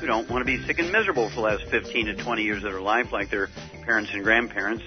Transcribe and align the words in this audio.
who 0.00 0.06
don't 0.06 0.30
want 0.30 0.40
to 0.40 0.46
be 0.46 0.56
sick 0.66 0.78
and 0.78 0.90
miserable 0.90 1.28
for 1.28 1.34
the 1.34 1.42
last 1.42 1.64
15 1.64 2.06
to 2.06 2.14
20 2.14 2.42
years 2.42 2.64
of 2.64 2.72
their 2.72 2.80
life 2.80 3.12
like 3.12 3.28
their 3.28 3.50
parents 3.82 4.10
and 4.14 4.24
grandparents. 4.24 4.82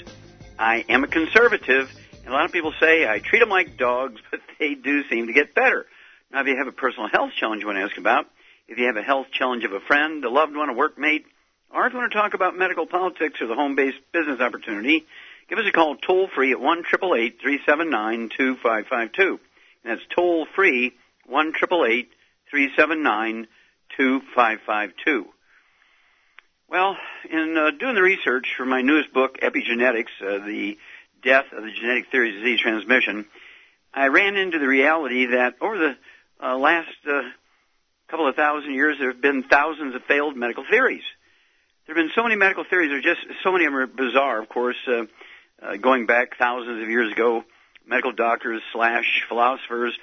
I 0.58 0.83
am 0.89 1.03
a 1.03 1.08
conservative, 1.08 1.92
and 2.25 2.33
a 2.33 2.36
lot 2.36 2.45
of 2.45 2.52
people 2.52 2.73
say 2.80 3.08
I 3.08 3.20
treat 3.20 3.38
them 3.39 3.50
like 3.50 3.78
dogs, 3.78 4.20
but 4.31 4.39
they 4.59 4.73
do 4.73 5.08
seem 5.09 5.28
to 5.28 5.33
get 5.33 5.53
better. 5.53 5.86
Now, 6.31 6.42
if 6.42 6.47
you 6.47 6.58
have 6.58 6.66
a 6.66 6.72
personal 6.72 7.09
health 7.09 7.33
challenge 7.39 7.61
you 7.61 7.67
want 7.67 7.78
to 7.78 7.83
ask 7.83 7.95
about, 7.97 8.25
if 8.67 8.80
you 8.80 8.88
have 8.88 8.97
a 8.97 9.03
health 9.03 9.28
challenge 9.31 9.66
of 9.66 9.73
a 9.73 9.80
friend, 9.81 10.25
a 10.25 10.31
loved 10.31 10.55
one, 10.55 10.70
a 10.70 10.73
workmate, 10.73 11.25
or 11.70 11.86
if 11.86 11.94
you 11.94 12.00
want 12.00 12.11
to 12.11 12.17
talk 12.17 12.33
about 12.33 12.58
medical 12.58 12.88
politics 12.88 13.39
or 13.39 13.45
the 13.45 13.55
home-based 13.55 14.00
business 14.11 14.39
opportunity, 14.39 15.05
give 15.48 15.59
us 15.59 15.66
a 15.67 15.72
call 15.72 15.95
toll-free 15.95 16.53
at 16.53 16.58
1-888-379-2552. 16.58 19.38
That's 19.86 20.02
toll-free, 20.16 20.92
1 21.27 21.53
379 21.53 22.09
2552. 22.50 23.48
2552. 23.97 25.25
Well, 26.69 26.97
in 27.30 27.55
uh, 27.58 27.72
doing 27.72 27.95
the 27.95 28.02
research 28.02 28.55
for 28.58 28.66
my 28.66 28.81
newest 28.81 29.13
book, 29.13 29.38
Epigenetics, 29.41 30.09
uh, 30.22 30.45
the 30.45 30.77
death 31.23 31.45
of 31.55 31.63
the 31.63 31.72
genetic 31.72 32.09
theory 32.09 32.30
of 32.30 32.41
disease 32.41 32.59
transmission, 32.59 33.25
I 33.94 34.08
ran 34.08 34.36
into 34.36 34.59
the 34.59 34.67
reality 34.67 35.27
that 35.27 35.55
over 35.61 35.77
the 35.77 35.95
uh, 36.44 36.58
last 36.58 36.89
uh, 37.08 37.21
couple 38.08 38.27
of 38.27 38.36
thousand 38.36 38.73
years, 38.73 38.97
there 38.99 39.11
have 39.11 39.21
been 39.21 39.44
thousands 39.44 39.95
of 39.95 40.03
failed 40.05 40.36
medical 40.36 40.66
theories. 40.69 41.03
There 41.86 41.95
have 41.95 42.03
been 42.03 42.11
so 42.16 42.23
many 42.23 42.36
medical 42.36 42.64
theories. 42.67 42.89
There 42.89 42.99
are 42.99 43.16
just 43.16 43.25
so 43.44 43.52
many 43.52 43.66
of 43.66 43.73
them 43.73 43.80
are 43.80 43.88
bizarre. 43.88 44.41
Of 44.41 44.49
course, 44.49 44.77
uh, 44.88 45.03
uh, 45.61 45.77
going 45.77 46.05
back 46.05 46.38
thousands 46.38 46.81
of 46.81 46.89
years 46.89 47.11
ago, 47.11 47.44
medical 47.86 48.14
doctors 48.14 48.61
slash 48.71 49.25
philosophers 49.27 49.94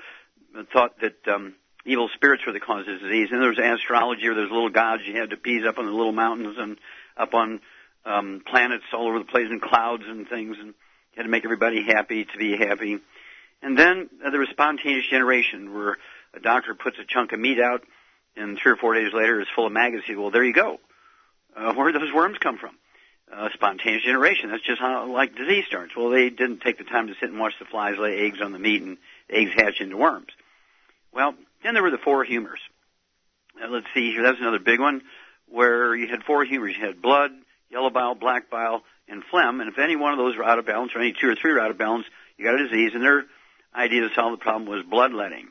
thought 0.72 1.00
that 1.00 1.26
um, 1.26 1.54
evil 1.84 2.08
spirits 2.14 2.44
were 2.46 2.52
the 2.52 2.60
cause 2.60 2.86
of 2.86 3.00
disease. 3.00 3.28
And 3.30 3.40
there 3.40 3.48
was 3.48 3.58
astrology, 3.58 4.26
or 4.28 4.34
there's 4.34 4.50
little 4.50 4.70
gods 4.70 5.02
you 5.06 5.18
had 5.18 5.30
to 5.30 5.36
appease 5.36 5.64
up 5.66 5.78
on 5.78 5.86
the 5.86 5.92
little 5.92 6.12
mountains 6.12 6.56
and 6.58 6.78
up 7.16 7.34
on 7.34 7.60
um, 8.04 8.42
planets 8.46 8.84
all 8.92 9.08
over 9.08 9.18
the 9.18 9.24
place 9.24 9.48
and 9.50 9.60
clouds 9.60 10.04
and 10.06 10.28
things, 10.28 10.56
and 10.58 10.68
you 10.68 11.16
had 11.16 11.24
to 11.24 11.28
make 11.28 11.44
everybody 11.44 11.82
happy 11.82 12.24
to 12.24 12.38
be 12.38 12.56
happy. 12.56 12.98
And 13.62 13.78
then 13.78 14.08
uh, 14.24 14.30
there 14.30 14.40
was 14.40 14.48
spontaneous 14.50 15.06
generation, 15.08 15.74
where 15.74 15.98
a 16.34 16.40
doctor 16.40 16.74
puts 16.74 16.98
a 16.98 17.04
chunk 17.04 17.32
of 17.32 17.40
meat 17.40 17.60
out, 17.60 17.82
and 18.36 18.58
three 18.58 18.72
or 18.72 18.76
four 18.76 18.94
days 18.94 19.12
later 19.12 19.40
it's 19.40 19.50
full 19.54 19.66
of 19.66 19.72
maggots. 19.72 20.04
He 20.06 20.16
Well, 20.16 20.30
there 20.30 20.44
you 20.44 20.54
go. 20.54 20.80
Uh, 21.54 21.74
where 21.74 21.90
did 21.90 22.00
those 22.00 22.12
worms 22.12 22.38
come 22.38 22.58
from? 22.58 22.76
Uh, 23.30 23.48
spontaneous 23.54 24.02
generation. 24.02 24.50
That's 24.50 24.62
just 24.62 24.80
how 24.80 25.12
like 25.12 25.36
disease 25.36 25.64
starts. 25.66 25.94
Well, 25.96 26.10
they 26.10 26.30
didn't 26.30 26.60
take 26.60 26.78
the 26.78 26.84
time 26.84 27.08
to 27.08 27.14
sit 27.20 27.30
and 27.30 27.38
watch 27.38 27.52
the 27.58 27.64
flies 27.64 27.96
lay 27.98 28.26
eggs 28.26 28.40
on 28.40 28.52
the 28.52 28.58
meat, 28.58 28.82
and 28.82 28.98
eggs 29.28 29.52
hatch 29.54 29.80
into 29.80 29.96
worms. 29.96 30.30
Well, 31.12 31.34
then 31.62 31.74
there 31.74 31.82
were 31.82 31.90
the 31.90 31.98
four 31.98 32.24
humors. 32.24 32.60
Uh, 33.62 33.68
let's 33.68 33.86
see 33.94 34.12
here. 34.12 34.22
That's 34.22 34.40
another 34.40 34.58
big 34.58 34.80
one 34.80 35.02
where 35.48 35.94
you 35.94 36.08
had 36.08 36.22
four 36.22 36.44
humors. 36.44 36.76
You 36.78 36.86
had 36.86 37.02
blood, 37.02 37.32
yellow 37.70 37.90
bile, 37.90 38.14
black 38.14 38.50
bile, 38.50 38.82
and 39.08 39.22
phlegm. 39.30 39.60
And 39.60 39.70
if 39.70 39.78
any 39.78 39.96
one 39.96 40.12
of 40.12 40.18
those 40.18 40.36
were 40.36 40.44
out 40.44 40.58
of 40.58 40.66
balance, 40.66 40.92
or 40.94 41.00
any 41.00 41.12
two 41.12 41.28
or 41.28 41.34
three 41.34 41.52
were 41.52 41.60
out 41.60 41.70
of 41.70 41.78
balance, 41.78 42.06
you 42.36 42.44
got 42.44 42.60
a 42.60 42.68
disease. 42.68 42.92
And 42.94 43.02
their 43.02 43.24
idea 43.74 44.08
to 44.08 44.14
solve 44.14 44.32
the 44.32 44.42
problem 44.42 44.68
was 44.68 44.84
bloodletting. 44.84 45.48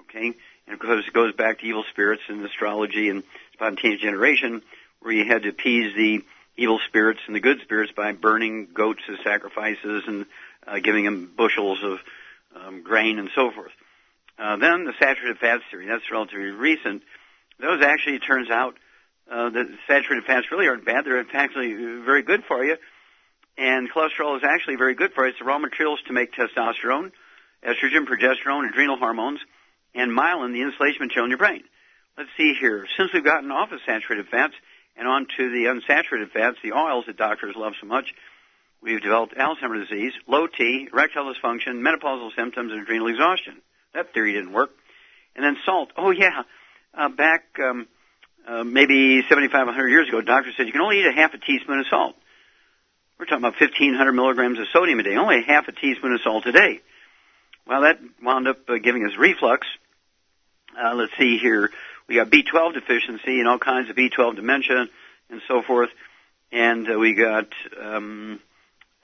Okay? 0.00 0.34
And 0.66 0.74
of 0.74 0.78
course, 0.78 1.04
it 1.06 1.12
goes 1.12 1.34
back 1.34 1.60
to 1.60 1.66
evil 1.66 1.84
spirits 1.90 2.22
and 2.28 2.44
astrology 2.44 3.08
and 3.08 3.22
spontaneous 3.54 4.00
generation, 4.00 4.62
where 5.00 5.12
you 5.12 5.24
had 5.24 5.42
to 5.42 5.48
appease 5.48 5.94
the 5.96 6.22
evil 6.56 6.78
spirits 6.86 7.20
and 7.26 7.34
the 7.34 7.40
good 7.40 7.60
spirits 7.62 7.92
by 7.92 8.12
burning 8.12 8.68
goats 8.72 9.00
as 9.10 9.18
sacrifices 9.24 10.04
and 10.06 10.26
uh, 10.66 10.78
giving 10.78 11.04
them 11.04 11.30
bushels 11.36 11.82
of 11.82 11.98
um, 12.54 12.82
grain 12.82 13.18
and 13.18 13.30
so 13.34 13.50
forth. 13.50 13.72
Uh, 14.40 14.56
then 14.56 14.84
the 14.84 14.94
saturated 14.98 15.38
fats 15.38 15.62
theory, 15.70 15.86
that's 15.86 16.10
relatively 16.10 16.50
recent. 16.50 17.02
Those 17.60 17.82
actually, 17.82 18.20
turns 18.20 18.48
out, 18.48 18.74
uh, 19.30 19.50
that 19.50 19.66
saturated 19.86 20.24
fats 20.24 20.46
really 20.50 20.66
aren't 20.66 20.86
bad. 20.86 21.04
They're 21.04 21.24
actually 21.34 21.74
very 21.74 22.22
good 22.22 22.44
for 22.48 22.64
you. 22.64 22.76
And 23.58 23.90
cholesterol 23.92 24.38
is 24.38 24.42
actually 24.42 24.76
very 24.76 24.94
good 24.94 25.12
for 25.12 25.24
you. 25.24 25.30
It's 25.30 25.38
the 25.38 25.44
raw 25.44 25.58
materials 25.58 26.00
to 26.06 26.14
make 26.14 26.32
testosterone, 26.32 27.12
estrogen, 27.62 28.06
progesterone, 28.06 28.70
adrenal 28.70 28.96
hormones, 28.96 29.40
and 29.94 30.10
myelin, 30.10 30.54
the 30.54 30.62
insulation 30.62 31.00
material 31.00 31.26
in 31.26 31.30
your 31.30 31.38
brain. 31.38 31.62
Let's 32.16 32.30
see 32.38 32.54
here. 32.58 32.86
Since 32.96 33.12
we've 33.12 33.24
gotten 33.24 33.50
off 33.50 33.72
of 33.72 33.80
saturated 33.84 34.28
fats 34.28 34.54
and 34.96 35.06
onto 35.06 35.50
the 35.50 35.66
unsaturated 35.66 36.30
fats, 36.32 36.56
the 36.62 36.72
oils 36.72 37.04
that 37.06 37.18
doctors 37.18 37.56
love 37.56 37.74
so 37.78 37.86
much, 37.86 38.14
we've 38.80 39.02
developed 39.02 39.34
Alzheimer's 39.34 39.90
disease, 39.90 40.14
low 40.26 40.46
T, 40.46 40.88
erectile 40.90 41.32
dysfunction, 41.32 41.82
menopausal 41.82 42.34
symptoms, 42.34 42.72
and 42.72 42.80
adrenal 42.82 43.08
exhaustion. 43.08 43.60
That 43.94 44.12
theory 44.12 44.32
didn't 44.32 44.52
work. 44.52 44.70
And 45.36 45.44
then 45.44 45.56
salt. 45.64 45.90
Oh 45.96 46.10
yeah, 46.10 46.42
uh, 46.94 47.08
back 47.08 47.44
um, 47.62 47.86
uh, 48.46 48.64
maybe 48.64 49.22
7,500 49.28 49.88
years 49.88 50.08
ago, 50.08 50.20
doctor 50.20 50.50
said 50.56 50.66
you 50.66 50.72
can 50.72 50.80
only 50.80 51.00
eat 51.00 51.06
a 51.06 51.12
half 51.12 51.34
a 51.34 51.38
teaspoon 51.38 51.80
of 51.80 51.86
salt. 51.88 52.16
We're 53.18 53.26
talking 53.26 53.44
about 53.44 53.60
1,500 53.60 54.12
milligrams 54.12 54.58
of 54.58 54.66
sodium 54.72 54.98
a 54.98 55.02
day, 55.02 55.16
only 55.16 55.40
a 55.40 55.42
half 55.42 55.68
a 55.68 55.72
teaspoon 55.72 56.14
of 56.14 56.20
salt 56.22 56.46
a 56.46 56.52
day. 56.52 56.80
Well, 57.66 57.82
that 57.82 58.00
wound 58.22 58.48
up 58.48 58.68
uh, 58.68 58.78
giving 58.82 59.04
us 59.04 59.12
reflux. 59.18 59.66
Uh, 60.76 60.94
let's 60.94 61.12
see 61.18 61.38
here. 61.38 61.70
We 62.08 62.16
got 62.16 62.30
B12 62.30 62.74
deficiency 62.74 63.38
and 63.38 63.46
all 63.46 63.58
kinds 63.58 63.90
of 63.90 63.96
B12 63.96 64.36
dementia 64.36 64.86
and 65.28 65.40
so 65.46 65.62
forth. 65.62 65.90
And 66.50 66.90
uh, 66.90 66.98
we 66.98 67.14
got, 67.14 67.48
um, 67.80 68.40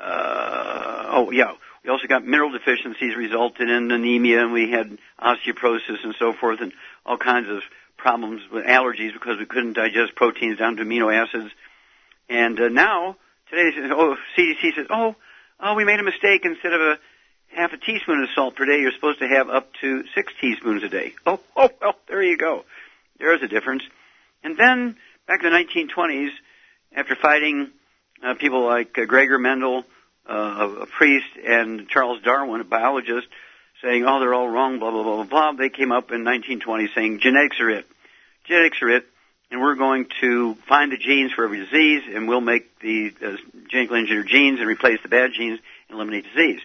uh, 0.00 1.04
oh 1.10 1.30
yeah, 1.30 1.52
we 1.86 1.92
also 1.92 2.08
got 2.08 2.26
mineral 2.26 2.50
deficiencies 2.50 3.14
resulted 3.16 3.70
in 3.70 3.92
anemia, 3.92 4.42
and 4.42 4.52
we 4.52 4.72
had 4.72 4.98
osteoporosis 5.22 6.02
and 6.02 6.16
so 6.18 6.32
forth, 6.32 6.60
and 6.60 6.72
all 7.06 7.16
kinds 7.16 7.48
of 7.48 7.62
problems 7.96 8.42
with 8.52 8.66
allergies 8.66 9.12
because 9.12 9.38
we 9.38 9.46
couldn't 9.46 9.74
digest 9.74 10.16
proteins 10.16 10.58
down 10.58 10.76
to 10.76 10.82
amino 10.82 11.14
acids. 11.14 11.52
And 12.28 12.58
uh, 12.58 12.68
now, 12.70 13.16
today, 13.48 13.70
oh, 13.92 14.16
CDC 14.36 14.74
says, 14.74 14.86
oh, 14.90 15.14
oh, 15.60 15.74
we 15.74 15.84
made 15.84 16.00
a 16.00 16.02
mistake. 16.02 16.40
Instead 16.44 16.72
of 16.72 16.80
a 16.80 16.98
half 17.54 17.72
a 17.72 17.76
teaspoon 17.76 18.20
of 18.20 18.30
salt 18.34 18.56
per 18.56 18.66
day, 18.66 18.80
you're 18.80 18.90
supposed 18.90 19.20
to 19.20 19.28
have 19.28 19.48
up 19.48 19.68
to 19.80 20.02
six 20.12 20.32
teaspoons 20.40 20.82
a 20.82 20.88
day. 20.88 21.14
Oh, 21.24 21.38
oh, 21.56 21.70
well, 21.80 21.94
there 22.08 22.22
you 22.22 22.36
go. 22.36 22.64
There's 23.20 23.42
a 23.42 23.48
difference. 23.48 23.84
And 24.42 24.58
then, 24.58 24.96
back 25.28 25.44
in 25.44 25.52
the 25.52 25.56
1920s, 25.56 26.30
after 26.96 27.14
fighting 27.14 27.70
uh, 28.24 28.34
people 28.34 28.66
like 28.66 28.98
uh, 28.98 29.04
Gregor 29.04 29.38
Mendel, 29.38 29.84
uh, 30.28 30.82
a 30.82 30.86
priest 30.86 31.26
and 31.44 31.88
Charles 31.88 32.22
Darwin, 32.22 32.60
a 32.60 32.64
biologist, 32.64 33.26
saying, 33.82 34.04
oh, 34.06 34.20
they're 34.20 34.34
all 34.34 34.48
wrong, 34.48 34.78
blah, 34.78 34.90
blah, 34.90 35.02
blah, 35.02 35.16
blah, 35.16 35.24
blah. 35.24 35.52
They 35.52 35.68
came 35.68 35.92
up 35.92 36.10
in 36.10 36.24
1920 36.24 36.88
saying, 36.94 37.20
genetics 37.20 37.60
are 37.60 37.70
it. 37.70 37.86
Genetics 38.44 38.80
are 38.82 38.88
it, 38.88 39.06
and 39.50 39.60
we're 39.60 39.74
going 39.74 40.06
to 40.20 40.54
find 40.68 40.92
the 40.92 40.96
genes 40.96 41.32
for 41.32 41.44
every 41.44 41.64
disease, 41.64 42.02
and 42.12 42.28
we'll 42.28 42.40
make 42.40 42.78
the 42.80 43.12
uh, 43.24 43.36
genetically 43.68 44.00
engineered 44.00 44.28
genes 44.28 44.60
and 44.60 44.68
replace 44.68 44.98
the 45.02 45.08
bad 45.08 45.32
genes 45.32 45.60
and 45.88 45.96
eliminate 45.96 46.24
disease. 46.34 46.60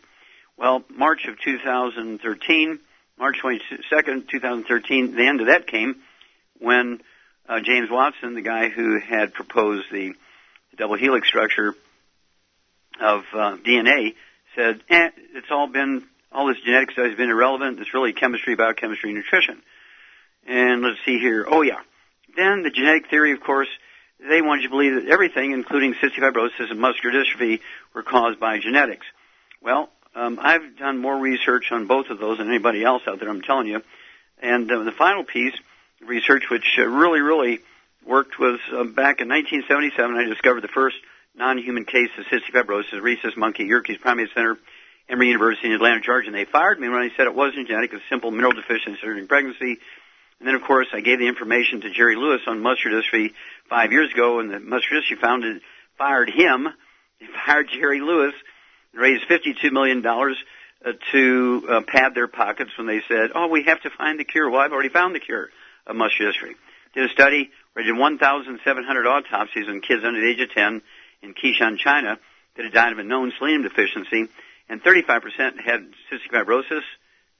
Well, 0.57 0.83
March 0.89 1.25
of 1.27 1.39
2013, 1.39 2.79
March 3.17 3.37
22nd, 3.43 4.29
2013, 4.29 5.15
the 5.15 5.27
end 5.27 5.41
of 5.41 5.47
that 5.47 5.67
came 5.67 5.95
when 6.59 7.01
uh, 7.49 7.59
James 7.61 7.89
Watson, 7.89 8.35
the 8.35 8.41
guy 8.41 8.69
who 8.69 8.99
had 8.99 9.33
proposed 9.33 9.85
the, 9.91 10.13
the 10.71 10.77
double 10.77 10.95
helix 10.95 11.27
structure, 11.27 11.75
of 13.01 13.23
uh, 13.33 13.57
DNA 13.57 14.15
said, 14.55 14.81
eh, 14.89 15.09
it's 15.33 15.47
all 15.49 15.67
been, 15.67 16.03
all 16.31 16.47
this 16.47 16.57
genetic 16.63 16.91
has 16.95 17.15
been 17.15 17.29
irrelevant. 17.29 17.79
It's 17.79 17.93
really 17.93 18.13
chemistry, 18.13 18.55
biochemistry, 18.55 19.13
nutrition. 19.13 19.61
And 20.47 20.81
let's 20.81 20.99
see 21.05 21.19
here. 21.19 21.45
Oh 21.49 21.61
yeah. 21.61 21.79
Then 22.35 22.63
the 22.63 22.69
genetic 22.69 23.09
theory, 23.09 23.33
of 23.33 23.41
course, 23.41 23.67
they 24.19 24.41
wanted 24.41 24.63
you 24.63 24.69
to 24.69 24.71
believe 24.71 24.93
that 24.95 25.07
everything, 25.11 25.51
including 25.51 25.95
cystic 25.95 26.19
fibrosis 26.19 26.69
and 26.69 26.79
muscular 26.79 27.23
dystrophy, 27.23 27.59
were 27.93 28.03
caused 28.03 28.39
by 28.39 28.59
genetics. 28.59 29.05
Well, 29.61 29.89
um, 30.15 30.39
I've 30.41 30.77
done 30.77 30.97
more 30.97 31.17
research 31.17 31.71
on 31.71 31.87
both 31.87 32.09
of 32.09 32.19
those 32.19 32.37
than 32.37 32.47
anybody 32.47 32.83
else 32.83 33.03
out 33.07 33.19
there. 33.19 33.29
I'm 33.29 33.41
telling 33.41 33.67
you. 33.67 33.81
And 34.41 34.71
uh, 34.71 34.83
the 34.83 34.91
final 34.91 35.23
piece, 35.23 35.53
research 36.05 36.43
which 36.49 36.77
uh, 36.77 36.85
really, 36.85 37.21
really 37.21 37.59
worked 38.05 38.39
was 38.39 38.59
uh, 38.71 38.83
back 38.83 39.21
in 39.21 39.29
1977. 39.29 40.15
I 40.15 40.23
discovered 40.23 40.61
the 40.61 40.67
first 40.67 40.97
non-human 41.35 41.85
case 41.85 42.09
of 42.17 42.25
cystic 42.25 42.53
fibrosis, 42.53 43.01
rhesus 43.01 43.35
monkey, 43.37 43.65
Yerkes 43.65 43.97
Primate 44.01 44.29
Center, 44.33 44.57
Emory 45.09 45.27
University 45.27 45.67
in 45.67 45.73
Atlanta, 45.73 46.01
Georgia. 46.01 46.27
And 46.27 46.35
they 46.35 46.45
fired 46.45 46.79
me 46.79 46.89
when 46.89 46.99
I 46.99 47.09
said 47.15 47.27
it 47.27 47.35
wasn't 47.35 47.67
genetic, 47.67 47.91
it 47.91 47.95
was 47.95 48.03
simple 48.09 48.31
mineral 48.31 48.53
deficiency 48.53 48.99
during 49.01 49.27
pregnancy. 49.27 49.77
And 50.39 50.47
then, 50.47 50.55
of 50.55 50.63
course, 50.63 50.87
I 50.93 51.01
gave 51.01 51.19
the 51.19 51.27
information 51.27 51.81
to 51.81 51.91
Jerry 51.91 52.15
Lewis 52.15 52.41
on 52.47 52.61
muscular 52.61 53.01
dystrophy 53.01 53.33
five 53.69 53.91
years 53.91 54.11
ago, 54.11 54.39
and 54.39 54.49
the 54.49 54.59
muscular 54.59 55.01
dystrophy 55.01 55.21
founded 55.21 55.61
fired 55.97 56.29
him. 56.29 56.67
They 57.19 57.27
fired 57.45 57.69
Jerry 57.71 58.01
Lewis 58.01 58.33
and 58.93 59.01
raised 59.01 59.23
$52 59.29 59.71
million 59.71 60.05
uh, 60.05 60.91
to 61.11 61.67
uh, 61.69 61.81
pad 61.87 62.15
their 62.15 62.27
pockets 62.27 62.71
when 62.77 62.87
they 62.87 63.01
said, 63.07 63.31
oh, 63.35 63.47
we 63.47 63.63
have 63.63 63.81
to 63.81 63.89
find 63.91 64.19
the 64.19 64.23
cure. 64.23 64.49
Well, 64.49 64.61
I've 64.61 64.71
already 64.71 64.89
found 64.89 65.13
the 65.13 65.19
cure 65.19 65.49
of 65.85 65.95
muscular 65.95 66.31
dystrophy. 66.31 66.55
Did 66.95 67.09
a 67.09 67.13
study 67.13 67.51
where 67.73 67.85
did 67.85 67.95
1,700 67.95 69.07
autopsies 69.07 69.67
on 69.69 69.81
kids 69.81 70.03
under 70.03 70.19
the 70.19 70.27
age 70.27 70.41
of 70.41 70.51
10 70.51 70.81
in 71.21 71.33
Keshan, 71.33 71.77
China 71.77 72.17
that 72.55 72.63
had 72.65 72.73
died 72.73 72.91
of 72.93 72.99
a 72.99 73.03
known 73.03 73.31
selenium 73.37 73.63
deficiency, 73.63 74.27
and 74.69 74.83
35% 74.83 75.59
had 75.59 75.87
cystic 76.11 76.31
fibrosis, 76.31 76.81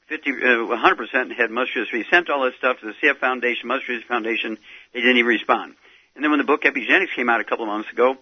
50, 0.08 0.32
uh, 0.32 0.36
100% 0.36 1.36
had 1.36 1.52
muscular 1.52 1.88
dystrophy. 1.88 2.10
Sent 2.10 2.30
all 2.30 2.44
that 2.44 2.54
stuff 2.58 2.80
to 2.82 2.88
the 2.88 2.94
CF 3.02 3.18
Foundation, 3.20 3.68
Muscular 3.68 4.00
Dystrophy 4.00 4.08
Foundation. 4.08 4.58
They 4.94 5.00
didn't 5.00 5.18
even 5.18 5.28
respond. 5.28 5.76
And 6.16 6.24
then 6.24 6.32
when 6.32 6.40
the 6.40 6.46
book 6.46 6.64
Epigenetics 6.64 7.16
came 7.16 7.30
out 7.30 7.40
a 7.40 7.46
couple 7.46 7.64
of 7.64 7.70
months 7.70 7.90
ago, 7.92 8.18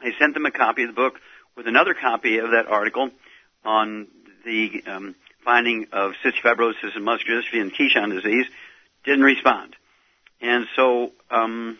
I 0.00 0.12
sent 0.18 0.32
them 0.34 0.46
a 0.46 0.50
copy 0.50 0.84
of 0.84 0.88
the 0.88 0.94
book 0.94 1.20
with 1.54 1.66
another 1.66 1.94
copy 1.94 2.38
of 2.38 2.52
that 2.52 2.66
article 2.66 3.10
on 3.64 4.08
the 4.44 4.82
um, 4.86 5.14
finding 5.44 5.86
of 5.92 6.12
cystic 6.24 6.42
fibrosis 6.42 6.96
and 6.96 7.04
muscular 7.04 7.42
dystrophy 7.42 7.60
and 7.60 7.74
Keshan 7.74 8.10
disease. 8.10 8.46
Didn't 9.04 9.24
respond. 9.24 9.76
And 10.40 10.66
so, 10.74 11.12
um, 11.30 11.78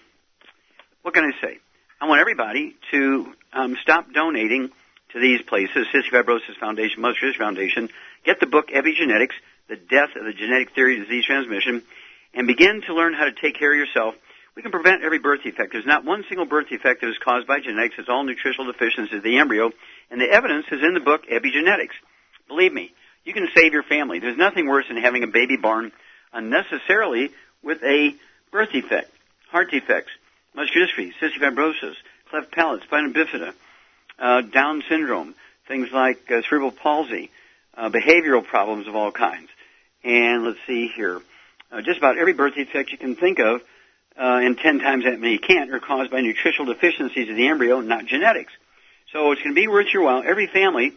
what 1.01 1.15
can 1.15 1.25
I 1.25 1.41
say? 1.41 1.59
I 2.03 2.07
want 2.07 2.21
everybody 2.21 2.75
to 2.91 3.33
um, 3.53 3.77
stop 3.81 4.13
donating 4.13 4.71
to 5.13 5.21
these 5.21 5.41
places, 5.43 5.87
Cystic 5.95 6.11
Fibrosis 6.11 6.59
Foundation, 6.59 7.01
Muscular 7.01 7.33
Dystrophy 7.33 7.39
Foundation, 7.39 7.89
get 8.27 8.41
the 8.41 8.47
book 8.49 8.71
Epigenetics, 8.71 9.39
The 9.69 9.77
Death 9.77 10.09
of 10.17 10.25
the 10.25 10.33
Genetic 10.33 10.75
Theory 10.75 10.99
of 10.99 11.07
Disease 11.07 11.27
Transmission, 11.27 11.81
and 12.35 12.49
begin 12.49 12.83
to 12.89 12.95
learn 12.95 13.15
how 13.15 13.27
to 13.27 13.31
take 13.31 13.57
care 13.57 13.71
of 13.73 13.79
yourself. 13.79 14.17
We 14.57 14.63
can 14.63 14.73
prevent 14.73 15.05
every 15.05 15.21
birth 15.21 15.45
defect. 15.45 15.71
There's 15.71 15.87
not 15.87 16.05
one 16.05 16.25
single 16.29 16.45
birth 16.45 16.71
defect 16.71 17.03
that 17.03 17.09
is 17.09 17.19
caused 17.25 17.47
by 17.47 17.61
genetics. 17.61 17.95
It's 17.97 18.09
all 18.09 18.25
nutritional 18.25 18.73
deficiencies 18.73 19.19
of 19.19 19.23
the 19.23 19.39
embryo, 19.39 19.71
and 20.11 20.21
the 20.21 20.29
evidence 20.29 20.67
is 20.73 20.83
in 20.83 20.95
the 20.95 21.01
book 21.07 21.23
Epigenetics. 21.31 21.95
Believe 22.49 22.73
me, 22.73 22.93
you 23.23 23.33
can 23.33 23.47
save 23.55 23.73
your 23.73 23.85
family. 23.85 24.19
There's 24.19 24.37
nothing 24.37 24.67
worse 24.67 24.87
than 24.89 24.97
having 24.97 25.23
a 25.23 25.29
baby 25.29 25.57
born 25.57 25.93
unnecessarily 26.33 27.31
with 27.63 27.81
a 27.85 28.17
birth 28.51 28.73
defect, 28.73 29.09
heart 29.53 29.71
defects, 29.71 30.11
muscular 30.55 30.87
dystrophy, 30.87 31.13
cystic 31.21 31.41
fibrosis, 31.41 31.95
cleft 32.31 32.53
palate, 32.53 32.83
spina 32.83 33.11
bifida, 33.11 33.53
uh, 34.19 34.43
Down 34.43 34.83
syndrome, 34.89 35.35
things 35.69 35.89
like 35.93 36.31
uh, 36.31 36.43
cerebral 36.49 36.73
palsy, 36.73 37.31
uh, 37.77 37.91
behavioral 37.91 38.45
problems 38.45 38.87
of 38.87 38.95
all 38.95 39.11
kinds. 39.11 39.49
And 40.05 40.45
let's 40.45 40.59
see 40.67 40.89
here. 40.95 41.21
Uh, 41.71 41.81
just 41.81 41.99
about 41.99 42.19
every 42.19 42.33
birth 42.33 42.55
defect 42.55 42.93
you 42.93 42.99
can 42.99 43.17
think 43.17 43.39
of, 43.39 43.63
uh, 44.19 44.41
and 44.43 44.59
10 44.59 44.81
times 44.81 45.05
that 45.05 45.19
many 45.19 45.39
can't, 45.39 45.73
are 45.73 45.81
caused 45.81 46.11
by 46.11 46.21
nutritional 46.21 46.73
deficiencies 46.73 47.31
of 47.31 47.37
the 47.37 47.49
embryo, 47.49 47.81
not 47.81 48.05
genetics. 48.05 48.53
So 49.13 49.33
it's 49.33 49.43
going 49.43 49.55
to 49.55 49.61
be 49.61 49.69
worth 49.69 49.87
your 49.93 50.03
while. 50.03 50.23
Every 50.25 50.47
family, 50.47 50.93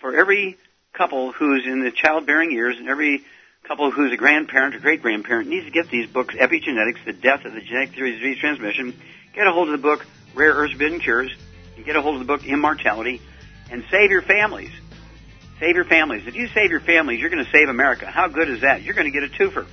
for 0.00 0.14
every 0.14 0.58
couple 0.92 1.32
who's 1.32 1.66
in 1.66 1.82
the 1.82 1.90
childbearing 1.90 2.52
years, 2.52 2.76
and 2.78 2.88
every 2.88 3.22
couple 3.64 3.90
who's 3.90 4.12
a 4.12 4.16
grandparent 4.16 4.74
or 4.74 4.78
great 4.78 5.00
grandparent 5.00 5.48
needs 5.48 5.64
to 5.64 5.72
get 5.72 5.90
these 5.90 6.06
books, 6.06 6.34
Epigenetics, 6.34 7.02
The 7.06 7.14
Death 7.14 7.46
of 7.46 7.54
the 7.54 7.62
Genetic 7.62 7.94
Theory 7.94 8.14
of 8.14 8.20
Disease 8.20 8.38
Transmission. 8.38 8.94
Get 9.34 9.46
a 9.46 9.52
hold 9.52 9.68
of 9.68 9.72
the 9.72 9.82
book, 9.82 10.04
Rare 10.34 10.52
Earths 10.52 10.72
Forbidden 10.72 11.00
Cures, 11.00 11.34
and 11.76 11.84
get 11.84 11.96
a 11.96 12.02
hold 12.02 12.16
of 12.16 12.20
the 12.20 12.26
book, 12.26 12.44
Immortality, 12.44 13.22
and 13.70 13.82
save 13.90 14.10
your 14.10 14.20
families. 14.20 14.70
Save 15.60 15.76
your 15.76 15.86
families. 15.86 16.26
If 16.26 16.34
you 16.34 16.48
save 16.48 16.70
your 16.70 16.80
families, 16.80 17.20
you're 17.20 17.30
going 17.30 17.44
to 17.44 17.50
save 17.50 17.68
America. 17.70 18.06
How 18.06 18.28
good 18.28 18.50
is 18.50 18.60
that? 18.60 18.82
You're 18.82 18.94
going 18.94 19.10
to 19.10 19.18
get 19.18 19.22
a 19.22 19.32
twofer. 19.32 19.66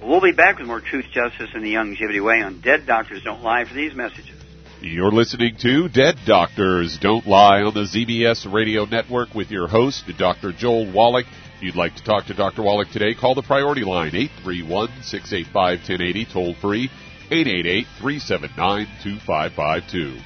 We'll 0.00 0.20
be 0.20 0.32
back 0.32 0.58
with 0.58 0.68
more 0.68 0.80
truth, 0.80 1.06
justice, 1.12 1.50
and 1.54 1.64
the 1.64 1.74
Youngevity 1.74 2.22
way 2.22 2.40
on 2.40 2.60
Dead 2.60 2.86
Doctors 2.86 3.22
Don't 3.24 3.42
Lie 3.42 3.64
for 3.64 3.74
these 3.74 3.94
messages. 3.94 4.36
You're 4.80 5.10
listening 5.10 5.56
to 5.62 5.88
Dead 5.88 6.16
Doctors 6.26 6.98
Don't 6.98 7.26
Lie 7.26 7.62
on 7.62 7.74
the 7.74 7.84
ZBS 7.84 8.52
Radio 8.52 8.84
Network 8.84 9.34
with 9.34 9.50
your 9.50 9.66
host, 9.66 10.04
Dr. 10.18 10.52
Joel 10.52 10.92
Wallach. 10.92 11.26
You'd 11.64 11.76
like 11.76 11.96
to 11.96 12.04
talk 12.04 12.26
to 12.26 12.34
Dr. 12.34 12.62
Wallach 12.62 12.90
today, 12.90 13.14
call 13.14 13.34
the 13.34 13.40
priority 13.40 13.84
line 13.84 14.10
831-685-1080, 14.44 16.30
toll 16.30 16.54
free 16.60 16.90
888-379-2552. 17.30 20.20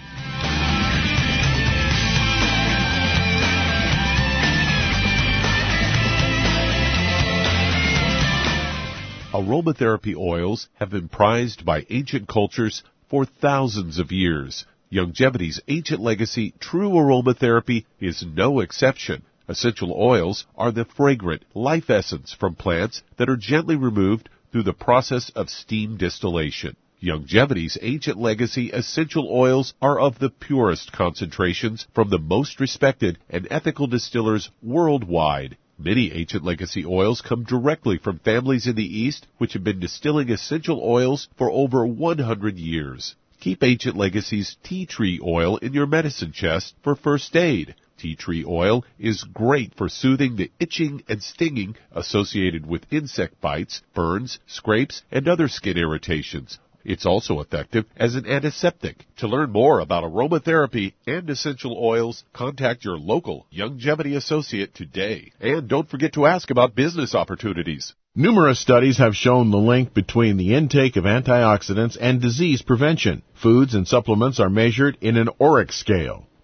Aromatherapy 9.32 10.16
oils 10.16 10.68
have 10.80 10.90
been 10.90 11.08
prized 11.08 11.64
by 11.64 11.86
ancient 11.88 12.26
cultures 12.26 12.82
for 13.08 13.24
thousands 13.24 14.00
of 14.00 14.10
years. 14.10 14.66
Youngevity's 14.90 15.60
ancient 15.68 16.00
legacy, 16.00 16.52
true 16.58 16.90
aromatherapy, 16.90 17.84
is 18.00 18.24
no 18.26 18.58
exception. 18.58 19.22
Essential 19.50 19.94
oils 19.96 20.44
are 20.56 20.70
the 20.70 20.84
fragrant 20.84 21.42
life 21.54 21.88
essence 21.88 22.34
from 22.34 22.54
plants 22.54 23.02
that 23.16 23.30
are 23.30 23.36
gently 23.36 23.76
removed 23.76 24.28
through 24.52 24.64
the 24.64 24.74
process 24.74 25.30
of 25.30 25.48
steam 25.48 25.96
distillation. 25.96 26.76
Youngevity's 27.00 27.78
ancient 27.80 28.18
legacy 28.18 28.70
essential 28.70 29.26
oils 29.30 29.72
are 29.80 29.98
of 29.98 30.18
the 30.18 30.28
purest 30.28 30.92
concentrations 30.92 31.86
from 31.94 32.10
the 32.10 32.18
most 32.18 32.60
respected 32.60 33.18
and 33.30 33.48
ethical 33.50 33.86
distillers 33.86 34.50
worldwide. 34.62 35.56
Many 35.78 36.12
ancient 36.12 36.44
legacy 36.44 36.84
oils 36.84 37.22
come 37.22 37.44
directly 37.44 37.96
from 37.96 38.18
families 38.18 38.66
in 38.66 38.74
the 38.74 38.98
East 38.98 39.26
which 39.38 39.54
have 39.54 39.64
been 39.64 39.80
distilling 39.80 40.30
essential 40.30 40.82
oils 40.82 41.28
for 41.38 41.50
over 41.50 41.86
100 41.86 42.58
years. 42.58 43.14
Keep 43.40 43.62
Ancient 43.62 43.96
Legacy's 43.96 44.56
tea 44.64 44.84
tree 44.84 45.20
oil 45.22 45.56
in 45.58 45.72
your 45.72 45.86
medicine 45.86 46.32
chest 46.32 46.74
for 46.82 46.96
first 46.96 47.34
aid. 47.36 47.76
Tea 47.98 48.14
tree 48.14 48.44
oil 48.46 48.84
is 48.98 49.24
great 49.24 49.74
for 49.74 49.88
soothing 49.88 50.36
the 50.36 50.52
itching 50.60 51.02
and 51.08 51.22
stinging 51.22 51.74
associated 51.92 52.64
with 52.64 52.86
insect 52.92 53.40
bites, 53.40 53.82
burns, 53.92 54.38
scrapes, 54.46 55.02
and 55.10 55.26
other 55.26 55.48
skin 55.48 55.76
irritations. 55.76 56.58
It's 56.84 57.04
also 57.04 57.40
effective 57.40 57.86
as 57.96 58.14
an 58.14 58.24
antiseptic. 58.24 59.04
To 59.18 59.26
learn 59.26 59.50
more 59.50 59.80
about 59.80 60.04
aromatherapy 60.04 60.94
and 61.06 61.28
essential 61.28 61.76
oils, 61.76 62.24
contact 62.32 62.84
your 62.84 62.96
local 62.96 63.46
Youngevity 63.52 64.16
associate 64.16 64.74
today. 64.74 65.32
And 65.40 65.68
don't 65.68 65.90
forget 65.90 66.12
to 66.14 66.26
ask 66.26 66.50
about 66.50 66.76
business 66.76 67.14
opportunities. 67.16 67.94
Numerous 68.14 68.60
studies 68.60 68.98
have 68.98 69.16
shown 69.16 69.50
the 69.50 69.58
link 69.58 69.92
between 69.92 70.36
the 70.36 70.54
intake 70.54 70.96
of 70.96 71.04
antioxidants 71.04 71.96
and 72.00 72.22
disease 72.22 72.62
prevention. 72.62 73.22
Foods 73.34 73.74
and 73.74 73.86
supplements 73.86 74.40
are 74.40 74.48
measured 74.48 74.96
in 75.00 75.16
an 75.16 75.28
ORAC 75.40 75.72
scale. 75.72 76.27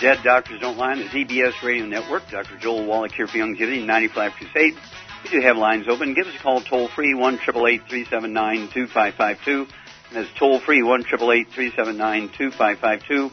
Dead 0.00 0.22
Doctors 0.22 0.60
Don't 0.60 0.78
Lie 0.78 0.92
on 0.92 0.98
the 1.00 1.06
ZBS 1.06 1.60
Radio 1.60 1.84
Network. 1.84 2.30
Dr. 2.30 2.56
Joel 2.58 2.86
Wallach 2.86 3.10
here 3.10 3.26
for 3.26 3.36
Youngevity 3.36 3.84
95 3.84 4.32
Crusade. 4.32 4.76
We 5.24 5.30
do 5.30 5.40
have 5.40 5.56
lines 5.56 5.88
open. 5.88 6.14
Give 6.14 6.24
us 6.28 6.36
a 6.36 6.38
call 6.38 6.60
toll 6.60 6.86
free, 6.86 7.14
1 7.14 7.38
379 7.38 8.68
2552. 8.68 9.60
And 9.62 9.68
that's 10.12 10.38
toll 10.38 10.60
free, 10.60 10.84
1 10.84 11.02
379 11.02 12.28
2552. 12.28 13.30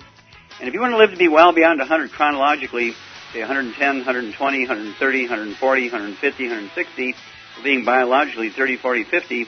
And 0.59 0.67
if 0.67 0.73
you 0.73 0.81
want 0.81 0.93
to 0.93 0.97
live 0.97 1.11
to 1.11 1.17
be 1.17 1.27
well 1.27 1.53
beyond 1.53 1.77
100 1.77 2.11
chronologically, 2.11 2.93
say 3.31 3.41
110, 3.41 3.97
120, 3.97 4.59
130, 4.61 5.21
140, 5.21 5.81
150, 5.83 6.43
160, 6.45 7.15
being 7.63 7.85
biologically 7.85 8.49
30, 8.49 8.77
40, 8.77 9.03
50, 9.03 9.45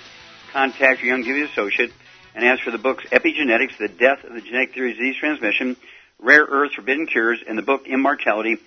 contact 0.53 1.01
your 1.01 1.17
Youngevity 1.17 1.49
associate 1.49 1.91
and 2.35 2.45
ask 2.45 2.61
for 2.61 2.69
the 2.69 2.77
books 2.77 3.05
Epigenetics, 3.05 3.79
The 3.79 3.87
Death 3.87 4.23
of 4.23 4.35
the 4.35 4.41
Genetic 4.41 4.75
Theory 4.75 4.91
of 4.91 4.97
Disease 4.97 5.15
Transmission, 5.19 5.77
Rare 6.19 6.45
Earths, 6.45 6.75
Forbidden 6.75 7.07
Cures, 7.07 7.39
and 7.47 7.57
the 7.57 7.61
book 7.63 7.87
Immortality, 7.87 8.57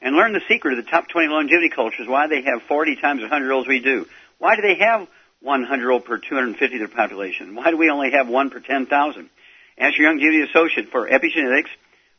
and 0.00 0.16
learn 0.16 0.32
the 0.32 0.42
secret 0.48 0.78
of 0.78 0.84
the 0.84 0.90
top 0.90 1.08
20 1.08 1.28
longevity 1.28 1.68
cultures, 1.68 2.06
why 2.06 2.26
they 2.26 2.42
have 2.42 2.62
40 2.62 2.96
times 2.96 3.20
100 3.22 3.44
year 3.44 3.52
olds 3.52 3.68
we 3.68 3.80
do. 3.80 4.06
Why 4.38 4.56
do 4.56 4.62
they 4.62 4.76
have 4.76 5.08
100 5.40 5.80
year 5.80 5.90
old 5.90 6.04
per 6.04 6.18
250 6.18 6.76
of 6.76 6.78
their 6.80 6.88
population? 6.88 7.54
Why 7.54 7.70
do 7.70 7.76
we 7.76 7.90
only 7.90 8.12
have 8.12 8.28
one 8.28 8.50
per 8.50 8.60
10,000? 8.60 9.30
Ask 9.78 9.98
your 9.98 10.12
Youngevity 10.12 10.48
associate 10.48 10.90
for 10.90 11.08
epigenetics, 11.08 11.70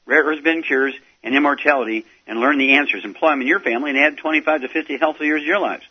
rare 0.05 0.23
earth 0.23 0.43
bin 0.43 0.63
cures, 0.63 0.95
and 1.23 1.35
immortality, 1.35 2.05
and 2.25 2.39
learn 2.39 2.57
the 2.57 2.73
answers. 2.73 3.05
Employ 3.05 3.29
them 3.31 3.41
in 3.41 3.47
your 3.47 3.59
family 3.59 3.91
and 3.91 3.99
add 3.99 4.17
25 4.17 4.61
to 4.61 4.67
50 4.67 4.97
healthy 4.97 5.25
years 5.25 5.41
to 5.41 5.47
your 5.47 5.59
lives. 5.59 5.83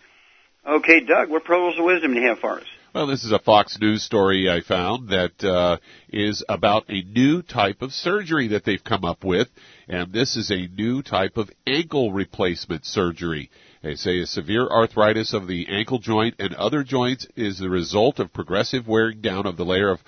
Okay, 0.66 1.00
Doug, 1.00 1.30
what 1.30 1.44
pearls 1.44 1.78
of 1.78 1.84
wisdom 1.84 2.14
do 2.14 2.20
you 2.20 2.28
have 2.28 2.40
for 2.40 2.58
us? 2.58 2.66
Well, 2.92 3.06
this 3.06 3.22
is 3.22 3.30
a 3.30 3.38
Fox 3.38 3.78
News 3.80 4.02
story 4.02 4.50
I 4.50 4.62
found 4.62 5.10
that 5.10 5.44
uh, 5.44 5.76
is 6.08 6.44
about 6.48 6.86
a 6.88 7.02
new 7.02 7.40
type 7.40 7.82
of 7.82 7.92
surgery 7.92 8.48
that 8.48 8.64
they've 8.64 8.82
come 8.82 9.04
up 9.04 9.22
with, 9.22 9.46
and 9.88 10.12
this 10.12 10.34
is 10.34 10.50
a 10.50 10.66
new 10.66 11.00
type 11.00 11.36
of 11.36 11.52
ankle 11.68 12.12
replacement 12.12 12.84
surgery. 12.84 13.48
They 13.84 13.94
say 13.94 14.18
a 14.18 14.26
severe 14.26 14.66
arthritis 14.66 15.34
of 15.34 15.46
the 15.46 15.68
ankle 15.68 16.00
joint 16.00 16.34
and 16.40 16.52
other 16.54 16.82
joints 16.82 17.28
is 17.36 17.60
the 17.60 17.70
result 17.70 18.18
of 18.18 18.32
progressive 18.32 18.88
wearing 18.88 19.20
down 19.20 19.46
of 19.46 19.56
the 19.56 19.64
layer 19.64 19.90
of 19.90 20.00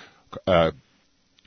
uh, 0.48 0.72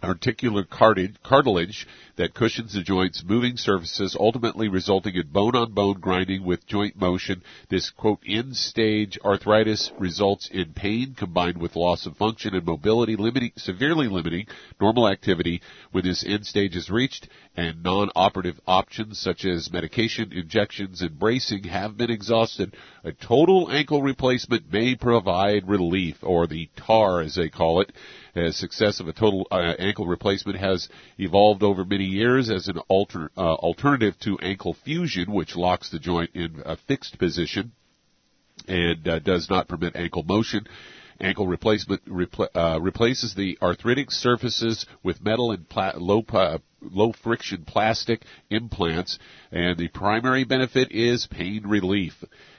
articular 0.01 0.63
cartilage 0.63 1.85
that 2.17 2.33
cushions 2.33 2.73
the 2.73 2.81
joint's 2.81 3.23
moving 3.25 3.57
surfaces, 3.57 4.15
ultimately 4.19 4.67
resulting 4.67 5.15
in 5.15 5.27
bone-on-bone 5.27 5.99
grinding 5.99 6.45
with 6.45 6.65
joint 6.65 6.95
motion. 6.95 7.41
This, 7.69 7.89
quote, 7.89 8.19
end-stage 8.27 9.19
arthritis 9.23 9.91
results 9.99 10.49
in 10.51 10.73
pain 10.73 11.15
combined 11.17 11.57
with 11.57 11.75
loss 11.75 12.05
of 12.05 12.17
function 12.17 12.55
and 12.55 12.65
mobility, 12.65 13.15
limiting, 13.15 13.51
severely 13.57 14.07
limiting 14.07 14.47
normal 14.79 15.09
activity 15.09 15.61
when 15.91 16.05
this 16.05 16.25
end 16.25 16.45
stage 16.45 16.75
is 16.75 16.89
reached, 16.89 17.27
and 17.57 17.83
non-operative 17.83 18.59
options 18.65 19.19
such 19.19 19.45
as 19.45 19.71
medication, 19.71 20.31
injections, 20.31 21.01
and 21.01 21.19
bracing 21.19 21.63
have 21.63 21.97
been 21.97 22.11
exhausted. 22.11 22.75
A 23.03 23.11
total 23.11 23.69
ankle 23.71 24.01
replacement 24.01 24.71
may 24.71 24.95
provide 24.95 25.67
relief, 25.67 26.17
or 26.21 26.47
the 26.47 26.69
TAR 26.75 27.21
as 27.21 27.35
they 27.35 27.49
call 27.49 27.81
it. 27.81 27.91
The 28.33 28.51
success 28.51 28.99
of 28.99 29.07
a 29.07 29.13
total 29.13 29.47
uh, 29.49 29.75
ankle 29.79 30.07
replacement 30.07 30.59
has 30.59 30.89
evolved 31.17 31.63
over 31.63 31.85
many 31.85 32.04
years 32.05 32.49
as 32.49 32.67
an 32.67 32.77
alter, 32.87 33.31
uh, 33.37 33.53
alternative 33.53 34.15
to 34.21 34.37
ankle 34.39 34.73
fusion, 34.73 35.31
which 35.31 35.55
locks 35.55 35.89
the 35.89 35.99
joint 35.99 36.31
in 36.33 36.61
a 36.65 36.77
fixed 36.77 37.17
position 37.17 37.71
and 38.67 39.07
uh, 39.07 39.19
does 39.19 39.49
not 39.49 39.67
permit 39.67 39.95
ankle 39.95 40.23
motion. 40.23 40.67
Ankle 41.19 41.47
replacement 41.47 42.05
repl- 42.05 42.49
uh, 42.53 42.79
replaces 42.81 43.35
the 43.35 43.57
arthritic 43.61 44.11
surfaces 44.11 44.85
with 45.01 45.23
metal 45.23 45.51
and 45.51 45.67
pla- 45.67 45.93
low, 45.95 46.25
low 46.81 47.13
friction 47.23 47.63
plastic 47.65 48.23
implants, 48.49 49.17
and 49.51 49.77
the 49.77 49.87
primary 49.87 50.43
benefit 50.43 50.91
is 50.91 51.25
pain 51.25 51.63
relief. 51.65 52.13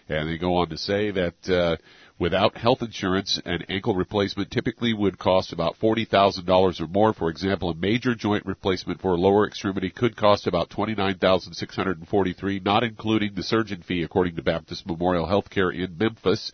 And 0.08 0.28
they 0.28 0.38
go 0.38 0.56
on 0.56 0.70
to 0.70 0.78
say 0.78 1.10
that 1.10 1.48
uh, 1.48 1.76
Without 2.18 2.56
health 2.56 2.80
insurance, 2.80 3.38
an 3.44 3.62
ankle 3.68 3.94
replacement 3.94 4.50
typically 4.50 4.94
would 4.94 5.18
cost 5.18 5.52
about 5.52 5.78
$40,000 5.78 6.80
or 6.80 6.86
more. 6.86 7.12
For 7.12 7.28
example, 7.28 7.68
a 7.68 7.74
major 7.74 8.14
joint 8.14 8.46
replacement 8.46 9.02
for 9.02 9.12
a 9.12 9.20
lower 9.20 9.46
extremity 9.46 9.90
could 9.90 10.16
cost 10.16 10.46
about 10.46 10.70
29,643, 10.70 12.60
not 12.60 12.82
including 12.82 13.34
the 13.34 13.42
surgeon 13.42 13.82
fee, 13.82 14.02
according 14.02 14.34
to 14.36 14.42
Baptist 14.42 14.86
Memorial 14.86 15.26
Healthcare 15.26 15.74
in 15.74 15.98
Memphis 15.98 16.52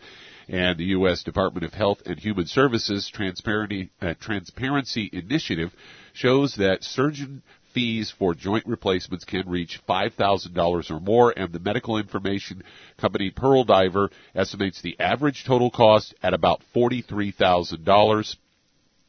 and 0.49 0.77
the 0.77 0.85
U.S. 0.85 1.23
Department 1.23 1.65
of 1.65 1.73
Health 1.73 2.01
and 2.05 2.19
Human 2.19 2.45
Services 2.45 3.09
Transparency, 3.09 3.89
uh, 4.01 4.15
Transparency 4.19 5.09
Initiative 5.13 5.73
shows 6.11 6.55
that 6.55 6.83
surgeon 6.83 7.41
fees 7.73 8.13
for 8.17 8.33
joint 8.33 8.65
replacements 8.65 9.25
can 9.25 9.49
reach 9.49 9.81
$5,000 9.87 10.91
or 10.91 10.99
more, 10.99 11.33
and 11.35 11.51
the 11.51 11.59
medical 11.59 11.97
information 11.97 12.63
company 12.97 13.31
Pearl 13.31 13.63
Diver 13.63 14.09
estimates 14.35 14.81
the 14.81 14.99
average 14.99 15.43
total 15.45 15.71
cost 15.71 16.13
at 16.21 16.33
about 16.33 16.61
$43,000. 16.75 18.35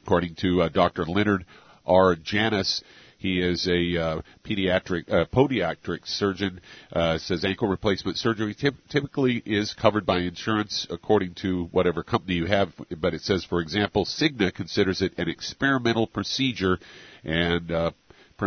According 0.02 0.34
to 0.36 0.62
uh, 0.62 0.68
Dr. 0.68 1.04
Leonard 1.06 1.46
R. 1.86 2.14
Janis, 2.16 2.82
he 3.24 3.40
is 3.40 3.66
a 3.66 3.98
uh, 3.98 4.22
pediatric, 4.44 5.10
uh, 5.10 5.24
podiatric 5.32 6.06
surgeon. 6.06 6.60
Uh, 6.92 7.16
says 7.16 7.42
ankle 7.42 7.68
replacement 7.68 8.18
surgery 8.18 8.54
typically 8.54 9.42
is 9.46 9.72
covered 9.72 10.04
by 10.04 10.18
insurance 10.18 10.86
according 10.90 11.32
to 11.36 11.64
whatever 11.72 12.02
company 12.02 12.34
you 12.34 12.44
have. 12.44 12.68
But 12.98 13.14
it 13.14 13.22
says, 13.22 13.42
for 13.42 13.62
example, 13.62 14.04
Cigna 14.04 14.52
considers 14.52 15.00
it 15.00 15.14
an 15.16 15.30
experimental 15.30 16.06
procedure, 16.06 16.78
and 17.24 17.94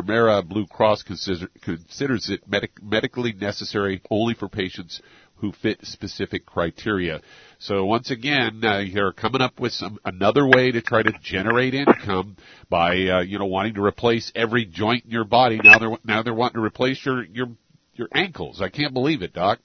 Premera 0.02 0.48
Blue 0.48 0.68
Cross 0.68 1.04
consider, 1.04 1.48
considers 1.62 2.30
it 2.30 2.48
medic, 2.48 2.72
medically 2.82 3.34
necessary 3.34 4.02
only 4.10 4.34
for 4.34 4.48
patients 4.48 5.02
who 5.38 5.52
fit 5.52 5.80
specific 5.84 6.46
criteria. 6.46 7.22
So 7.60 7.86
once 7.86 8.12
again, 8.12 8.62
uh, 8.64 8.80
you're 8.80 9.14
coming 9.14 9.42
up 9.42 9.60
with 9.60 9.72
some 9.72 10.00
another 10.06 10.48
way 10.48 10.72
to 10.72 10.82
try 10.82 11.04
to 11.04 11.14
generate 11.22 11.74
income 11.74 12.38
by 12.70 12.96
uh, 13.08 13.22
you 13.22 13.40
know 13.40 13.46
wanting 13.46 13.76
to 13.76 13.84
replace 13.84 14.32
every 14.36 14.66
joint 14.66 15.06
in 15.06 15.12
your 15.12 15.26
body. 15.26 15.60
Now 15.64 15.80
they're 15.80 15.98
now 16.04 16.24
they're 16.24 16.34
wanting 16.34 16.62
to 16.62 16.66
replace 16.66 17.04
your 17.06 17.24
your 17.24 17.48
your 17.94 18.08
ankles. 18.14 18.62
I 18.62 18.70
can't 18.70 18.94
believe 18.94 19.22
it, 19.22 19.34
doc. 19.34 19.60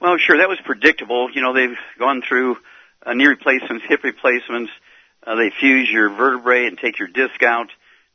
Well, 0.00 0.16
sure, 0.18 0.38
that 0.38 0.48
was 0.48 0.58
predictable. 0.64 1.28
You 1.32 1.42
know, 1.42 1.54
they've 1.54 1.76
gone 1.98 2.22
through 2.28 2.56
uh, 3.04 3.14
knee 3.14 3.26
replacements, 3.26 3.84
hip 3.88 4.02
replacements. 4.02 4.72
Uh, 5.24 5.36
they 5.36 5.52
fuse 5.60 5.88
your 5.88 6.08
vertebrae 6.10 6.66
and 6.66 6.76
take 6.76 6.98
your 6.98 7.08
disc 7.08 7.40
out. 7.44 7.68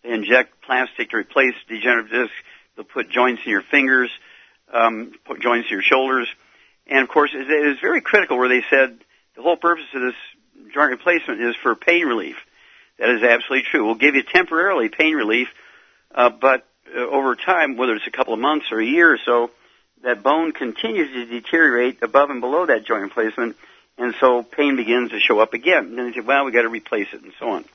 They 0.04 0.12
inject 0.12 0.62
plastic 0.62 1.10
to 1.12 1.18
replace 1.18 1.54
degenerative 1.68 2.12
discs. 2.12 2.36
They'll 2.76 2.86
put 2.86 3.10
joints 3.10 3.42
in 3.46 3.52
your 3.52 3.64
fingers, 3.64 4.10
um, 4.74 5.14
put 5.26 5.42
joints 5.42 5.68
in 5.70 5.74
your 5.74 5.82
shoulders. 5.82 6.28
And 6.88 7.00
of 7.00 7.10
course, 7.10 7.32
it 7.34 7.50
is 7.50 7.80
very 7.82 8.02
critical 8.02 8.38
where 8.38 8.50
they 8.50 8.64
said 8.70 9.00
the 9.36 9.42
whole 9.42 9.58
purpose 9.58 9.86
of 9.94 10.02
this 10.02 10.16
joint 10.74 10.92
replacement 10.92 11.42
is 11.42 11.56
for 11.62 11.76
pain 11.76 12.06
relief. 12.06 12.36
That 13.00 13.10
is 13.10 13.24
absolutely 13.24 13.64
true. 13.70 13.86
We'll 13.86 13.96
give 13.96 14.16
you 14.16 14.24
temporarily 14.24 14.90
pain 14.90 15.14
relief, 15.16 15.48
uh, 16.14 16.30
but 16.30 16.66
uh, 16.96 17.00
over 17.00 17.36
time, 17.36 17.78
whether 17.78 17.96
it's 17.96 18.08
a 18.08 18.12
couple 18.12 18.34
of 18.34 18.40
months 18.40 18.68
or 18.72 18.80
a 18.80 18.86
year 18.86 19.14
or 19.14 19.20
so, 19.24 19.52
that 20.04 20.24
bone 20.24 20.52
continues 20.52 21.12
to 21.12 21.26
deteriorate 21.26 22.02
above 22.02 22.30
and 22.30 22.42
below 22.42 22.66
that 22.66 22.86
joint 22.86 23.04
replacement, 23.04 23.56
and 23.98 24.16
so 24.20 24.44
pain 24.44 24.76
begins 24.76 25.12
to 25.12 25.20
show 25.20 25.40
up 25.40 25.54
again. 25.54 25.86
And 25.86 25.98
then 25.98 26.08
they 26.08 26.14
say, 26.14 26.22
well, 26.22 26.46
we 26.46 26.52
got 26.52 26.64
to 26.64 26.70
replace 26.70 27.08
it, 27.14 27.22
and 27.22 27.34
so 27.40 27.50
on. 27.50 27.66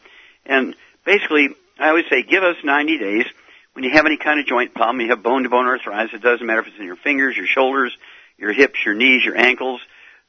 And 0.47 0.75
basically, 1.05 1.49
I 1.79 1.88
always 1.88 2.05
say, 2.11 2.23
give 2.23 2.43
us 2.43 2.57
90 2.62 2.99
days. 2.99 3.26
When 3.73 3.85
you 3.85 3.91
have 3.93 4.05
any 4.05 4.19
kind 4.19 4.38
of 4.38 4.47
joint 4.47 4.75
problem, 4.75 5.00
you 5.00 5.09
have 5.09 5.23
bone-to-bone 5.23 5.67
arthritis, 5.67 6.12
it 6.14 6.23
doesn't 6.23 6.47
matter 6.47 6.61
if 6.61 6.67
it's 6.69 6.79
in 6.79 6.85
your 6.85 6.97
fingers, 6.97 7.37
your 7.37 7.47
shoulders, 7.47 7.97
your 8.37 8.52
hips, 8.52 8.85
your 8.85 8.95
knees, 8.95 9.25
your 9.25 9.37
ankles. 9.37 9.81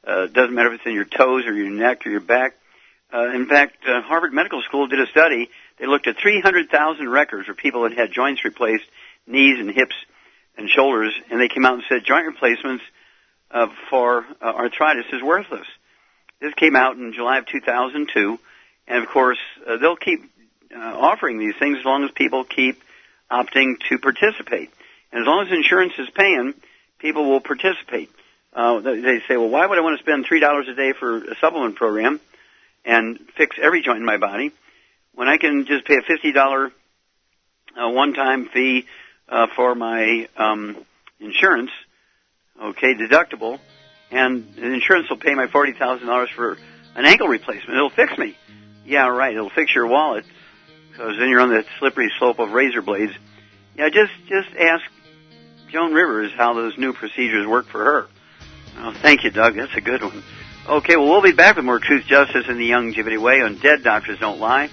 Uh, 0.06 0.26
doesn't 0.26 0.54
matter 0.54 0.72
if 0.72 0.80
it's 0.80 0.86
in 0.86 0.94
your 0.94 1.04
toes 1.04 1.46
or 1.46 1.54
your 1.54 1.70
neck 1.70 2.06
or 2.06 2.10
your 2.10 2.20
back. 2.20 2.54
Uh, 3.12 3.30
in 3.30 3.46
fact, 3.46 3.76
uh, 3.86 4.02
Harvard 4.02 4.32
Medical 4.32 4.62
School 4.62 4.86
did 4.86 5.00
a 5.00 5.06
study. 5.06 5.48
They 5.78 5.86
looked 5.86 6.06
at 6.06 6.16
300,000 6.18 7.08
records 7.08 7.46
for 7.46 7.54
people 7.54 7.82
that 7.82 7.92
had 7.92 8.12
joints 8.12 8.44
replaced, 8.44 8.84
knees 9.26 9.58
and 9.58 9.70
hips 9.70 9.94
and 10.56 10.68
shoulders, 10.68 11.12
and 11.30 11.40
they 11.40 11.48
came 11.48 11.64
out 11.64 11.74
and 11.74 11.82
said 11.88 12.04
joint 12.04 12.26
replacements 12.26 12.84
uh, 13.50 13.68
for 13.90 14.24
uh, 14.40 14.44
arthritis 14.44 15.06
is 15.12 15.22
worthless. 15.22 15.66
This 16.40 16.54
came 16.54 16.76
out 16.76 16.96
in 16.96 17.12
July 17.12 17.38
of 17.38 17.46
2002, 17.46 18.38
and 18.88 19.02
of 19.02 19.08
course, 19.08 19.38
uh, 19.66 19.76
they'll 19.78 19.96
keep 19.96 20.20
uh, 20.74 20.78
offering 20.78 21.38
these 21.38 21.54
things 21.58 21.78
as 21.78 21.84
long 21.84 22.04
as 22.04 22.10
people 22.10 22.44
keep 22.44 22.82
opting 23.30 23.74
to 23.88 23.98
participate. 23.98 24.70
And 25.12 25.22
as 25.22 25.26
long 25.26 25.46
as 25.46 25.52
insurance 25.52 25.92
is 25.98 26.08
paying, 26.10 26.54
people 26.98 27.30
will 27.30 27.40
participate. 27.40 28.10
Uh, 28.52 28.80
they 28.80 29.20
say, 29.28 29.36
well, 29.36 29.48
why 29.48 29.66
would 29.66 29.78
I 29.78 29.80
want 29.80 29.98
to 29.98 30.02
spend 30.02 30.26
three 30.26 30.40
dollars 30.40 30.66
a 30.68 30.74
day 30.74 30.92
for 30.98 31.18
a 31.18 31.36
supplement 31.40 31.76
program 31.76 32.20
and 32.84 33.18
fix 33.36 33.56
every 33.60 33.82
joint 33.82 33.98
in 33.98 34.04
my 34.04 34.16
body 34.18 34.52
when 35.14 35.28
I 35.28 35.38
can 35.38 35.66
just 35.66 35.84
pay 35.86 35.96
a 35.96 36.02
fifty 36.02 36.32
dollar 36.32 36.70
uh, 37.76 37.90
one-time 37.90 38.48
fee 38.52 38.86
uh, 39.28 39.48
for 39.56 39.74
my 39.74 40.28
um, 40.36 40.76
insurance, 41.18 41.70
okay, 42.62 42.94
deductible, 42.94 43.58
and 44.12 44.54
the 44.54 44.72
insurance 44.72 45.10
will 45.10 45.16
pay 45.16 45.34
my 45.34 45.48
forty 45.48 45.72
thousand 45.72 46.06
dollars 46.06 46.30
for 46.30 46.56
an 46.94 47.06
ankle 47.06 47.26
replacement. 47.26 47.76
It'll 47.76 47.90
fix 47.90 48.16
me. 48.16 48.36
Yeah, 48.86 49.08
right. 49.08 49.34
It'll 49.34 49.50
fix 49.50 49.74
your 49.74 49.86
wallet 49.86 50.24
because 50.94 51.18
then 51.18 51.28
you're 51.28 51.40
on 51.40 51.48
the 51.48 51.64
slippery 51.78 52.10
slope 52.18 52.38
of 52.38 52.52
razor 52.52 52.82
blades 52.82 53.12
Yeah, 53.76 53.88
just 53.88 54.12
just 54.28 54.56
ask 54.56 54.84
Joan 55.70 55.92
Rivers 55.92 56.30
how 56.36 56.54
those 56.54 56.78
new 56.78 56.92
procedures 56.92 57.46
work 57.46 57.66
for 57.66 57.84
her. 57.84 58.06
Oh, 58.76 58.94
thank 59.02 59.24
you, 59.24 59.30
Doug. 59.30 59.56
That's 59.56 59.76
a 59.76 59.80
good 59.80 60.02
one. 60.02 60.22
Okay, 60.68 60.96
well, 60.96 61.08
we'll 61.08 61.22
be 61.22 61.32
back 61.32 61.56
with 61.56 61.64
more 61.64 61.80
Truth, 61.80 62.04
Justice, 62.06 62.46
and 62.48 62.58
the 62.58 62.70
Youngevity 62.70 63.20
Way 63.20 63.42
on 63.42 63.58
Dead 63.58 63.82
Doctors 63.82 64.18
Don't 64.18 64.38
Lie 64.38 64.70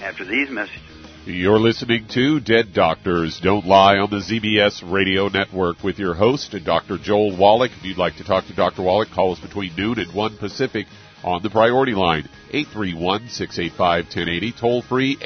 after 0.00 0.24
these 0.24 0.50
messages. 0.50 0.80
You're 1.24 1.60
listening 1.60 2.08
to 2.14 2.40
Dead 2.40 2.74
Doctors 2.74 3.40
Don't 3.40 3.64
Lie 3.64 3.98
on 3.98 4.10
the 4.10 4.16
ZBS 4.16 4.90
Radio 4.90 5.28
Network 5.28 5.82
with 5.84 5.98
your 6.00 6.14
host, 6.14 6.54
Dr. 6.64 6.98
Joel 6.98 7.36
Wallach. 7.36 7.70
If 7.70 7.84
you'd 7.84 7.96
like 7.96 8.16
to 8.16 8.24
talk 8.24 8.46
to 8.46 8.54
Dr. 8.54 8.82
Wallach, 8.82 9.10
call 9.10 9.32
us 9.32 9.38
between 9.38 9.76
noon 9.76 10.00
and 10.00 10.12
1 10.12 10.36
Pacific 10.38 10.86
on 11.24 11.42
the 11.42 11.50
priority 11.50 11.94
line, 11.94 12.28
831-685-1080, 12.52 14.58
toll 14.58 14.82
free, 14.82 15.16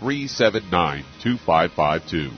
888-379-2552. 0.00 2.32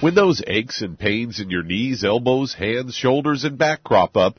When 0.00 0.14
those 0.14 0.40
aches 0.46 0.80
and 0.80 0.96
pains 0.96 1.40
in 1.40 1.50
your 1.50 1.64
knees, 1.64 2.04
elbows, 2.04 2.54
hands, 2.54 2.94
shoulders, 2.94 3.42
and 3.42 3.58
back 3.58 3.82
crop 3.82 4.16
up, 4.16 4.38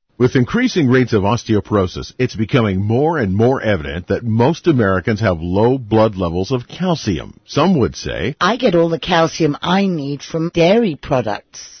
With 0.21 0.35
increasing 0.35 0.87
rates 0.87 1.13
of 1.13 1.23
osteoporosis, 1.23 2.13
it's 2.19 2.35
becoming 2.35 2.85
more 2.85 3.17
and 3.17 3.35
more 3.35 3.59
evident 3.59 4.09
that 4.09 4.23
most 4.23 4.67
Americans 4.67 5.19
have 5.19 5.41
low 5.41 5.79
blood 5.79 6.15
levels 6.15 6.51
of 6.51 6.67
calcium. 6.67 7.39
Some 7.47 7.79
would 7.79 7.95
say, 7.95 8.35
I 8.39 8.57
get 8.57 8.75
all 8.75 8.89
the 8.89 8.99
calcium 8.99 9.57
I 9.63 9.87
need 9.87 10.21
from 10.21 10.51
dairy 10.53 10.95
products. 10.95 11.80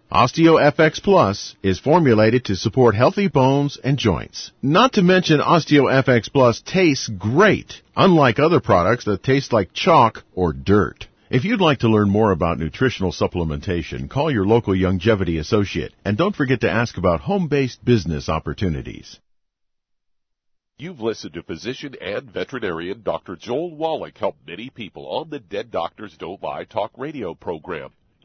OsteoFX 0.11 1.01
Plus 1.01 1.55
is 1.63 1.79
formulated 1.79 2.43
to 2.43 2.57
support 2.57 2.95
healthy 2.95 3.29
bones 3.29 3.77
and 3.81 3.97
joints. 3.97 4.51
Not 4.61 4.91
to 4.93 5.03
mention 5.03 5.39
OsteoFX 5.39 6.29
Plus 6.33 6.61
tastes 6.65 7.07
great, 7.07 7.81
unlike 7.95 8.37
other 8.37 8.59
products 8.59 9.05
that 9.05 9.23
taste 9.23 9.53
like 9.53 9.71
chalk 9.71 10.23
or 10.35 10.51
dirt. 10.51 11.07
If 11.29 11.45
you'd 11.45 11.61
like 11.61 11.79
to 11.79 11.87
learn 11.87 12.09
more 12.09 12.31
about 12.31 12.59
nutritional 12.59 13.13
supplementation, 13.13 14.09
call 14.09 14.29
your 14.29 14.45
local 14.45 14.73
Youngevity 14.73 15.39
associate 15.39 15.93
and 16.03 16.17
don't 16.17 16.35
forget 16.35 16.59
to 16.61 16.69
ask 16.69 16.97
about 16.97 17.21
home-based 17.21 17.85
business 17.85 18.27
opportunities. 18.27 19.17
You've 20.77 20.99
listened 20.99 21.35
to 21.35 21.43
physician 21.43 21.95
and 22.01 22.29
veterinarian 22.29 23.01
Dr. 23.01 23.37
Joel 23.37 23.73
Wallach 23.77 24.17
help 24.17 24.35
many 24.45 24.69
people 24.71 25.07
on 25.07 25.29
the 25.29 25.39
Dead 25.39 25.71
Doctors 25.71 26.17
Don't 26.17 26.43
Lie 26.43 26.65
talk 26.65 26.91
radio 26.97 27.33
program. 27.33 27.91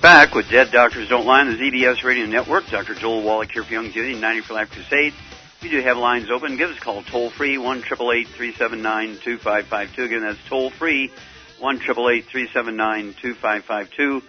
back 0.00 0.34
with 0.34 0.48
Dead 0.48 0.70
Doctors 0.70 1.08
Don't 1.08 1.26
Lie 1.26 1.40
on 1.40 1.50
the 1.50 1.56
ZBS 1.56 2.04
Radio 2.04 2.26
Network. 2.26 2.66
Dr. 2.68 2.94
Joel 2.94 3.22
Wallach 3.22 3.50
here 3.50 3.64
for 3.64 3.72
Youngevity, 3.72 4.18
90 4.20 4.42
for 4.42 4.54
Life 4.54 4.70
Crusade. 4.70 5.12
We 5.60 5.70
do 5.70 5.80
have 5.80 5.96
lines 5.96 6.30
open. 6.30 6.56
Give 6.56 6.70
us 6.70 6.76
a 6.76 6.80
call 6.80 7.02
toll 7.02 7.30
free, 7.30 7.58
1 7.58 7.82
379 7.82 9.18
2552. 9.24 10.02
Again, 10.04 10.22
that's 10.22 10.38
toll 10.48 10.70
free, 10.70 11.10
1 11.58 11.78
379 11.78 13.14
2552. 13.20 14.22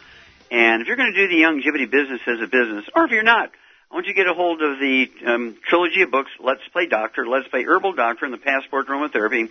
And 0.49 0.82
if 0.82 0.88
you're 0.88 0.97
going 0.97 1.13
to 1.13 1.27
do 1.27 1.27
the 1.27 1.43
Youngevity 1.43 1.89
business 1.89 2.21
as 2.25 2.41
a 2.41 2.47
business, 2.47 2.86
or 2.95 3.05
if 3.05 3.12
you're 3.12 3.21
not, 3.21 3.51
I 3.91 3.93
want 3.93 4.08
you 4.08 4.13
to 4.13 4.17
get 4.17 4.27
a 4.27 4.34
hold 4.34 4.63
of 4.63 4.79
the 4.79 5.12
um, 5.27 5.58
trilogy 5.67 6.01
of 6.01 6.10
books, 6.10 6.32
Let's 6.39 6.67
Play 6.73 6.88
Doctor, 6.88 7.27
Let's 7.27 7.47
Play 7.47 7.63
Herbal 7.63 7.93
Doctor, 7.93 8.25
and 8.25 8.34
the 8.34 8.39
Passport 8.39 8.88
Aromatherapy. 8.88 9.49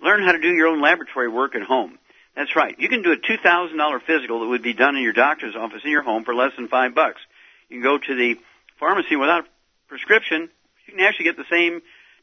Learn 0.00 0.22
how 0.22 0.32
to 0.32 0.40
do 0.40 0.48
your 0.48 0.68
own 0.68 0.80
laboratory 0.80 1.28
work 1.28 1.54
at 1.54 1.62
home. 1.62 1.98
That's 2.38 2.54
right. 2.54 2.78
You 2.78 2.88
can 2.88 3.02
do 3.02 3.10
a 3.10 3.16
$2,000 3.16 4.02
physical 4.06 4.38
that 4.40 4.46
would 4.46 4.62
be 4.62 4.72
done 4.72 4.94
in 4.94 5.02
your 5.02 5.12
doctor's 5.12 5.56
office 5.56 5.80
in 5.84 5.90
your 5.90 6.04
home 6.04 6.22
for 6.22 6.36
less 6.36 6.52
than 6.54 6.68
five 6.68 6.94
bucks. 6.94 7.20
You 7.68 7.78
can 7.78 7.82
go 7.82 7.98
to 7.98 8.14
the 8.14 8.36
pharmacy 8.78 9.16
without 9.16 9.44
prescription. 9.88 10.48
You 10.86 10.92
can 10.94 11.00
actually 11.00 11.24
get 11.24 11.36
the 11.36 11.50
same 11.50 11.82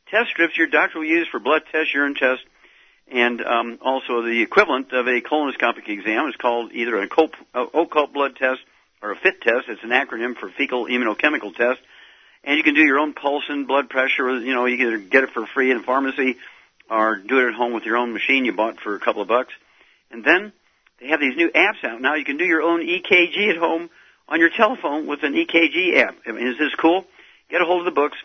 test 0.09 0.29
strips 0.29 0.57
your 0.57 0.67
doctor 0.67 0.99
will 0.99 1.05
use 1.05 1.27
for 1.29 1.41
blood 1.41 1.63
tests, 1.69 1.93
urine 1.93 2.15
tests, 2.15 2.45
and 3.11 3.41
um, 3.41 3.77
also 3.81 4.21
the 4.21 4.41
equivalent 4.41 4.93
of 4.93 5.05
a 5.05 5.19
colonoscopic 5.19 5.89
exam. 5.89 6.29
It's 6.29 6.37
called 6.37 6.71
either 6.71 6.97
an 6.97 7.09
occult 7.11 8.13
blood 8.13 8.37
test 8.37 8.61
or 9.01 9.11
a 9.11 9.17
FIT 9.17 9.41
test. 9.41 9.67
It's 9.67 9.83
an 9.83 9.89
acronym 9.89 10.37
for 10.37 10.47
fecal 10.47 10.85
immunochemical 10.85 11.53
test. 11.57 11.81
And 12.45 12.57
you 12.57 12.63
can 12.63 12.73
do 12.73 12.83
your 12.83 12.99
own 12.99 13.11
pulse 13.11 13.43
and 13.49 13.67
blood 13.67 13.89
pressure. 13.89 14.39
You 14.39 14.53
know, 14.53 14.65
you 14.65 14.77
can 14.77 14.87
either 14.87 14.97
get 14.97 15.25
it 15.25 15.31
for 15.31 15.45
free 15.45 15.71
in 15.71 15.77
a 15.77 15.83
pharmacy 15.83 16.37
or 16.89 17.17
do 17.17 17.39
it 17.39 17.49
at 17.49 17.55
home 17.55 17.73
with 17.73 17.83
your 17.83 17.97
own 17.97 18.13
machine 18.13 18.45
you 18.45 18.53
bought 18.53 18.79
for 18.79 18.95
a 18.95 18.99
couple 19.01 19.21
of 19.21 19.27
bucks. 19.27 19.53
And 20.11 20.23
then 20.23 20.53
they 20.99 21.07
have 21.07 21.19
these 21.19 21.35
new 21.35 21.49
apps 21.49 21.83
out 21.83 22.01
now. 22.01 22.15
You 22.15 22.25
can 22.25 22.37
do 22.37 22.45
your 22.45 22.61
own 22.61 22.81
EKG 22.81 23.49
at 23.49 23.57
home 23.57 23.89
on 24.27 24.39
your 24.39 24.49
telephone 24.49 25.07
with 25.07 25.23
an 25.23 25.33
EKG 25.33 25.97
app. 25.97 26.15
I 26.25 26.31
mean, 26.31 26.47
is 26.47 26.57
this 26.57 26.73
cool? 26.75 27.05
Get 27.49 27.61
a 27.61 27.65
hold 27.65 27.79
of 27.79 27.85
the 27.85 27.91
books. 27.91 28.17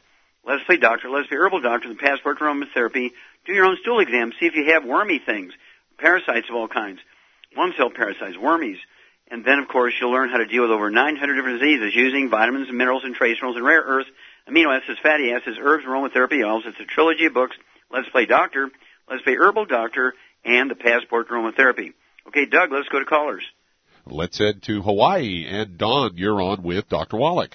Let's 0.46 0.64
Play 0.64 0.78
Doctor, 0.78 1.10
Let's 1.10 1.28
Play 1.28 1.36
Herbal 1.36 1.60
Doctor, 1.60 1.88
the 1.88 1.96
Passport 1.96 2.38
to 2.38 2.44
Aromatherapy. 2.44 3.10
Do 3.44 3.52
your 3.52 3.66
own 3.66 3.76
stool 3.82 4.00
exam. 4.00 4.32
See 4.40 4.46
if 4.46 4.54
you 4.54 4.72
have 4.72 4.84
wormy 4.84 5.18
things, 5.18 5.52
parasites 5.98 6.48
of 6.48 6.56
all 6.56 6.68
kinds, 6.68 7.00
one 7.54 7.74
cell 7.76 7.90
parasites, 7.90 8.36
wormies. 8.36 8.78
And 9.30 9.44
then, 9.44 9.58
of 9.58 9.68
course, 9.68 9.94
you'll 10.00 10.10
learn 10.10 10.30
how 10.30 10.38
to 10.38 10.46
deal 10.46 10.62
with 10.62 10.70
over 10.70 10.90
900 10.90 11.34
different 11.34 11.60
diseases 11.60 11.94
using 11.94 12.30
vitamins 12.30 12.68
and 12.68 12.78
minerals 12.78 13.04
and 13.04 13.14
trace 13.14 13.36
minerals 13.36 13.56
and 13.56 13.64
rare 13.64 13.82
earths, 13.82 14.10
amino 14.48 14.74
acids, 14.76 14.98
fatty 15.02 15.30
acids, 15.30 15.58
herbs, 15.60 15.84
aromatherapy 15.84 16.44
oils. 16.44 16.64
It's 16.66 16.80
a 16.80 16.84
trilogy 16.84 17.26
of 17.26 17.34
books. 17.34 17.56
Let's 17.92 18.08
Play 18.08 18.26
Doctor, 18.26 18.70
Let's 19.08 19.22
Play 19.22 19.36
Herbal 19.36 19.66
Doctor, 19.66 20.14
and 20.44 20.70
the 20.70 20.74
Passport 20.74 21.28
to 21.28 21.34
Aromatherapy. 21.34 21.92
Okay, 22.28 22.46
Doug, 22.46 22.70
let's 22.72 22.88
go 22.88 22.98
to 22.98 23.04
callers. 23.04 23.42
Let's 24.06 24.38
head 24.38 24.62
to 24.64 24.82
Hawaii. 24.82 25.46
And 25.48 25.78
Don, 25.78 26.16
you're 26.16 26.40
on 26.40 26.62
with 26.62 26.88
Dr. 26.88 27.16
Wallach. 27.16 27.54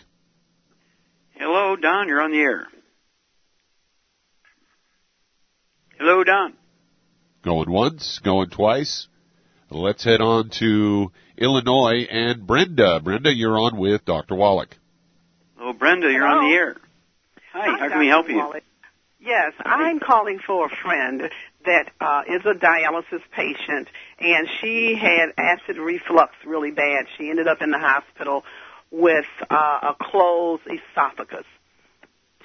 Hello, 1.34 1.76
Don. 1.76 2.08
You're 2.08 2.22
on 2.22 2.32
the 2.32 2.40
air. 2.40 2.68
Hello, 5.98 6.24
Don. 6.24 6.54
Going 7.44 7.72
once, 7.72 8.20
going 8.24 8.50
twice. 8.50 9.08
Let's 9.70 10.04
head 10.04 10.22
on 10.22 10.50
to 10.60 11.12
Illinois 11.38 12.06
and 12.10 12.46
Brenda. 12.46 13.00
Brenda, 13.04 13.34
you're 13.34 13.58
on 13.58 13.78
with 13.78 14.06
Dr. 14.06 14.36
Wallach. 14.36 14.76
Oh, 15.60 15.74
Brenda, 15.74 16.12
you're 16.12 16.28
Hello. 16.28 16.40
on 16.44 16.50
the 16.50 16.56
air. 16.56 16.76
Hi, 17.54 17.70
Hi, 17.70 17.78
how 17.80 17.90
can 17.90 18.00
we 18.00 18.08
help 18.08 18.30
you? 18.30 18.54
Yes, 19.20 19.54
I'm 19.64 20.00
calling 20.00 20.40
for 20.46 20.68
a 20.68 20.70
friend 20.70 21.30
that 21.66 21.92
uh, 22.00 22.24
is 22.28 22.42
a 22.46 22.54
dialysis 22.54 23.22
patient, 23.32 23.88
and 24.20 24.48
she 24.62 24.96
had 24.96 25.34
acid 25.38 25.78
reflux 25.78 26.34
really 26.46 26.72
bad. 26.72 27.06
She 27.18 27.30
ended 27.30 27.48
up 27.48 27.62
in 27.62 27.72
the 27.72 27.80
hospital 27.80 28.44
with 28.92 29.26
uh, 29.50 29.94
a 29.94 29.96
closed 30.00 30.64
esophagus. 30.68 31.46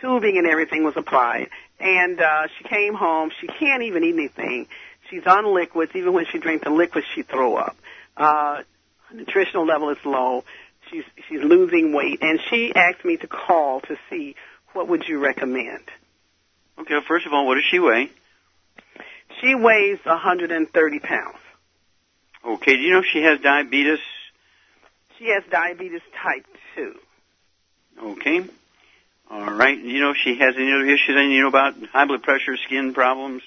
Tubing 0.00 0.38
and 0.38 0.46
everything 0.46 0.82
was 0.82 0.94
applied, 0.96 1.48
and 1.78 2.20
uh, 2.20 2.46
she 2.56 2.64
came 2.64 2.94
home. 2.94 3.30
She 3.40 3.46
can't 3.46 3.82
even 3.82 4.02
eat 4.02 4.14
anything. 4.14 4.66
She's 5.10 5.26
on 5.26 5.54
liquids. 5.54 5.92
Even 5.94 6.14
when 6.14 6.24
she 6.30 6.38
drinks 6.38 6.64
the 6.64 6.70
liquids, 6.70 7.06
she 7.14 7.22
throw 7.22 7.56
up. 7.56 7.76
Uh, 8.16 8.62
nutritional 9.12 9.66
level 9.66 9.90
is 9.90 9.98
low. 10.04 10.44
She's 10.90 11.04
she's 11.28 11.42
losing 11.42 11.92
weight, 11.92 12.20
and 12.22 12.40
she 12.48 12.72
asked 12.74 13.04
me 13.04 13.18
to 13.18 13.26
call 13.26 13.80
to 13.82 13.96
see 14.08 14.36
what 14.72 14.88
would 14.88 15.06
you 15.06 15.18
recommend. 15.18 15.82
Okay, 16.78 16.94
first 17.06 17.26
of 17.26 17.32
all, 17.34 17.46
what 17.46 17.56
does 17.56 17.64
she 17.70 17.78
weigh? 17.78 18.10
She 19.40 19.54
weighs 19.54 19.98
130 20.04 20.98
pounds. 21.00 21.36
Okay, 22.44 22.76
do 22.76 22.80
you 22.82 22.92
know 22.92 23.00
if 23.00 23.06
she 23.12 23.22
has 23.22 23.40
diabetes? 23.40 23.98
She 25.18 25.28
has 25.28 25.42
diabetes 25.50 26.00
type 26.22 26.46
2. 26.76 26.94
Okay. 28.02 28.44
All 29.30 29.50
right. 29.52 29.80
Do 29.80 29.88
you 29.88 30.00
know 30.00 30.10
if 30.10 30.16
she 30.16 30.38
has 30.38 30.54
any 30.56 30.72
other 30.72 30.86
issues? 30.86 31.10
Anything 31.10 31.32
you 31.32 31.42
know 31.42 31.48
about 31.48 31.74
high 31.92 32.06
blood 32.06 32.22
pressure, 32.22 32.56
skin 32.56 32.94
problems? 32.94 33.42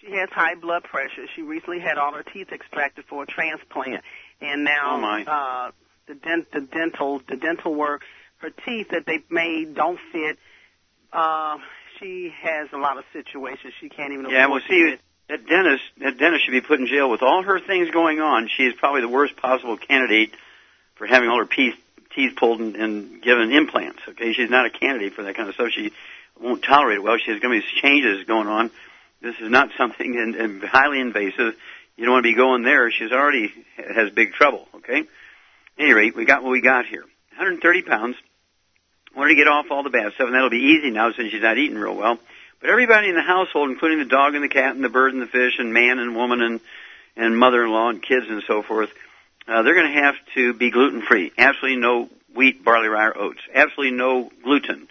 She 0.00 0.12
has 0.12 0.28
high 0.30 0.54
blood 0.54 0.84
pressure. 0.84 1.26
She 1.34 1.42
recently 1.42 1.80
had 1.80 1.98
all 1.98 2.12
her 2.14 2.22
teeth 2.22 2.52
extracted 2.52 3.04
for 3.06 3.24
a 3.24 3.26
transplant, 3.26 4.04
and 4.40 4.62
now 4.64 4.96
Oh, 4.96 5.00
my. 5.00 5.24
uh, 5.24 5.70
the 6.06 6.14
dent 6.14 6.52
the 6.52 6.60
dental 6.60 7.20
the 7.28 7.36
dental 7.36 7.74
work. 7.74 8.02
Her 8.38 8.50
teeth 8.50 8.88
that 8.92 9.04
they 9.06 9.18
made 9.28 9.74
don't 9.74 9.98
fit. 10.12 10.38
Uh, 11.12 11.56
she 11.98 12.32
has 12.42 12.68
a 12.72 12.76
lot 12.78 12.96
of 12.98 13.04
situations 13.12 13.72
she 13.80 13.88
can't 13.88 14.12
even 14.12 14.30
Yeah, 14.30 14.46
well, 14.46 14.60
see, 14.68 14.90
get. 14.90 15.00
That 15.28 15.46
dentist, 15.46 15.84
that 15.98 16.18
dentist 16.18 16.44
should 16.44 16.52
be 16.52 16.60
put 16.60 16.80
in 16.80 16.86
jail 16.86 17.10
with 17.10 17.22
all 17.22 17.42
her 17.42 17.60
things 17.60 17.90
going 17.90 18.20
on. 18.20 18.48
She 18.56 18.64
is 18.64 18.74
probably 18.78 19.02
the 19.02 19.08
worst 19.08 19.36
possible 19.36 19.76
candidate 19.76 20.32
for 20.96 21.06
having 21.06 21.28
all 21.28 21.38
her 21.38 21.46
teeth, 21.46 21.74
pulled 22.36 22.60
and, 22.60 22.74
and 22.74 23.22
given 23.22 23.52
implants. 23.52 24.00
Okay, 24.08 24.32
she's 24.32 24.50
not 24.50 24.66
a 24.66 24.70
candidate 24.70 25.14
for 25.14 25.22
that 25.22 25.36
kind 25.36 25.48
of 25.48 25.54
stuff. 25.54 25.68
She 25.70 25.92
won't 26.40 26.64
tolerate 26.64 26.98
it 26.98 27.02
well. 27.02 27.16
She 27.16 27.30
has 27.30 27.40
going 27.40 27.60
to 27.60 27.64
be 27.64 27.80
changes 27.80 28.26
going 28.26 28.48
on. 28.48 28.70
This 29.22 29.36
is 29.40 29.48
not 29.48 29.68
something 29.78 30.14
in, 30.14 30.34
in 30.34 30.60
highly 30.60 31.00
invasive. 31.00 31.54
You 31.96 32.04
don't 32.04 32.14
want 32.14 32.24
to 32.24 32.30
be 32.30 32.36
going 32.36 32.62
there. 32.62 32.90
She's 32.90 33.12
already 33.12 33.52
has 33.76 34.10
big 34.10 34.32
trouble. 34.32 34.66
Okay. 34.76 35.00
At 35.00 35.06
any 35.78 35.92
rate, 35.92 36.16
we 36.16 36.24
got 36.24 36.42
what 36.42 36.50
we 36.50 36.60
got 36.60 36.86
here. 36.86 37.02
130 37.36 37.82
pounds. 37.82 38.16
Wanted 39.16 39.30
to 39.30 39.36
get 39.36 39.48
off 39.48 39.66
all 39.70 39.82
the 39.82 39.90
bad 39.90 40.12
stuff, 40.14 40.26
and 40.26 40.34
that'll 40.34 40.50
be 40.50 40.76
easy 40.78 40.90
now 40.90 41.12
since 41.12 41.30
she's 41.30 41.42
not 41.42 41.56
eating 41.58 41.76
real 41.76 41.96
well. 41.96 42.18
But 42.60 42.70
everybody 42.70 43.08
in 43.08 43.14
the 43.14 43.22
household, 43.22 43.70
including 43.70 43.98
the 43.98 44.04
dog 44.04 44.34
and 44.34 44.42
the 44.42 44.48
cat 44.48 44.74
and 44.74 44.82
the 44.82 44.88
bird 44.88 45.12
and 45.12 45.22
the 45.22 45.26
fish 45.26 45.58
and 45.58 45.72
man 45.72 45.98
and 45.98 46.16
woman 46.16 46.42
and 46.42 46.60
and 47.16 47.36
mother-in-law 47.36 47.90
and 47.90 48.02
kids 48.02 48.26
and 48.28 48.42
so 48.46 48.62
forth, 48.62 48.90
uh, 49.48 49.62
they're 49.62 49.74
going 49.74 49.92
to 49.92 50.00
have 50.00 50.14
to 50.34 50.54
be 50.54 50.70
gluten-free. 50.70 51.32
Absolutely 51.36 51.80
no 51.80 52.08
wheat, 52.34 52.64
barley, 52.64 52.86
rye, 52.86 53.06
or 53.06 53.18
oats. 53.18 53.40
Absolutely 53.52 53.96
no 53.96 54.30
gluten. 54.44 54.86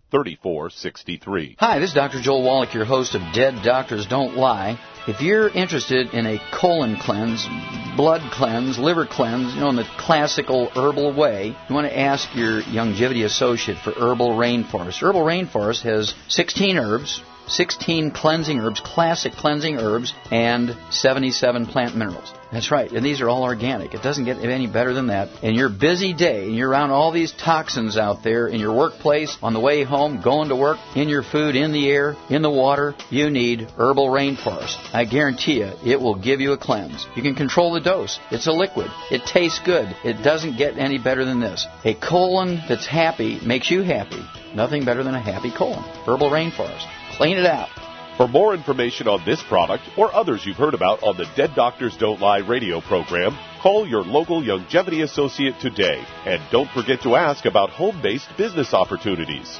3463. 0.11 1.55
Hi, 1.59 1.79
this 1.79 1.89
is 1.89 1.95
Dr. 1.95 2.21
Joel 2.21 2.43
Wallach, 2.43 2.73
your 2.73 2.85
host 2.85 3.15
of 3.15 3.21
Dead 3.33 3.63
Doctors 3.63 4.05
Don't 4.07 4.35
Lie. 4.35 4.77
If 5.07 5.19
you're 5.19 5.49
interested 5.49 6.13
in 6.13 6.27
a 6.27 6.39
colon 6.51 6.95
cleanse, 6.95 7.47
blood 7.97 8.21
cleanse, 8.31 8.77
liver 8.77 9.07
cleanse, 9.07 9.55
you 9.55 9.61
know, 9.61 9.69
in 9.69 9.75
the 9.75 9.87
classical 9.97 10.69
herbal 10.75 11.15
way, 11.15 11.55
you 11.67 11.75
want 11.75 11.87
to 11.87 11.97
ask 11.97 12.35
your 12.35 12.61
Youngevity 12.61 13.25
associate 13.25 13.79
for 13.79 13.93
Herbal 13.93 14.37
Rainforest. 14.37 15.01
Herbal 15.01 15.23
Rainforest 15.23 15.81
has 15.81 16.13
16 16.27 16.77
herbs, 16.77 17.23
16 17.47 18.11
cleansing 18.11 18.59
herbs, 18.59 18.79
classic 18.79 19.33
cleansing 19.33 19.77
herbs, 19.77 20.13
and 20.29 20.77
77 20.91 21.65
plant 21.65 21.95
minerals. 21.95 22.31
That's 22.51 22.69
right, 22.69 22.91
and 22.91 23.05
these 23.05 23.21
are 23.21 23.29
all 23.29 23.43
organic. 23.43 23.93
It 23.93 24.03
doesn't 24.03 24.25
get 24.25 24.37
any 24.39 24.67
better 24.67 24.93
than 24.93 25.07
that. 25.07 25.41
In 25.41 25.55
your 25.55 25.69
busy 25.69 26.13
day, 26.13 26.45
and 26.45 26.55
you're 26.55 26.69
around 26.69 26.91
all 26.91 27.11
these 27.11 27.31
toxins 27.31 27.95
out 27.95 28.23
there 28.23 28.47
in 28.47 28.59
your 28.59 28.75
workplace, 28.75 29.37
on 29.41 29.53
the 29.53 29.59
way 29.59 29.83
home, 29.83 30.21
going 30.21 30.49
to 30.49 30.55
work, 30.55 30.77
in 30.95 31.07
your 31.07 31.23
food, 31.23 31.55
in 31.55 31.71
the 31.71 31.89
air, 31.89 32.17
in 32.29 32.41
the 32.41 32.49
water, 32.49 32.93
you 33.09 33.29
need 33.29 33.61
Herbal 33.61 34.07
Rainforest. 34.09 34.77
I 34.93 35.05
guarantee 35.05 35.59
you, 35.59 35.71
it 35.85 36.01
will 36.01 36.15
give 36.15 36.41
you 36.41 36.51
a 36.51 36.57
cleanse. 36.57 37.05
You 37.15 37.21
can 37.21 37.35
control 37.35 37.73
the 37.73 37.79
dose. 37.79 38.19
It's 38.29 38.47
a 38.47 38.51
liquid. 38.51 38.91
It 39.09 39.25
tastes 39.25 39.59
good. 39.63 39.95
It 40.03 40.21
doesn't 40.23 40.57
get 40.57 40.77
any 40.77 40.97
better 40.97 41.23
than 41.23 41.39
this. 41.39 41.65
A 41.85 41.93
colon 41.93 42.61
that's 42.67 42.85
happy 42.85 43.39
makes 43.45 43.71
you 43.71 43.83
happy. 43.83 44.21
Nothing 44.53 44.83
better 44.83 45.03
than 45.03 45.15
a 45.15 45.21
happy 45.21 45.51
colon. 45.51 45.83
Herbal 46.05 46.29
Rainforest. 46.29 46.85
Clean 47.17 47.37
it 47.37 47.45
out. 47.45 47.69
For 48.17 48.27
more 48.27 48.53
information 48.53 49.07
on 49.07 49.25
this 49.25 49.41
product 49.41 49.83
or 49.97 50.13
others 50.13 50.45
you've 50.45 50.57
heard 50.57 50.73
about 50.73 51.01
on 51.01 51.17
the 51.17 51.25
Dead 51.35 51.51
Doctors 51.55 51.95
Don't 51.97 52.19
Lie 52.19 52.39
radio 52.39 52.81
program, 52.81 53.37
call 53.61 53.87
your 53.87 54.03
local 54.03 54.41
Youngevity 54.41 55.03
associate 55.03 55.55
today. 55.61 56.03
And 56.25 56.41
don't 56.51 56.69
forget 56.69 57.01
to 57.03 57.15
ask 57.15 57.45
about 57.45 57.69
home 57.69 58.01
based 58.01 58.27
business 58.37 58.73
opportunities. 58.73 59.59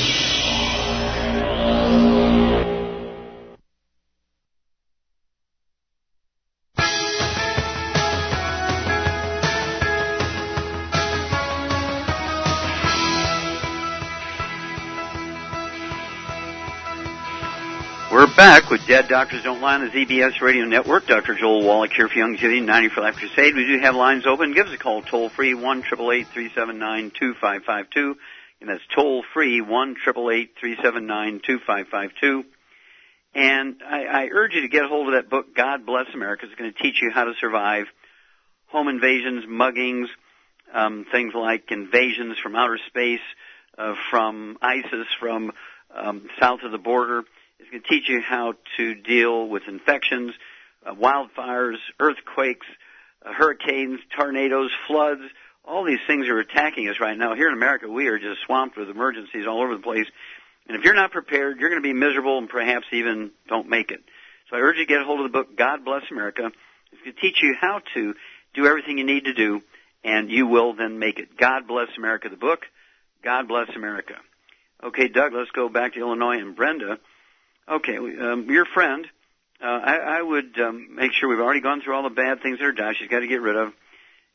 back 18.41 18.71
with 18.71 18.81
Dead 18.87 19.07
Doctors 19.07 19.43
Don't 19.43 19.61
Lie 19.61 19.75
on 19.75 19.85
the 19.85 19.91
ZBS 19.91 20.41
Radio 20.41 20.65
Network. 20.65 21.05
Dr. 21.05 21.35
Joel 21.35 21.63
Wallach 21.63 21.93
here 21.93 22.07
for 22.07 22.15
Youngevity 22.15 22.65
90 22.65 22.89
for 22.89 23.01
Life 23.01 23.17
Crusade. 23.17 23.53
We 23.53 23.67
do 23.67 23.79
have 23.81 23.93
lines 23.93 24.25
open. 24.25 24.55
Give 24.55 24.65
us 24.65 24.73
a 24.73 24.79
call 24.79 25.03
toll 25.03 25.29
free, 25.29 25.53
1 25.53 25.83
379 25.83 27.11
2552. 27.11 28.17
And 28.59 28.67
that's 28.67 28.81
toll 28.95 29.23
free, 29.35 29.61
1 29.61 29.95
379 29.95 31.41
2552. 31.45 32.43
And 33.35 33.79
I, 33.87 34.05
I 34.05 34.29
urge 34.31 34.55
you 34.55 34.61
to 34.61 34.69
get 34.69 34.85
a 34.85 34.87
hold 34.87 35.09
of 35.09 35.13
that 35.13 35.29
book, 35.29 35.55
God 35.55 35.85
Bless 35.85 36.07
America. 36.11 36.47
It's 36.47 36.55
going 36.55 36.73
to 36.73 36.81
teach 36.81 36.99
you 36.99 37.11
how 37.11 37.25
to 37.25 37.33
survive 37.39 37.85
home 38.69 38.87
invasions, 38.87 39.45
muggings, 39.45 40.07
um, 40.73 41.05
things 41.11 41.35
like 41.35 41.69
invasions 41.69 42.39
from 42.39 42.55
outer 42.55 42.79
space, 42.87 43.19
uh, 43.77 43.93
from 44.09 44.57
ISIS, 44.63 45.05
from 45.19 45.51
um, 45.93 46.27
south 46.39 46.61
of 46.63 46.71
the 46.71 46.79
border. 46.79 47.23
It's 47.61 47.69
going 47.69 47.83
to 47.83 47.87
teach 47.87 48.09
you 48.09 48.21
how 48.21 48.55
to 48.77 48.95
deal 48.95 49.47
with 49.47 49.63
infections, 49.67 50.33
uh, 50.83 50.95
wildfires, 50.95 51.77
earthquakes, 51.99 52.65
uh, 53.23 53.33
hurricanes, 53.33 53.99
tornadoes, 54.17 54.71
floods. 54.87 55.21
All 55.63 55.85
these 55.85 55.99
things 56.07 56.27
are 56.27 56.39
attacking 56.39 56.89
us 56.89 56.95
right 56.99 57.15
now. 57.15 57.35
Here 57.35 57.47
in 57.47 57.53
America, 57.53 57.87
we 57.87 58.07
are 58.07 58.17
just 58.17 58.41
swamped 58.47 58.77
with 58.77 58.89
emergencies 58.89 59.45
all 59.47 59.61
over 59.61 59.75
the 59.75 59.83
place. 59.83 60.07
And 60.67 60.75
if 60.75 60.83
you're 60.83 60.95
not 60.95 61.11
prepared, 61.11 61.59
you're 61.59 61.69
going 61.69 61.83
to 61.83 61.87
be 61.87 61.93
miserable 61.93 62.39
and 62.39 62.49
perhaps 62.49 62.87
even 62.91 63.29
don't 63.47 63.69
make 63.69 63.91
it. 63.91 64.01
So 64.49 64.57
I 64.57 64.59
urge 64.59 64.77
you 64.77 64.85
to 64.85 64.89
get 64.89 65.01
a 65.01 65.05
hold 65.05 65.19
of 65.19 65.31
the 65.31 65.37
book, 65.37 65.55
God 65.55 65.85
Bless 65.85 66.01
America. 66.09 66.49
It's 66.91 67.01
going 67.03 67.13
to 67.13 67.21
teach 67.21 67.43
you 67.43 67.53
how 67.61 67.81
to 67.93 68.15
do 68.55 68.65
everything 68.65 68.97
you 68.97 69.05
need 69.05 69.25
to 69.25 69.33
do, 69.33 69.61
and 70.03 70.31
you 70.31 70.47
will 70.47 70.73
then 70.73 70.97
make 70.97 71.19
it. 71.19 71.37
God 71.37 71.67
Bless 71.67 71.89
America, 71.95 72.27
the 72.27 72.37
book. 72.37 72.61
God 73.23 73.47
Bless 73.47 73.69
America. 73.75 74.15
Okay, 74.83 75.09
Doug, 75.09 75.33
let's 75.33 75.51
go 75.51 75.69
back 75.69 75.93
to 75.93 75.99
Illinois 75.99 76.39
and 76.39 76.55
Brenda. 76.55 76.97
Okay, 77.69 77.97
um, 77.97 78.47
your 78.49 78.65
friend, 78.65 79.05
uh, 79.63 79.65
I, 79.65 79.95
I 79.95 80.21
would 80.21 80.59
um, 80.59 80.95
make 80.95 81.13
sure 81.13 81.29
we've 81.29 81.39
already 81.39 81.61
gone 81.61 81.81
through 81.81 81.95
all 81.95 82.03
the 82.03 82.09
bad 82.09 82.41
things 82.41 82.59
that 82.59 82.65
are 82.65 82.71
done. 82.71 82.95
She's 82.99 83.07
got 83.07 83.19
to 83.19 83.27
get 83.27 83.41
rid 83.41 83.55
of, 83.55 83.67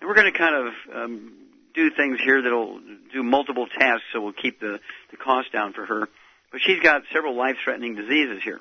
and 0.00 0.08
we're 0.08 0.14
going 0.14 0.32
to 0.32 0.38
kind 0.38 0.54
of 0.54 0.74
um, 0.94 1.32
do 1.74 1.90
things 1.90 2.18
here 2.20 2.40
that'll 2.40 2.80
do 3.12 3.22
multiple 3.22 3.66
tasks, 3.66 4.04
so 4.12 4.20
we'll 4.20 4.32
keep 4.32 4.60
the 4.60 4.78
the 5.10 5.16
cost 5.16 5.52
down 5.52 5.72
for 5.72 5.84
her. 5.84 6.08
But 6.52 6.60
she's 6.64 6.80
got 6.80 7.02
several 7.12 7.34
life-threatening 7.34 7.96
diseases 7.96 8.42
here, 8.44 8.60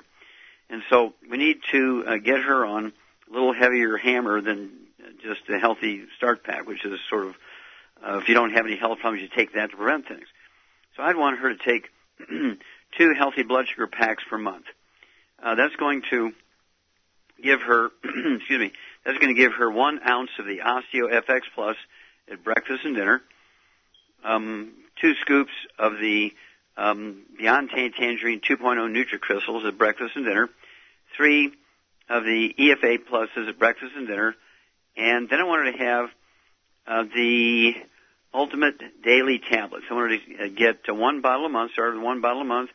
and 0.68 0.82
so 0.90 1.14
we 1.30 1.38
need 1.38 1.58
to 1.70 2.04
uh, 2.06 2.16
get 2.16 2.42
her 2.42 2.66
on 2.66 2.92
a 3.30 3.32
little 3.32 3.54
heavier 3.54 3.96
hammer 3.96 4.40
than 4.40 4.70
just 5.22 5.48
a 5.48 5.58
healthy 5.58 6.04
start 6.16 6.44
pack, 6.44 6.66
which 6.66 6.84
is 6.84 6.98
sort 7.08 7.26
of 7.26 7.34
uh, 8.06 8.18
if 8.18 8.28
you 8.28 8.34
don't 8.34 8.50
have 8.50 8.66
any 8.66 8.76
health 8.76 8.98
problems, 8.98 9.22
you 9.22 9.28
take 9.34 9.54
that 9.54 9.70
to 9.70 9.76
prevent 9.76 10.08
things. 10.08 10.26
So 10.96 11.02
I'd 11.02 11.16
want 11.16 11.38
her 11.38 11.54
to 11.54 11.64
take 11.64 11.88
two 12.96 13.14
healthy 13.14 13.42
blood 13.42 13.66
sugar 13.68 13.86
packs 13.86 14.24
per 14.28 14.38
month. 14.38 14.64
Uh, 15.42 15.54
that's 15.54 15.76
going 15.76 16.02
to 16.10 16.32
give 17.42 17.60
her, 17.60 17.90
excuse 18.04 18.60
me, 18.60 18.72
that's 19.04 19.18
going 19.18 19.34
to 19.34 19.40
give 19.40 19.52
her 19.54 19.70
one 19.70 20.00
ounce 20.08 20.30
of 20.38 20.46
the 20.46 20.58
Osteo 20.58 21.12
FX 21.12 21.40
Plus 21.54 21.76
at 22.30 22.42
breakfast 22.42 22.84
and 22.84 22.96
dinner, 22.96 23.22
um, 24.24 24.72
two 25.00 25.14
scoops 25.20 25.52
of 25.78 25.92
the 26.00 26.32
um, 26.76 27.22
Beyond 27.38 27.70
Tangerine 27.70 28.40
2.0 28.40 28.60
NutriCrystals 28.60 29.66
at 29.66 29.78
breakfast 29.78 30.16
and 30.16 30.24
dinner, 30.24 30.48
three 31.16 31.52
of 32.08 32.24
the 32.24 32.54
EFA 32.58 32.98
Pluses 32.98 33.48
at 33.48 33.58
breakfast 33.58 33.92
and 33.96 34.06
dinner, 34.06 34.34
and 34.96 35.28
then 35.28 35.40
I 35.40 35.44
wanted 35.44 35.72
to 35.72 35.78
have 35.78 36.08
uh, 36.86 37.04
the 37.14 37.74
Ultimate 38.32 39.02
Daily 39.02 39.38
Tablets. 39.38 39.86
I 39.90 39.94
wanted 39.94 40.20
to 40.26 40.44
uh, 40.44 40.48
get 40.48 40.88
uh, 40.88 40.94
one 40.94 41.20
bottle 41.20 41.46
a 41.46 41.48
month, 41.48 41.72
started 41.72 41.96
with 41.96 42.04
one 42.04 42.20
bottle 42.20 42.42
a 42.42 42.44
month, 42.44 42.70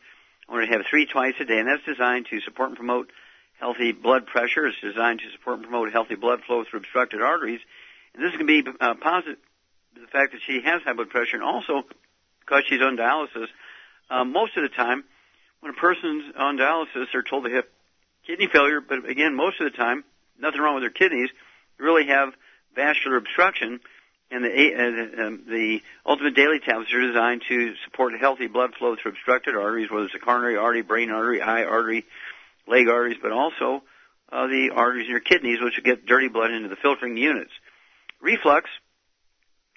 I 0.48 0.52
want 0.52 0.68
to 0.68 0.76
have 0.76 0.86
three 0.88 1.06
twice 1.06 1.34
a 1.40 1.44
day, 1.44 1.58
and 1.58 1.68
that's 1.68 1.84
designed 1.84 2.26
to 2.30 2.40
support 2.40 2.70
and 2.70 2.76
promote 2.76 3.10
healthy 3.58 3.92
blood 3.92 4.26
pressure. 4.26 4.66
It's 4.66 4.80
designed 4.80 5.20
to 5.20 5.30
support 5.32 5.58
and 5.58 5.68
promote 5.68 5.92
healthy 5.92 6.16
blood 6.16 6.40
flow 6.46 6.64
through 6.64 6.80
obstructed 6.80 7.22
arteries. 7.22 7.60
And 8.14 8.24
this 8.24 8.36
can 8.36 8.46
be 8.46 8.62
uh, 8.80 8.94
positive, 9.00 9.38
the 9.94 10.06
fact 10.08 10.32
that 10.32 10.40
she 10.46 10.60
has 10.64 10.82
high 10.82 10.92
blood 10.92 11.10
pressure, 11.10 11.36
and 11.36 11.44
also 11.44 11.82
because 12.40 12.64
she's 12.68 12.82
on 12.82 12.96
dialysis. 12.96 13.46
Um, 14.10 14.32
most 14.32 14.56
of 14.56 14.62
the 14.62 14.68
time, 14.68 15.04
when 15.60 15.72
a 15.72 15.76
person's 15.76 16.34
on 16.36 16.58
dialysis, 16.58 17.06
they're 17.12 17.22
told 17.22 17.46
they 17.46 17.52
have 17.52 17.64
kidney 18.26 18.48
failure, 18.52 18.80
but 18.80 19.08
again, 19.08 19.34
most 19.34 19.60
of 19.60 19.70
the 19.70 19.76
time, 19.76 20.04
nothing 20.38 20.60
wrong 20.60 20.74
with 20.74 20.82
their 20.82 20.90
kidneys. 20.90 21.30
They 21.78 21.84
really 21.84 22.06
have 22.08 22.34
vascular 22.74 23.16
obstruction, 23.16 23.80
and 24.32 24.44
the, 24.44 24.50
uh, 24.50 25.26
um, 25.26 25.42
the 25.46 25.80
Ultimate 26.06 26.34
Daily 26.34 26.58
Tablets 26.58 26.92
are 26.92 27.06
designed 27.06 27.42
to 27.48 27.74
support 27.84 28.14
healthy 28.18 28.46
blood 28.46 28.70
flow 28.78 28.96
through 28.96 29.12
obstructed 29.12 29.54
arteries, 29.54 29.90
whether 29.90 30.06
it's 30.06 30.14
a 30.14 30.18
coronary 30.18 30.56
artery, 30.56 30.82
brain 30.82 31.10
artery, 31.10 31.42
eye 31.42 31.64
artery, 31.64 32.04
leg 32.66 32.88
arteries, 32.88 33.18
but 33.20 33.30
also 33.30 33.82
uh, 34.32 34.46
the 34.46 34.70
arteries 34.74 35.04
in 35.04 35.10
your 35.10 35.20
kidneys, 35.20 35.58
which 35.60 35.74
will 35.76 35.84
get 35.84 36.06
dirty 36.06 36.28
blood 36.28 36.50
into 36.50 36.68
the 36.68 36.76
filtering 36.76 37.16
units. 37.16 37.52
Reflux, 38.20 38.70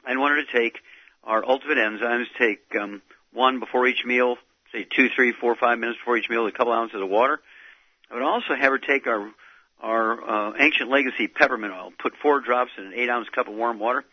I 0.08 0.16
wanted 0.18 0.46
to 0.48 0.58
take 0.58 0.78
our 1.24 1.44
Ultimate 1.44 1.78
enzymes, 1.78 2.26
take 2.40 2.62
um, 2.80 3.02
one 3.34 3.60
before 3.60 3.88
each 3.88 4.06
meal, 4.06 4.38
say 4.72 4.86
two, 4.96 5.10
three, 5.16 5.34
four, 5.34 5.56
five 5.56 5.80
minutes 5.80 6.00
before 6.00 6.18
each 6.18 6.30
meal, 6.30 6.48
a 6.48 6.52
couple 6.52 6.72
ounces 6.72 7.02
of 7.02 7.10
water. 7.10 7.42
I 8.10 8.14
would 8.14 8.24
also 8.24 8.56
have 8.56 8.72
her 8.72 8.80
take 8.80 9.08
our 9.08 9.30
our 9.82 10.24
uh, 10.24 10.54
ancient 10.58 10.90
legacy 10.90 11.28
peppermint 11.28 11.74
oil. 11.74 11.92
Put 12.00 12.14
four 12.22 12.40
drops 12.40 12.72
in 12.78 12.86
an 12.86 12.94
eight 12.96 13.10
ounce 13.10 13.28
cup 13.30 13.48
of 13.48 13.54
warm 13.56 13.78
water, 13.78 14.06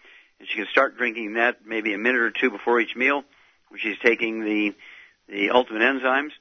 and 0.43 0.49
she 0.49 0.57
can 0.57 0.67
start 0.73 0.97
drinking 0.99 1.35
that 1.35 1.59
maybe 1.65 1.95
a 1.95 1.99
minute 1.99 2.21
or 2.21 2.33
two 2.33 2.51
before 2.51 2.81
each 2.81 2.97
meal, 2.97 3.23
when 3.69 3.79
she's 3.79 3.97
taking 4.03 4.45
the 4.45 4.75
the 5.29 5.51
ultimate 5.51 5.83
enzymes, 5.83 6.33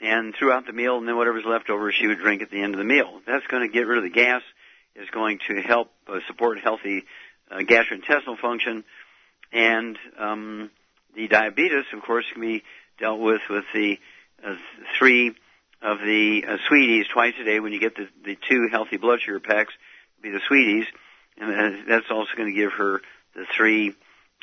and 0.00 0.34
throughout 0.34 0.66
the 0.66 0.72
meal, 0.72 0.96
and 0.96 1.06
then 1.06 1.14
whatever's 1.14 1.44
left 1.44 1.68
over, 1.68 1.92
she 1.92 2.06
would 2.06 2.20
drink 2.20 2.40
at 2.40 2.50
the 2.50 2.62
end 2.62 2.74
of 2.74 2.78
the 2.78 2.86
meal. 2.86 3.20
That's 3.26 3.46
going 3.48 3.62
to 3.62 3.68
get 3.68 3.86
rid 3.86 3.98
of 3.98 4.04
the 4.04 4.08
gas. 4.08 4.40
Is 4.96 5.10
going 5.10 5.40
to 5.48 5.60
help 5.60 5.90
uh, 6.08 6.20
support 6.26 6.58
healthy 6.58 7.02
uh, 7.50 7.58
gastrointestinal 7.58 8.38
function, 8.40 8.82
and 9.52 9.98
um, 10.18 10.70
the 11.14 11.28
diabetes, 11.28 11.84
of 11.92 12.00
course, 12.02 12.24
can 12.32 12.40
be 12.40 12.62
dealt 12.98 13.20
with 13.20 13.42
with 13.50 13.64
the 13.74 13.98
uh, 14.42 14.54
three 14.98 15.34
of 15.82 15.98
the 15.98 16.44
uh, 16.48 16.56
sweeties 16.68 17.06
twice 17.12 17.34
a 17.38 17.44
day 17.44 17.60
when 17.60 17.74
you 17.74 17.80
get 17.80 17.94
the, 17.94 18.08
the 18.24 18.38
two 18.48 18.68
healthy 18.70 18.96
blood 18.96 19.18
sugar 19.20 19.40
packs, 19.40 19.74
be 20.22 20.30
the 20.30 20.40
sweeties, 20.46 20.86
and 21.36 21.90
that's 21.90 22.06
also 22.10 22.30
going 22.36 22.54
to 22.54 22.58
give 22.58 22.72
her 22.72 23.02
the 23.34 23.46
three 23.56 23.94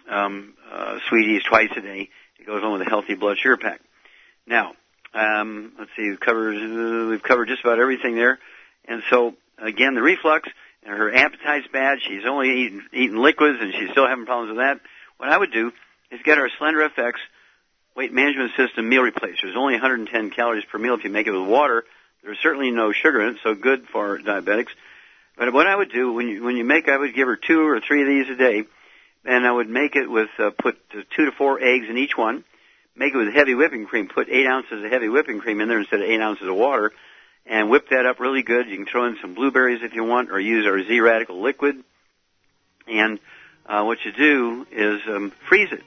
um, 0.10 0.54
uh, 0.72 1.00
sweeties 1.10 1.44
twice 1.44 1.70
a 1.76 1.82
day. 1.82 2.10
It 2.40 2.46
goes 2.46 2.64
on 2.64 2.74
with 2.74 2.82
a 2.82 2.90
healthy 2.90 3.16
blood 3.16 3.38
sugar 3.38 3.58
pack. 3.58 3.82
Now, 4.48 4.74
um, 5.14 5.74
let's 5.78 5.92
see, 5.96 6.10
we've 6.10 6.20
covered 6.20 6.56
uh, 6.56 7.10
we've 7.10 7.24
covered 7.24 7.48
just 7.48 7.62
about 7.62 7.80
everything 7.80 8.16
there, 8.16 8.40
and 8.88 9.04
so 9.10 9.36
again, 9.62 9.94
the 9.94 10.02
reflux 10.02 10.50
and 10.84 10.98
her 10.98 11.14
appetite's 11.14 11.68
bad. 11.72 12.00
She's 12.02 12.26
only 12.26 12.50
eating 12.50 12.82
eating 12.94 13.18
liquids, 13.18 13.60
and 13.62 13.74
she's 13.74 13.92
still 13.92 14.08
having 14.08 14.26
problems 14.26 14.50
with 14.50 14.58
that. 14.58 14.80
What 15.18 15.30
I 15.30 15.38
would 15.38 15.52
do 15.52 15.72
is 16.12 16.20
get 16.24 16.38
our 16.38 16.50
Slender 16.58 16.90
FX 16.90 17.14
weight 17.96 18.14
management 18.14 18.52
system 18.58 18.88
meal 18.88 19.02
replacer. 19.02 19.44
There's 19.44 19.58
only 19.58 19.74
110 19.74 20.32
calories 20.32 20.66
per 20.72 20.78
meal 20.78 20.96
if 20.96 21.04
you 21.04 21.10
make 21.10 21.28
it 21.28 21.32
with 21.32 21.48
water. 21.48 21.84
There's 22.24 22.40
certainly 22.42 22.72
no 22.72 22.92
sugar 22.92 23.22
in 23.22 23.36
it, 23.36 23.42
so 23.44 23.56
good 23.56 23.88
for 23.92 24.20
diabetics. 24.20 24.70
But 25.38 25.54
what 25.54 25.68
I 25.68 25.76
would 25.76 25.92
do 25.92 26.14
when 26.14 26.28
you 26.28 26.44
when 26.44 26.56
you 26.56 26.64
make, 26.64 26.88
I 26.88 26.98
would 26.98 27.16
give 27.16 27.28
her 27.28 27.36
two 27.36 27.68
or 27.68 27.80
three 27.82 28.02
of 28.02 28.08
these 28.08 28.34
a 28.34 28.38
day, 28.38 28.64
and 29.26 29.46
I 29.46 29.52
would 29.52 29.70
make 29.70 29.96
it 29.96 30.10
with 30.10 30.30
uh, 30.40 30.52
put 30.58 30.78
two 30.92 31.26
to 31.26 31.32
four 31.32 31.60
eggs 31.62 31.88
in 31.90 31.98
each 31.98 32.18
one. 32.18 32.44
Make 32.96 33.14
it 33.14 33.18
with 33.18 33.34
heavy 33.34 33.56
whipping 33.56 33.86
cream. 33.86 34.10
Put 34.14 34.30
eight 34.30 34.46
ounces 34.46 34.84
of 34.84 34.92
heavy 34.92 35.10
whipping 35.10 35.40
cream 35.40 35.62
in 35.62 35.70
there 35.70 35.80
instead 35.80 36.02
of 36.02 36.10
eight 36.10 36.20
ounces 36.20 36.48
of 36.48 36.56
water, 36.56 36.92
and 37.46 37.70
whip 37.70 37.90
that 37.90 38.06
up 38.06 38.20
really 38.20 38.44
good. 38.44 38.68
You 38.68 38.78
can 38.78 38.86
throw 38.86 39.08
in 39.08 39.18
some 39.22 39.34
blueberries 39.34 39.82
if 39.84 39.94
you 39.94 40.04
want, 40.04 40.32
or 40.32 40.40
use 40.40 40.66
our 40.66 40.84
Z 40.84 41.00
Radical 41.00 41.42
liquid. 41.42 41.84
And 42.88 43.20
uh, 43.66 43.84
what 43.84 44.00
you 44.04 44.12
do 44.12 44.66
is 44.72 45.02
um, 45.08 45.32
freeze 45.48 45.72
it 45.72 45.84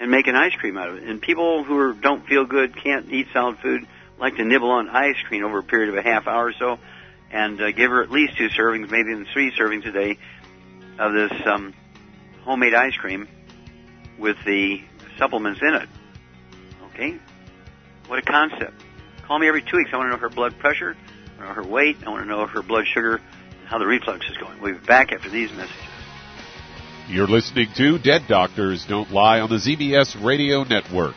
and 0.00 0.10
make 0.10 0.26
an 0.26 0.34
ice 0.34 0.54
cream 0.54 0.78
out 0.78 0.88
of 0.88 0.96
it. 0.96 1.02
And 1.04 1.20
people 1.20 1.62
who 1.64 1.78
are, 1.78 1.92
don't 1.92 2.26
feel 2.26 2.46
good, 2.46 2.76
can't 2.76 3.10
eat 3.12 3.28
solid 3.32 3.58
food, 3.58 3.86
like 4.18 4.36
to 4.36 4.44
nibble 4.44 4.70
on 4.70 4.88
ice 4.88 5.16
cream 5.26 5.44
over 5.44 5.58
a 5.58 5.62
period 5.62 5.90
of 5.90 5.96
a 5.96 6.02
half 6.02 6.26
hour 6.26 6.46
or 6.46 6.52
so, 6.52 6.78
and 7.30 7.60
uh, 7.60 7.70
give 7.72 7.90
her 7.90 8.02
at 8.02 8.10
least 8.10 8.36
two 8.36 8.48
servings, 8.48 8.90
maybe 8.90 9.10
even 9.10 9.26
three 9.32 9.52
servings 9.52 9.86
a 9.86 9.92
day 9.92 10.18
of 10.98 11.12
this 11.12 11.32
um, 11.46 11.74
homemade 12.44 12.74
ice 12.74 12.96
cream 12.96 13.28
with 14.18 14.36
the 14.44 14.80
supplements 15.18 15.60
in 15.62 15.74
it. 15.74 15.88
Okay, 16.92 17.18
what 18.06 18.18
a 18.18 18.22
concept! 18.22 18.82
Call 19.26 19.38
me 19.38 19.48
every 19.48 19.62
two 19.62 19.76
weeks. 19.76 19.90
I 19.92 19.96
want 19.96 20.08
to 20.08 20.16
know 20.16 20.20
her 20.20 20.28
blood 20.28 20.58
pressure, 20.58 20.96
I 20.96 21.44
want 21.44 21.56
to 21.56 21.62
know 21.62 21.66
her 21.66 21.72
weight, 21.72 21.96
I 22.04 22.10
want 22.10 22.22
to 22.22 22.28
know 22.28 22.46
her 22.46 22.62
blood 22.62 22.86
sugar, 22.86 23.16
and 23.16 23.68
how 23.68 23.78
the 23.78 23.86
reflux 23.86 24.26
is 24.28 24.36
going. 24.36 24.60
We'll 24.60 24.78
be 24.78 24.86
back 24.86 25.12
after 25.12 25.30
these 25.30 25.50
messages. 25.52 25.76
You're 27.08 27.28
listening 27.28 27.68
to 27.76 27.98
Dead 27.98 28.22
Doctors 28.28 28.84
Don't 28.88 29.10
Lie 29.10 29.40
on 29.40 29.50
the 29.50 29.56
ZBS 29.56 30.24
Radio 30.24 30.62
Network. 30.62 31.16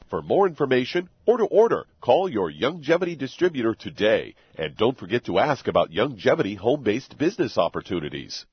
For 0.11 0.21
more 0.21 0.45
information 0.45 1.07
or 1.25 1.37
to 1.37 1.45
order, 1.45 1.85
call 2.01 2.27
your 2.27 2.51
Youngevity 2.51 3.17
distributor 3.17 3.73
today. 3.73 4.35
And 4.57 4.75
don't 4.75 4.97
forget 4.99 5.23
to 5.27 5.39
ask 5.39 5.69
about 5.69 5.89
Youngevity 5.89 6.57
home-based 6.57 7.17
business 7.17 7.57
opportunities. 7.57 8.45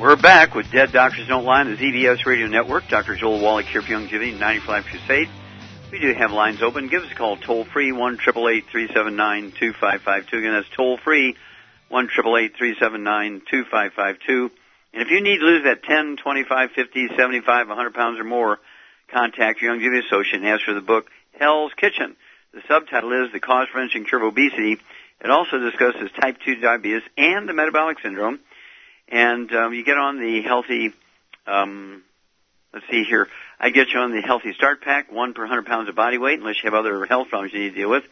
We're 0.00 0.16
back 0.20 0.56
with 0.56 0.72
Dead 0.72 0.90
Doctors 0.92 1.28
Don't 1.28 1.44
Lie 1.44 1.60
on 1.60 1.70
the 1.70 1.76
ZBS 1.76 2.26
Radio 2.26 2.48
Network. 2.48 2.88
Dr. 2.88 3.14
Joel 3.14 3.40
Wallach 3.40 3.66
here 3.66 3.80
for 3.80 3.92
Youngevity 3.92 4.36
95 4.36 4.84
Crusade. 4.86 5.28
We 5.90 5.98
do 5.98 6.14
have 6.14 6.30
lines 6.30 6.62
open. 6.62 6.86
Give 6.86 7.02
us 7.02 7.10
a 7.10 7.14
call 7.14 7.36
toll 7.36 7.64
free 7.64 7.90
one 7.90 8.16
triple 8.16 8.48
eight 8.48 8.66
three 8.70 8.88
seven 8.94 9.16
nine 9.16 9.52
two 9.58 9.72
five 9.72 10.02
five 10.02 10.28
two. 10.28 10.38
Again, 10.38 10.52
that's 10.52 10.68
toll 10.68 10.98
free 10.98 11.34
one 11.88 12.06
triple 12.06 12.36
eight 12.36 12.56
three 12.56 12.76
seven 12.78 13.02
nine 13.02 13.42
two 13.50 13.64
five 13.64 13.92
five 13.94 14.18
two. 14.24 14.50
And 14.92 15.02
if 15.02 15.10
you 15.10 15.20
need 15.20 15.38
to 15.38 15.44
lose 15.44 15.64
that 15.64 15.82
10, 15.84 16.16
25, 16.16 16.70
50, 16.72 17.08
75, 17.16 17.68
100 17.68 17.94
pounds 17.94 18.18
or 18.18 18.24
more, 18.24 18.58
contact 19.12 19.62
your 19.62 19.74
Young 19.74 19.80
Youngevity 19.82 20.06
associate 20.06 20.42
and 20.42 20.46
ask 20.46 20.64
for 20.64 20.74
the 20.74 20.80
book 20.80 21.06
Hell's 21.38 21.72
Kitchen. 21.76 22.16
The 22.52 22.62
subtitle 22.66 23.24
is 23.24 23.32
The 23.32 23.38
Cause, 23.38 23.68
Prevention, 23.70 24.04
Cure 24.04 24.20
of 24.20 24.28
Obesity. 24.32 24.78
It 25.20 25.30
also 25.30 25.58
discusses 25.58 26.10
type 26.20 26.38
2 26.44 26.56
diabetes 26.56 27.02
and 27.16 27.48
the 27.48 27.52
metabolic 27.52 27.98
syndrome 28.00 28.40
and 29.10 29.52
um, 29.52 29.74
you 29.74 29.84
get 29.84 29.96
on 29.96 30.20
the 30.20 30.42
healthy. 30.42 30.92
Um, 31.46 32.02
let's 32.72 32.86
see 32.90 33.04
here. 33.04 33.28
I 33.58 33.70
get 33.70 33.88
you 33.92 34.00
on 34.00 34.12
the 34.12 34.22
healthy 34.22 34.52
start 34.54 34.82
pack, 34.82 35.12
one 35.12 35.34
per 35.34 35.46
hundred 35.46 35.66
pounds 35.66 35.88
of 35.88 35.94
body 35.94 36.18
weight, 36.18 36.38
unless 36.38 36.56
you 36.62 36.70
have 36.70 36.78
other 36.78 37.04
health 37.06 37.28
problems 37.28 37.52
you 37.52 37.60
need 37.60 37.70
to 37.70 37.76
deal 37.76 37.90
with. 37.90 38.04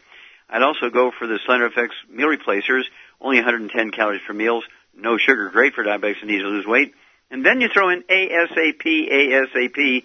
I'd 0.49 0.63
also 0.63 0.89
go 0.89 1.11
for 1.17 1.27
the 1.27 1.39
Slender 1.45 1.69
FX 1.69 1.89
meal 2.09 2.27
replacers, 2.27 2.89
only 3.21 3.37
110 3.37 3.91
calories 3.91 4.21
per 4.25 4.33
meals, 4.33 4.63
no 4.95 5.17
sugar, 5.17 5.49
great 5.49 5.73
for 5.73 5.83
diabetics 5.83 6.19
who 6.21 6.27
need 6.27 6.39
to 6.39 6.47
lose 6.47 6.65
weight. 6.65 6.93
And 7.31 7.45
then 7.45 7.61
you 7.61 7.69
throw 7.71 7.89
in 7.89 8.03
ASAP, 8.03 8.81
ASAP, 8.83 10.03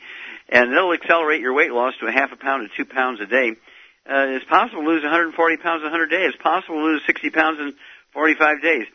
and 0.51 0.73
it'll 0.73 0.93
accelerate 0.93 1.41
your 1.41 1.55
weight 1.55 1.73
loss 1.73 1.95
to 2.01 2.07
a 2.07 2.13
half 2.13 2.33
a 2.33 2.37
pound 2.37 2.69
to 2.69 2.77
two 2.77 2.89
pounds 2.89 3.21
a 3.21 3.27
day. 3.27 3.53
Uh, 4.07 4.37
it's 4.37 4.45
possible 4.45 4.83
to 4.83 4.89
lose 4.89 5.03
140 5.03 5.57
pounds 5.57 5.81
in 5.81 5.85
100 5.85 6.11
days. 6.11 6.33
It's 6.35 6.43
possible 6.43 6.77
to 6.77 6.83
lose 6.83 7.03
60 7.07 7.31
pounds 7.31 7.59
in 7.59 7.75
45 8.13 8.61
days. 8.61 8.87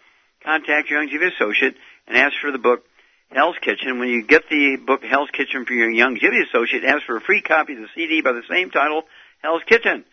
Contact 0.43 0.89
your 0.89 1.03
Youngevity 1.03 1.33
associate 1.33 1.75
and 2.07 2.15
ask 2.15 2.35
for 2.39 2.51
the 2.51 2.59
book 2.59 2.85
Hell's 3.31 3.57
Kitchen. 3.61 3.99
When 3.99 4.09
you 4.09 4.25
get 4.25 4.43
the 4.49 4.77
book 4.85 5.03
Hell's 5.03 5.29
Kitchen 5.31 5.65
for 5.65 5.73
your 5.73 5.89
young 5.89 6.15
Youngevity 6.17 6.47
associate, 6.49 6.83
ask 6.83 7.05
for 7.05 7.17
a 7.17 7.21
free 7.21 7.41
copy 7.41 7.73
of 7.73 7.79
the 7.79 7.87
CD 7.95 8.21
by 8.21 8.31
the 8.31 8.43
same 8.49 8.71
title, 8.71 9.03
Hell's 9.41 9.63
Kitchen. 9.67 10.03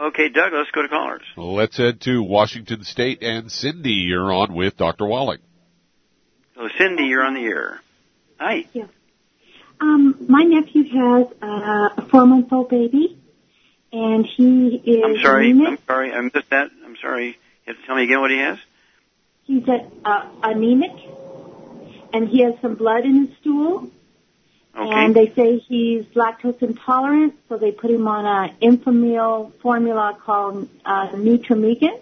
Okay, 0.00 0.28
Doug, 0.28 0.52
let's 0.52 0.70
go 0.70 0.82
to 0.82 0.88
callers. 0.88 1.22
Let's 1.36 1.76
head 1.76 2.00
to 2.02 2.22
Washington 2.22 2.84
State 2.84 3.22
and 3.22 3.50
Cindy. 3.50 3.90
You're 3.90 4.32
on 4.32 4.54
with 4.54 4.76
Dr. 4.76 5.06
Wallach. 5.06 5.40
So, 6.54 6.68
Cindy, 6.78 7.04
you're 7.04 7.24
on 7.24 7.34
the 7.34 7.40
air. 7.40 7.80
Hi. 8.38 8.66
Yeah. 8.72 8.86
Um, 9.80 10.26
my 10.28 10.42
nephew 10.42 10.84
has 10.84 11.26
uh, 11.42 12.02
a 12.02 12.08
four-month-old 12.10 12.68
baby, 12.68 13.18
and 13.92 14.24
he 14.24 14.76
is. 14.84 15.02
I'm 15.04 15.22
sorry. 15.22 15.50
Anemic. 15.50 15.68
I'm 15.68 15.78
sorry. 15.86 16.12
I 16.12 16.20
missed 16.20 16.50
that. 16.50 16.70
I'm 16.84 16.96
sorry. 17.00 17.26
You 17.26 17.34
have 17.66 17.76
to 17.76 17.86
tell 17.86 17.96
me 17.96 18.04
again 18.04 18.20
what 18.20 18.30
he 18.30 18.38
has. 18.38 18.58
He's 19.44 19.66
a, 19.66 19.86
uh, 20.04 20.28
anemic, 20.42 20.92
and 22.12 22.28
he 22.28 22.42
has 22.42 22.54
some 22.60 22.74
blood 22.74 23.04
in 23.04 23.26
his 23.26 23.36
stool. 23.38 23.90
Okay. 24.76 24.90
And 24.92 25.14
they 25.14 25.32
say 25.34 25.58
he's 25.58 26.04
lactose 26.14 26.62
intolerant, 26.62 27.34
so 27.48 27.56
they 27.56 27.72
put 27.72 27.90
him 27.90 28.06
on 28.06 28.24
a 28.24 28.54
Enfamil 28.64 29.52
formula 29.60 30.16
called 30.24 30.68
uh, 30.84 31.08
Nutramigen. 31.08 31.98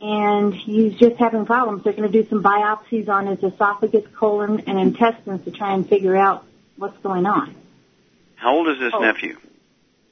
And 0.00 0.54
he's 0.54 0.94
just 0.94 1.16
having 1.16 1.46
problems. 1.46 1.84
They're 1.84 1.94
going 1.94 2.10
to 2.10 2.22
do 2.22 2.28
some 2.28 2.42
biopsies 2.42 3.08
on 3.08 3.26
his 3.26 3.42
esophagus, 3.42 4.04
colon, 4.14 4.60
and 4.66 4.78
intestines 4.78 5.44
to 5.44 5.50
try 5.50 5.74
and 5.74 5.88
figure 5.88 6.16
out 6.16 6.44
what's 6.76 6.98
going 6.98 7.26
on. 7.26 7.54
How 8.36 8.56
old 8.56 8.68
is 8.68 8.78
this 8.78 8.92
Oh. 8.94 9.00
nephew? 9.00 9.38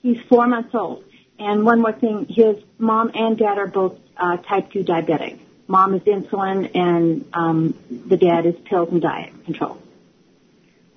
He's 0.02 0.20
four 0.28 0.46
months 0.46 0.74
old. 0.74 1.04
And 1.38 1.64
one 1.64 1.80
more 1.80 1.92
thing, 1.92 2.26
his 2.28 2.56
mom 2.78 3.10
and 3.14 3.36
dad 3.36 3.58
are 3.58 3.66
both 3.66 3.98
uh, 4.16 4.36
type 4.38 4.70
2 4.72 4.84
diabetic. 4.84 5.38
Mom 5.66 5.94
is 5.94 6.02
insulin 6.02 6.70
and 6.74 7.24
um, 7.32 7.78
the 7.88 8.16
dad 8.16 8.46
is 8.46 8.54
pills 8.64 8.90
and 8.90 9.00
diet 9.00 9.32
control. 9.44 9.78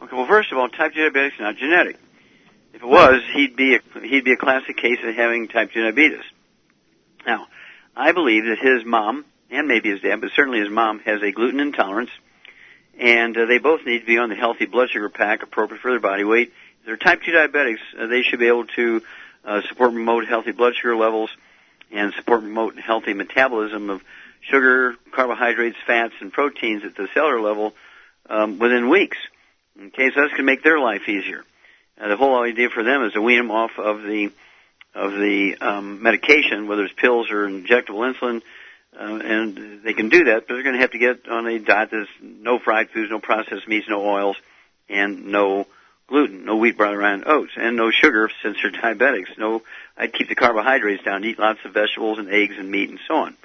Okay. 0.02 0.16
Well, 0.16 0.28
first 0.28 0.52
of 0.52 0.58
all, 0.58 0.70
type 0.70 0.94
2 0.94 1.10
diabetes 1.10 1.34
is 1.34 1.40
not 1.40 1.58
genetic. 1.58 1.98
If 2.74 2.84
it 2.84 2.88
was, 2.88 3.22
he'd 3.34 3.56
be 3.56 3.76
a, 3.76 4.00
he'd 4.02 4.24
be 4.24 4.34
a 4.34 4.38
classic 4.38 4.78
case 4.78 5.00
of 5.04 5.16
having 5.16 5.48
type 5.48 5.72
2 5.72 5.82
diabetes. 5.82 6.24
Now, 7.26 7.48
I 7.96 8.12
believe 8.12 8.46
that 8.46 8.60
his 8.60 8.86
mom 8.86 9.26
and 9.50 9.68
maybe 9.68 9.90
his 9.90 10.02
dad, 10.02 10.22
but 10.22 10.32
certainly 10.36 10.60
his 10.60 10.70
mom 10.70 11.00
has 11.00 11.22
a 11.22 11.32
gluten 11.32 11.60
intolerance, 11.60 12.12
and 13.00 13.36
uh, 13.38 13.46
they 13.46 13.58
both 13.58 13.86
need 13.86 14.00
to 14.00 14.06
be 14.06 14.18
on 14.18 14.30
the 14.30 14.36
healthy 14.36 14.66
blood 14.66 14.90
sugar 14.90 15.10
pack 15.10 15.44
appropriate 15.44 15.82
for 15.82 15.92
their 15.92 16.00
body 16.00 16.24
weight. 16.24 16.52
If 16.82 16.86
they're 16.86 16.98
type 16.98 17.22
2 17.24 17.32
diabetics, 17.32 17.80
uh, 17.98 18.08
they 18.08 18.22
should 18.22 18.40
be 18.40 18.48
able 18.48 18.66
to 18.68 19.02
uh, 19.46 19.62
support 19.68 19.90
and 19.90 19.98
promote 19.98 20.28
healthy 20.28 20.52
blood 20.52 20.74
sugar 20.76 20.96
levels 20.96 21.30
and 21.92 22.14
support 22.14 22.44
and 22.44 22.54
promote 22.54 22.78
healthy 22.78 23.14
metabolism 23.14 23.90
of 23.90 24.02
sugar, 24.50 24.96
carbohydrates, 25.12 25.78
fats, 25.86 26.14
and 26.22 26.32
proteins 26.32 26.84
at 26.84 26.96
the 26.96 27.08
cellular 27.14 27.42
level 27.42 27.74
um, 28.30 28.60
within 28.60 28.90
weeks. 28.90 29.18
Okay, 29.80 30.10
so 30.10 30.22
that's 30.22 30.32
going 30.32 30.38
to 30.38 30.44
make 30.44 30.64
their 30.64 30.80
life 30.80 31.08
easier. 31.08 31.44
Uh, 32.00 32.10
the 32.10 32.18
whole 32.18 32.42
idea 32.42 32.70
for 32.70 32.84
them 32.84 33.04
is 33.04 33.14
to 33.14 33.22
wean 33.22 33.38
them 33.38 33.52
off 33.52 33.72
of 33.78 34.04
the 34.04 34.32
of 34.96 35.12
the 35.12 35.56
um, 35.62 36.02
medication, 36.02 36.68
whether 36.68 36.84
it's 36.84 36.94
pills 36.94 37.30
or 37.30 37.48
injectable 37.48 38.12
insulin, 38.12 38.42
uh, 39.00 39.20
and 39.24 39.84
they 39.84 39.94
can 39.94 40.10
do 40.10 40.24
that, 40.24 40.48
but 40.48 40.56
they're 40.56 40.64
going 40.64 40.74
to 40.74 40.82
have 40.82 40.92
to 40.92 40.98
get 40.98 41.28
on 41.30 41.46
a 41.46 41.60
diet 41.60 41.90
that's 41.92 42.10
no 42.20 42.58
fried 42.58 42.90
foods, 42.90 43.12
no 43.12 43.20
processed 43.20 43.68
meats, 43.68 43.86
no 43.88 44.04
oils, 44.04 44.38
and 44.90 45.28
no 45.28 45.68
gluten, 46.08 46.46
no 46.46 46.56
wheat, 46.56 46.78
barley, 46.78 46.96
rye, 46.96 47.14
and 47.14 47.28
oats, 47.28 47.52
and 47.58 47.76
no 47.76 47.92
sugar 47.92 48.32
since 48.42 48.58
they're 48.62 48.72
diabetics. 48.96 49.38
No, 49.38 49.62
I'd 49.96 50.14
keep 50.14 50.30
the 50.30 50.36
carbohydrates 50.36 51.04
down, 51.04 51.24
eat 51.26 51.38
lots 51.38 51.60
of 51.64 51.74
vegetables 51.74 52.18
and 52.18 52.30
eggs 52.30 52.56
and 52.58 52.72
meat 52.72 52.90
and 52.90 53.00
so 53.08 53.16
on. 53.18 53.38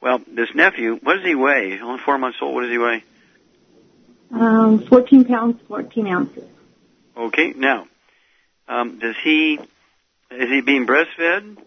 Well, 0.00 0.20
this 0.28 0.54
nephew, 0.54 0.98
what 1.02 1.14
does 1.14 1.24
he 1.24 1.34
weigh? 1.34 1.80
Only 1.80 2.00
four 2.04 2.18
months 2.18 2.38
old. 2.40 2.54
What 2.54 2.62
does 2.62 2.70
he 2.70 2.78
weigh? 2.78 3.04
Um, 4.30 4.86
14 4.86 5.24
pounds, 5.24 5.60
14 5.68 6.06
ounces. 6.06 6.44
Okay, 7.16 7.52
now, 7.56 7.88
um, 8.68 8.98
does 8.98 9.16
he, 9.24 9.58
is 10.30 10.48
he 10.48 10.60
being 10.60 10.86
breastfed? 10.86 11.58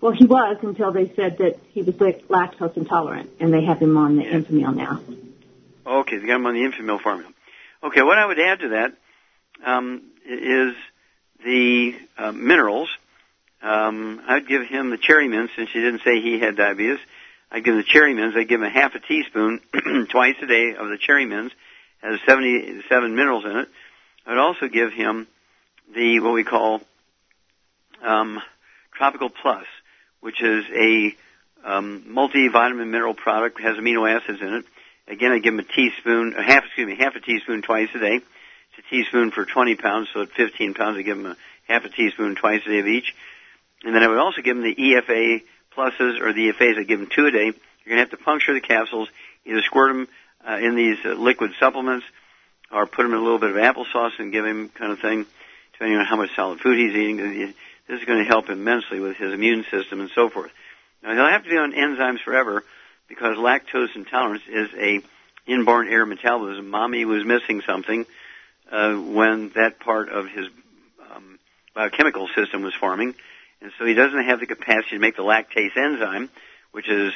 Well, 0.00 0.12
he 0.12 0.26
was 0.26 0.58
until 0.62 0.92
they 0.92 1.12
said 1.16 1.38
that 1.38 1.58
he 1.72 1.82
was 1.82 2.00
like 2.00 2.28
lactose 2.28 2.76
intolerant, 2.76 3.30
and 3.40 3.52
they 3.52 3.64
have 3.64 3.80
him 3.80 3.96
on 3.96 4.16
the 4.16 4.22
Enfamil 4.22 4.76
now. 4.76 5.00
Okay, 5.84 6.18
they 6.18 6.26
got 6.26 6.36
him 6.36 6.46
on 6.46 6.54
the 6.54 6.60
Enfamil 6.60 7.00
formula. 7.00 7.32
Okay, 7.82 8.02
what 8.02 8.18
I 8.18 8.26
would 8.26 8.38
add 8.38 8.60
to 8.60 8.68
that 8.70 8.92
um, 9.64 10.02
is 10.24 10.74
the 11.44 11.96
uh, 12.16 12.32
minerals. 12.32 12.90
Um, 13.62 14.20
I'd 14.26 14.46
give 14.46 14.66
him 14.66 14.90
the 14.90 14.98
cherry 14.98 15.28
mints 15.28 15.52
since 15.56 15.74
you 15.74 15.82
didn't 15.82 16.02
say 16.04 16.20
he 16.20 16.38
had 16.38 16.56
diabetes. 16.56 16.98
I'd 17.50 17.64
give 17.64 17.74
him 17.74 17.80
the 17.80 17.86
cherry 17.88 18.14
mints. 18.14 18.36
I'd 18.36 18.48
give 18.48 18.60
him 18.60 18.66
a 18.66 18.70
half 18.70 18.94
a 18.94 19.00
teaspoon 19.00 19.60
twice 20.10 20.36
a 20.42 20.46
day 20.46 20.74
of 20.74 20.88
the 20.88 20.98
cherry 20.98 21.26
mints. 21.26 21.54
Has 22.02 22.20
77 22.26 23.14
minerals 23.14 23.44
in 23.44 23.56
it. 23.56 23.68
I'd 24.26 24.38
also 24.38 24.68
give 24.68 24.92
him 24.92 25.26
the 25.94 26.20
what 26.20 26.34
we 26.34 26.44
call 26.44 26.80
um, 28.04 28.40
Tropical 28.94 29.30
Plus, 29.30 29.64
which 30.20 30.42
is 30.42 30.64
a 30.74 31.16
um, 31.64 32.04
multivitamin 32.08 32.88
mineral 32.90 33.14
product. 33.14 33.60
Has 33.60 33.76
amino 33.76 34.08
acids 34.08 34.40
in 34.40 34.54
it. 34.54 34.64
Again, 35.08 35.32
I'd 35.32 35.42
give 35.42 35.54
him 35.54 35.60
a 35.60 35.64
teaspoon, 35.64 36.34
a 36.36 36.42
half, 36.42 36.64
excuse 36.66 36.86
me, 36.86 36.96
half 36.96 37.16
a 37.16 37.20
teaspoon 37.20 37.62
twice 37.62 37.88
a 37.94 37.98
day. 37.98 38.16
It's 38.16 38.86
a 38.86 38.90
teaspoon 38.90 39.30
for 39.30 39.46
20 39.46 39.76
pounds, 39.76 40.08
so 40.12 40.20
at 40.20 40.30
15 40.32 40.74
pounds, 40.74 40.98
I 40.98 41.02
give 41.02 41.16
him 41.16 41.26
a 41.26 41.36
half 41.66 41.84
a 41.84 41.88
teaspoon 41.88 42.34
twice 42.34 42.60
a 42.66 42.68
day 42.68 42.78
of 42.80 42.86
each. 42.86 43.14
And 43.84 43.94
then 43.94 44.02
I 44.02 44.08
would 44.08 44.18
also 44.18 44.42
give 44.42 44.56
him 44.56 44.62
the 44.62 44.74
EFA 44.74 45.42
pluses 45.76 46.20
or 46.20 46.32
the 46.32 46.50
EFAs. 46.50 46.78
I 46.78 46.82
give 46.82 47.00
him 47.00 47.08
two 47.14 47.26
a 47.26 47.30
day. 47.30 47.44
You're 47.44 47.96
going 47.96 47.96
to 47.96 48.10
have 48.10 48.10
to 48.10 48.16
puncture 48.16 48.54
the 48.54 48.60
capsules, 48.60 49.08
either 49.44 49.62
squirt 49.62 49.92
them 49.92 50.08
uh, 50.46 50.56
in 50.56 50.74
these 50.74 50.98
uh, 51.04 51.10
liquid 51.10 51.52
supplements, 51.58 52.04
or 52.70 52.86
put 52.86 53.04
them 53.04 53.12
in 53.12 53.18
a 53.18 53.22
little 53.22 53.38
bit 53.38 53.50
of 53.50 53.56
applesauce 53.56 54.18
and 54.18 54.32
give 54.32 54.44
him 54.44 54.68
kind 54.68 54.92
of 54.92 55.00
thing, 55.00 55.26
depending 55.72 55.96
on 55.96 56.04
how 56.04 56.16
much 56.16 56.34
solid 56.34 56.60
food 56.60 56.78
he's 56.78 56.94
eating. 56.94 57.16
This 57.88 58.00
is 58.00 58.04
going 58.04 58.22
to 58.22 58.28
help 58.28 58.50
immensely 58.50 59.00
with 59.00 59.16
his 59.16 59.32
immune 59.32 59.64
system 59.70 60.00
and 60.00 60.10
so 60.14 60.28
forth. 60.28 60.50
Now 61.02 61.14
he'll 61.14 61.28
have 61.28 61.44
to 61.44 61.50
be 61.50 61.56
on 61.56 61.72
enzymes 61.72 62.20
forever 62.20 62.64
because 63.08 63.36
lactose 63.36 63.94
intolerance 63.96 64.42
is 64.48 64.68
a 64.76 65.00
inborn 65.46 65.88
error 65.88 66.04
metabolism. 66.04 66.68
Mommy 66.68 67.04
was 67.04 67.24
missing 67.24 67.62
something 67.66 68.04
uh, 68.70 68.94
when 68.94 69.50
that 69.54 69.80
part 69.80 70.10
of 70.10 70.26
his 70.28 70.46
um, 71.10 71.38
biochemical 71.74 72.28
system 72.34 72.62
was 72.62 72.74
forming, 72.74 73.14
and 73.60 73.72
so 73.78 73.84
he 73.84 73.94
doesn't 73.94 74.24
have 74.24 74.40
the 74.40 74.46
capacity 74.46 74.96
to 74.96 74.98
make 74.98 75.16
the 75.16 75.22
lactase 75.22 75.76
enzyme, 75.76 76.30
which 76.72 76.88
is 76.88 77.12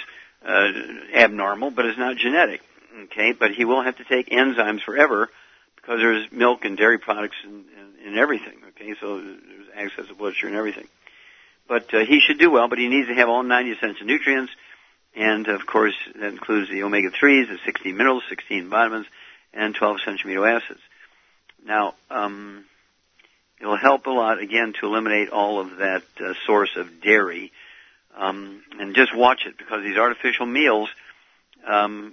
uh, 0.46 0.68
abnormal, 1.14 1.70
but 1.70 1.86
it's 1.86 1.98
not 1.98 2.16
genetic. 2.16 2.60
Okay, 3.04 3.32
but 3.32 3.52
he 3.52 3.64
will 3.64 3.82
have 3.82 3.96
to 3.96 4.04
take 4.04 4.28
enzymes 4.28 4.82
forever 4.82 5.30
because 5.76 5.98
there's 5.98 6.30
milk 6.30 6.64
and 6.64 6.76
dairy 6.76 6.98
products 6.98 7.36
and, 7.44 7.64
and, 7.78 8.06
and 8.06 8.18
everything. 8.18 8.58
Okay, 8.70 8.94
so 9.00 9.18
there's 9.18 9.66
access 9.74 10.08
to 10.08 10.14
blood 10.14 10.34
sugar 10.34 10.48
and 10.48 10.56
everything. 10.56 10.86
But 11.68 11.92
uh, 11.94 12.04
he 12.04 12.20
should 12.20 12.38
do 12.38 12.50
well, 12.50 12.68
but 12.68 12.78
he 12.78 12.88
needs 12.88 13.08
to 13.08 13.14
have 13.14 13.28
all 13.28 13.42
90 13.42 13.72
essential 13.72 14.06
nutrients, 14.06 14.52
and 15.14 15.48
of 15.48 15.64
course 15.66 15.94
that 16.14 16.28
includes 16.28 16.70
the 16.70 16.82
omega 16.82 17.10
3s, 17.10 17.48
the 17.48 17.58
16 17.64 17.96
minerals, 17.96 18.24
16 18.28 18.68
vitamins, 18.68 19.06
and 19.54 19.74
12 19.74 19.96
essential 20.00 20.30
amino 20.30 20.56
acids. 20.56 20.80
Now, 21.64 21.94
um, 22.10 22.64
it'll 23.62 23.76
help 23.76 24.06
a 24.06 24.10
lot 24.10 24.40
again 24.40 24.74
to 24.80 24.86
eliminate 24.86 25.30
all 25.30 25.60
of 25.60 25.76
that 25.76 26.02
uh, 26.20 26.34
source 26.46 26.76
of 26.76 27.00
dairy, 27.00 27.52
um, 28.16 28.60
and 28.78 28.94
just 28.94 29.16
watch 29.16 29.46
it 29.46 29.56
because 29.56 29.82
these 29.84 29.96
artificial 29.96 30.44
meals 30.44 30.90
um, 31.66 32.12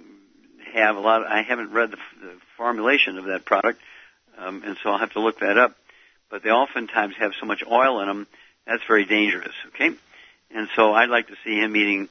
have 0.72 0.96
a 0.96 1.00
lot. 1.00 1.22
Of, 1.22 1.26
I 1.26 1.42
haven't 1.42 1.72
read 1.72 1.90
the, 1.90 1.98
the 2.22 2.32
formulation 2.56 3.18
of 3.18 3.24
that 3.24 3.44
product, 3.44 3.80
um, 4.38 4.62
and 4.64 4.76
so 4.82 4.90
I'll 4.90 4.98
have 4.98 5.12
to 5.14 5.20
look 5.20 5.40
that 5.40 5.58
up. 5.58 5.76
But 6.30 6.44
they 6.44 6.50
oftentimes 6.50 7.16
have 7.18 7.32
so 7.40 7.46
much 7.46 7.64
oil 7.68 8.00
in 8.00 8.06
them 8.06 8.26
that's 8.64 8.84
very 8.86 9.04
dangerous. 9.04 9.54
Okay, 9.74 9.90
and 10.54 10.68
so 10.76 10.94
I'd 10.94 11.10
like 11.10 11.26
to 11.26 11.36
see 11.44 11.58
him 11.58 11.74
eating 11.74 12.08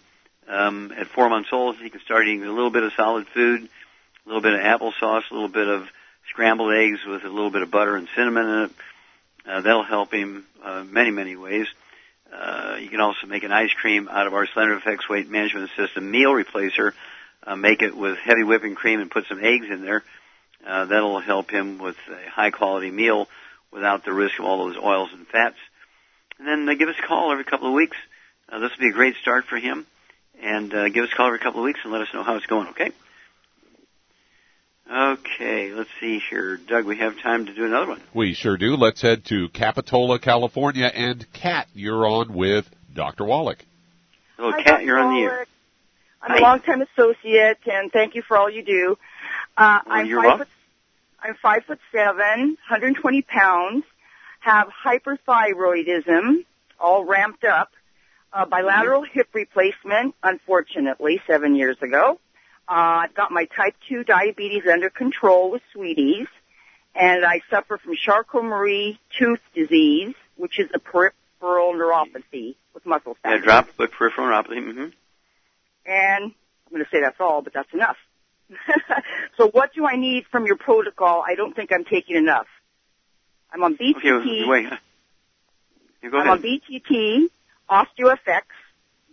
um, 0.50 0.92
at 0.96 1.08
four 1.08 1.30
months 1.30 1.50
old. 1.54 1.78
He 1.78 1.90
can 1.90 2.02
start 2.02 2.28
eating 2.28 2.44
a 2.44 2.52
little 2.52 2.72
bit 2.72 2.84
of 2.84 2.92
solid 2.98 3.28
food, 3.28 3.62
a 3.64 4.28
little 4.28 4.42
bit 4.42 4.54
of 4.54 4.60
applesauce, 4.60 5.32
a 5.32 5.34
little 5.34 5.48
bit 5.48 5.68
of 5.68 5.88
scrambled 6.30 6.74
eggs 6.74 7.00
with 7.08 7.24
a 7.24 7.30
little 7.30 7.50
bit 7.50 7.62
of 7.62 7.72
butter 7.72 7.96
and 7.96 8.10
cinnamon 8.16 8.46
in 8.46 8.64
it. 8.66 8.72
Uh, 9.50 9.62
that'll 9.62 9.84
help 9.84 10.14
him 10.14 10.45
uh, 10.64 10.84
many, 10.84 11.10
many 11.10 11.36
ways. 11.36 11.68
Uh, 12.32 12.78
you 12.80 12.89
can 12.89 13.00
also 13.00 13.26
make 13.26 13.43
an 13.43 13.52
ice 13.52 13.74
cream 13.74 14.08
out 14.08 14.28
of 14.28 14.34
our 14.36 14.45
Slender 14.45 14.80
FX 14.80 15.10
Weight 15.10 15.28
Management 15.30 15.72
System 15.76 16.12
meal 16.12 16.32
replacer. 16.32 16.91
Uh, 17.45 17.56
make 17.56 17.82
it 17.82 17.97
with 17.97 18.18
heavy 18.20 18.43
whipping 18.43 18.76
cream 18.76 19.00
and 19.00 19.10
put 19.10 19.26
some 19.28 19.43
eggs 19.43 19.66
in 19.72 19.82
there. 19.82 20.04
Uh, 20.66 20.86
that'll 20.86 21.20
help 21.20 21.50
him 21.50 21.80
with 21.80 21.95
a 22.12 22.30
high 22.30 22.52
quality 22.52 22.91
meal 22.91 23.28
without 23.72 24.06
the 24.06 24.14
risk 24.14 24.38
of 24.38 24.45
all 24.45 24.66
those 24.66 24.78
oils 24.78 25.10
and 25.14 25.26
fats. 25.28 25.58
and 26.38 26.47
then 26.47 26.70
uh, 26.70 26.78
give 26.78 26.89
us 26.89 26.95
a 27.02 27.08
call 27.08 27.32
every 27.32 27.45
couple 27.45 27.68
of 27.68 27.74
weeks. 27.74 27.97
Uh, 28.50 28.60
this 28.60 28.72
will 28.72 28.86
be 28.86 28.89
a 28.89 28.93
great 28.93 29.16
start 29.22 29.45
for 29.45 29.58
him, 29.58 29.88
and 30.41 30.74
uh, 30.74 30.89
give 30.89 31.04
us 31.04 31.12
a 31.12 31.16
call 31.16 31.28
every 31.28 31.39
couple 31.39 31.62
of 31.62 31.66
weeks 31.66 31.80
and 31.84 31.91
let 31.91 32.02
us 32.02 32.14
know 32.14 32.24
how 32.24 32.36
it's 32.36 32.45
going. 32.45 32.68
Okay. 32.68 32.91
Okay, 34.92 35.72
let's 35.72 35.90
see 36.00 36.20
here. 36.30 36.58
Doug, 36.58 36.86
we 36.86 36.98
have 36.98 37.20
time 37.22 37.46
to 37.46 37.54
do 37.54 37.66
another 37.66 37.88
one. 37.90 38.02
We 38.14 38.34
sure 38.34 38.58
do. 38.58 38.76
Let's 38.76 39.02
head 39.02 39.24
to 39.26 39.48
Capitola, 39.50 40.18
California. 40.20 40.86
And 40.88 41.32
Kat, 41.32 41.68
you're 41.76 42.08
on 42.08 42.34
with 42.34 42.66
Dr. 42.94 43.26
Wallach. 43.26 43.64
Hello, 44.38 44.52
Hi, 44.52 44.58
Kat, 44.64 44.68
Dr. 44.68 44.84
you're 44.86 44.98
on 45.00 45.14
the 45.14 45.22
air. 45.22 45.46
I'm 46.24 46.32
Hi. 46.32 46.38
a 46.38 46.42
longtime 46.42 46.82
associate, 46.82 47.60
and 47.72 47.92
thank 47.92 48.16
you 48.16 48.24
for 48.28 48.36
all 48.36 48.50
you 48.50 48.64
do. 48.64 48.98
Uh, 49.56 49.80
Well, 49.86 49.96
I'm 49.96 50.06
you're 50.08 50.20
five 50.22 50.26
welcome. 50.28 50.48
foot. 50.48 50.54
I'm 51.22 51.36
five 51.42 51.66
foot 51.66 51.80
seven, 51.92 52.58
120 52.70 53.22
pounds. 53.22 53.84
Have 54.40 54.70
hyperthyroidism, 54.86 56.46
all 56.80 57.04
ramped 57.06 57.44
up. 57.44 57.72
Uh, 58.32 58.46
bilateral 58.46 59.04
hip 59.04 59.28
replacement, 59.34 60.16
unfortunately, 60.24 61.22
seven 61.28 61.56
years 61.56 61.78
ago. 61.82 62.20
Uh, 62.70 63.01
I've 63.05 63.15
got 63.15 63.32
my 63.32 63.45
type 63.45 63.76
2 63.89 64.03
diabetes 64.03 64.63
under 64.72 64.89
control 64.91 65.49
with 65.49 65.63
Sweeties, 65.74 66.28
and 66.93 67.26
I 67.26 67.41
suffer 67.49 67.80
from 67.80 67.95
Charcot-Marie 67.95 68.99
tooth 69.17 69.39
disease, 69.55 70.13
which 70.36 70.59
is 70.59 70.70
a 70.76 70.80
peripheral 70.80 71.74
neuropathy 71.74 72.55
with 72.76 72.86
muscle 72.86 73.17
Yeah, 73.26 73.32
spasms. 73.38 73.43
drop 73.45 73.67
with 73.80 73.91
peripheral 73.91 74.28
neuropathy. 74.28 74.63
hmm 74.72 74.89
And 75.86 76.24
I'm 76.26 76.72
going 76.72 76.84
to 76.84 76.89
say 76.91 77.01
that's 77.01 77.20
all, 77.20 77.41
but 77.41 77.53
that's 77.53 77.74
enough. 77.74 77.97
so 79.38 79.47
what 79.49 79.74
do 79.74 79.88
I 79.88 79.95
need 79.95 80.26
from 80.32 80.45
your 80.45 80.57
protocol? 80.57 81.24
I 81.28 81.34
don't 81.36 81.55
think 81.55 81.72
I'm 81.74 81.86
taking 81.86 82.17
enough. 82.17 82.47
I'm 83.51 83.63
on 83.63 83.78
BTT. 83.78 83.95
Okay, 83.97 84.45
wait. 84.47 84.67
You 86.03 86.11
go 86.11 86.20
I'm 86.20 86.28
ahead. 86.28 86.38
on 86.38 86.41
BTT, 86.43 87.30
OsteoFX, 87.70 88.41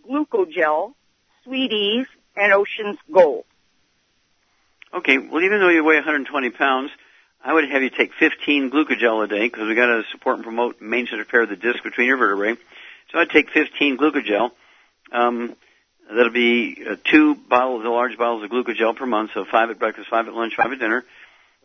Glucogel, 0.07 0.93
Sweeties, 1.43 2.05
and 2.37 2.53
Ocean's 2.53 2.97
Gold. 3.11 3.45
Okay, 4.93 5.17
well, 5.17 5.43
even 5.43 5.59
though 5.59 5.69
you 5.69 5.83
weigh 5.83 5.95
120 5.95 6.49
pounds, 6.51 6.91
I 7.43 7.53
would 7.53 7.69
have 7.69 7.83
you 7.83 7.89
take 7.89 8.13
15 8.13 8.71
glucogel 8.71 9.23
a 9.23 9.27
day 9.27 9.47
because 9.47 9.67
we 9.67 9.75
got 9.75 9.87
to 9.87 10.03
support 10.11 10.37
and 10.37 10.43
promote 10.43 10.81
maintenance 10.81 11.19
repair 11.19 11.41
of 11.41 11.49
the 11.49 11.55
disc 11.55 11.83
between 11.83 12.07
your 12.07 12.17
vertebrae. 12.17 12.55
So 13.11 13.19
I'd 13.19 13.29
take 13.29 13.49
15 13.49 13.97
glucogel. 13.97 14.51
Um, 15.11 15.55
that'll 16.09 16.31
be 16.31 16.85
uh, 16.89 16.95
two 17.03 17.35
bottles, 17.35 17.83
the 17.83 17.89
large 17.89 18.17
bottles 18.17 18.43
of 18.43 18.49
glucogel 18.49 18.95
per 18.95 19.05
month, 19.05 19.31
so 19.33 19.45
five 19.45 19.69
at 19.69 19.79
breakfast, 19.79 20.09
five 20.09 20.27
at 20.27 20.33
lunch, 20.33 20.55
five 20.55 20.71
at 20.71 20.79
dinner. 20.79 21.03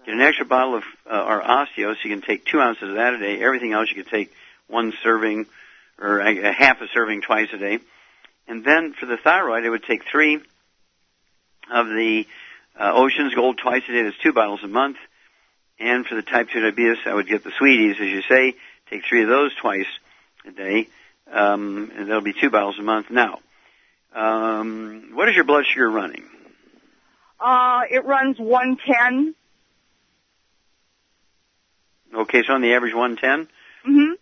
Get 0.04 0.14
an 0.14 0.20
extra 0.20 0.44
bottle 0.44 0.76
of 0.76 0.84
uh, 1.06 1.10
our 1.10 1.40
osteo, 1.40 1.94
so 1.94 2.08
you 2.08 2.10
can 2.10 2.22
take 2.22 2.44
two 2.44 2.60
ounces 2.60 2.88
of 2.88 2.96
that 2.96 3.14
a 3.14 3.18
day. 3.18 3.40
Everything 3.40 3.72
else 3.72 3.88
you 3.88 4.02
could 4.02 4.10
take 4.10 4.32
one 4.66 4.92
serving 5.02 5.46
or 6.00 6.20
a, 6.20 6.48
a 6.48 6.52
half 6.52 6.80
a 6.80 6.88
serving 6.88 7.22
twice 7.22 7.48
a 7.52 7.58
day. 7.58 7.78
And 8.48 8.64
then 8.64 8.94
for 8.94 9.06
the 9.06 9.16
thyroid, 9.16 9.64
I 9.64 9.68
would 9.68 9.84
take 9.84 10.04
three 10.04 10.40
of 11.72 11.86
the 11.88 12.26
uh, 12.78 12.92
Ocean's 12.94 13.34
Gold 13.34 13.58
twice 13.58 13.82
a 13.88 13.92
day. 13.92 14.02
That's 14.02 14.18
two 14.22 14.32
bottles 14.32 14.60
a 14.62 14.68
month. 14.68 14.96
And 15.80 16.06
for 16.06 16.14
the 16.14 16.22
type 16.22 16.48
2 16.52 16.60
diabetes, 16.60 16.98
I 17.06 17.14
would 17.14 17.26
get 17.26 17.42
the 17.42 17.50
Sweeties, 17.58 17.96
as 18.00 18.06
you 18.06 18.22
say. 18.22 18.54
Take 18.90 19.02
three 19.08 19.22
of 19.22 19.28
those 19.28 19.54
twice 19.60 19.86
a 20.46 20.52
day. 20.52 20.88
Um, 21.30 21.90
and 21.96 22.08
that'll 22.08 22.20
be 22.22 22.34
two 22.34 22.50
bottles 22.50 22.78
a 22.78 22.82
month. 22.82 23.10
Now, 23.10 23.38
um, 24.14 25.10
what 25.14 25.28
is 25.28 25.34
your 25.34 25.44
blood 25.44 25.64
sugar 25.66 25.90
running? 25.90 26.24
Uh, 27.40 27.82
it 27.90 28.04
runs 28.04 28.38
110. 28.38 29.34
Okay, 32.14 32.42
so 32.46 32.52
on 32.52 32.60
the 32.60 32.74
average 32.74 32.94
110. 32.94 33.48
Mm-hmm. 33.90 34.12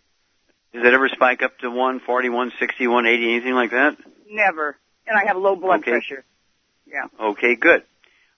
Does 0.73 0.87
it 0.87 0.93
ever 0.93 1.09
spike 1.09 1.43
up 1.43 1.57
to 1.59 1.69
140, 1.69 2.29
160, 2.29 2.87
180, 2.87 3.31
anything 3.35 3.53
like 3.53 3.71
that? 3.71 3.97
Never. 4.29 4.77
And 5.05 5.17
I 5.17 5.25
have 5.27 5.35
low 5.37 5.55
blood 5.57 5.81
Okay. 5.81 5.91
pressure. 5.91 6.23
Yeah. 6.91 7.07
Okay, 7.19 7.55
good. 7.55 7.83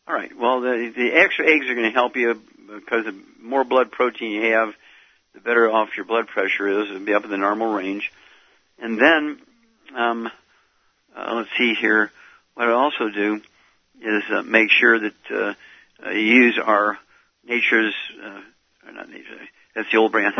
All 0.08 0.14
right. 0.14 0.32
Well, 0.38 0.62
the 0.62 0.94
the 0.96 1.12
extra 1.14 1.46
eggs 1.50 1.68
are 1.68 1.76
going 1.76 1.92
to 1.92 1.98
help 1.98 2.16
you 2.16 2.40
because 2.68 3.06
the 3.06 3.16
more 3.42 3.64
blood 3.64 3.92
protein 3.92 4.32
you 4.32 4.52
have, 4.54 4.74
the 5.34 5.42
better 5.42 5.70
off 5.70 5.90
your 5.96 6.06
blood 6.06 6.28
pressure 6.28 6.68
is. 6.68 6.90
It'll 6.90 7.06
be 7.06 7.14
up 7.14 7.24
in 7.24 7.32
the 7.32 7.38
normal 7.38 7.74
range. 7.74 8.12
And 8.80 9.00
then, 9.00 9.40
um, 9.96 10.30
uh, 11.16 11.34
let's 11.36 11.50
see 11.58 11.74
here. 11.74 12.12
What 12.56 12.68
I 12.68 12.74
also 12.74 13.10
do 13.10 13.42
is 14.02 14.24
uh, 14.32 14.42
make 14.44 14.70
sure 14.70 15.00
that 15.00 15.14
uh, 15.32 15.54
uh, 16.06 16.10
you 16.12 16.20
use 16.20 16.60
our 16.64 16.98
Nature's, 17.46 17.96
uh, 18.24 18.42
or 18.88 18.92
not 18.94 19.10
Nature, 19.10 19.40
that's 19.76 19.92
the 19.92 19.98
old 19.98 20.12
brand, 20.12 20.34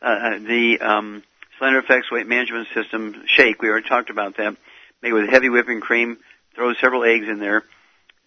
uh, 0.00 0.38
the 0.38 0.78
um, 0.80 1.22
Slender 1.58 1.82
FX 1.82 2.10
Weight 2.10 2.26
Management 2.26 2.68
System 2.74 3.22
shake. 3.26 3.62
We 3.62 3.68
already 3.68 3.88
talked 3.88 4.10
about 4.10 4.36
that. 4.38 4.56
Make 5.02 5.10
it 5.10 5.14
with 5.14 5.30
heavy 5.30 5.48
whipping 5.48 5.80
cream. 5.80 6.18
Throw 6.54 6.72
several 6.74 7.04
eggs 7.04 7.28
in 7.28 7.38
there 7.38 7.64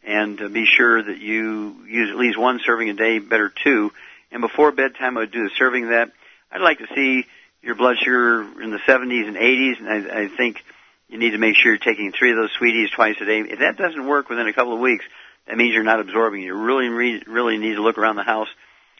and 0.05 0.41
uh, 0.41 0.47
be 0.47 0.65
sure 0.65 1.01
that 1.01 1.19
you 1.19 1.76
use 1.88 2.09
at 2.09 2.17
least 2.17 2.38
one 2.38 2.59
serving 2.63 2.89
a 2.89 2.93
day, 2.93 3.19
better 3.19 3.51
two. 3.63 3.91
And 4.32 4.41
before 4.41 4.71
bedtime, 4.71 5.17
I 5.17 5.21
would 5.21 5.32
do 5.32 5.43
the 5.43 5.55
serving 5.57 5.86
of 5.86 5.89
that. 5.89 6.11
I'd 6.51 6.61
like 6.61 6.80
to 6.80 6.88
see 6.95 7.26
your 7.61 7.76
blood 7.76 7.97
sugar 7.97 8.41
in 8.61 8.69
the 8.71 8.80
70s 8.88 9.28
and 9.28 9.36
80s, 9.36 9.80
and 9.80 9.89
I, 9.89 10.21
I 10.23 10.28
think 10.28 10.63
you 11.09 11.17
need 11.17 11.32
to 11.32 11.38
make 11.38 11.55
sure 11.55 11.71
you're 11.71 11.78
taking 11.78 12.11
three 12.11 12.32
of 12.32 12.38
those 12.38 12.51
sweeties 12.57 12.91
twice 12.91 13.15
a 13.19 13.26
day. 13.26 13.39
If 13.39 13.59
that 13.59 13.78
doesn't 13.78 14.07
work 14.07 14.30
within 14.30 14.47
a 14.47 14.53
couple 14.53 14.73
of 14.73 14.80
weeks, 14.80 15.05
that 15.47 15.57
means 15.57 15.73
you're 15.73 15.84
not 15.84 15.99
absorbing. 15.99 16.41
You 16.41 16.55
really, 16.55 16.89
really 17.28 17.57
need 17.57 17.76
to 17.76 17.82
look 17.82 17.97
around 17.97 18.15
the 18.15 18.23
house 18.23 18.47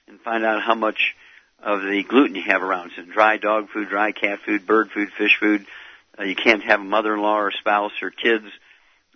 and 0.08 0.20
find 0.22 0.44
out 0.44 0.62
how 0.62 0.76
much 0.76 1.16
of 1.62 1.82
the 1.82 2.04
gluten 2.04 2.36
you 2.36 2.44
have 2.44 2.62
around. 2.62 2.92
So 2.96 3.04
dry 3.04 3.38
dog 3.38 3.70
food, 3.70 3.90
dry 3.90 4.12
cat 4.12 4.40
food, 4.46 4.68
bird 4.68 4.92
food, 4.92 5.10
fish 5.18 5.38
food. 5.40 5.66
Uh, 6.18 6.24
you 6.24 6.36
can't 6.36 6.64
have 6.64 6.80
a 6.80 6.84
mother-in-law 6.84 7.38
or 7.38 7.52
spouse 7.52 7.92
or 8.02 8.12
kids 8.12 8.46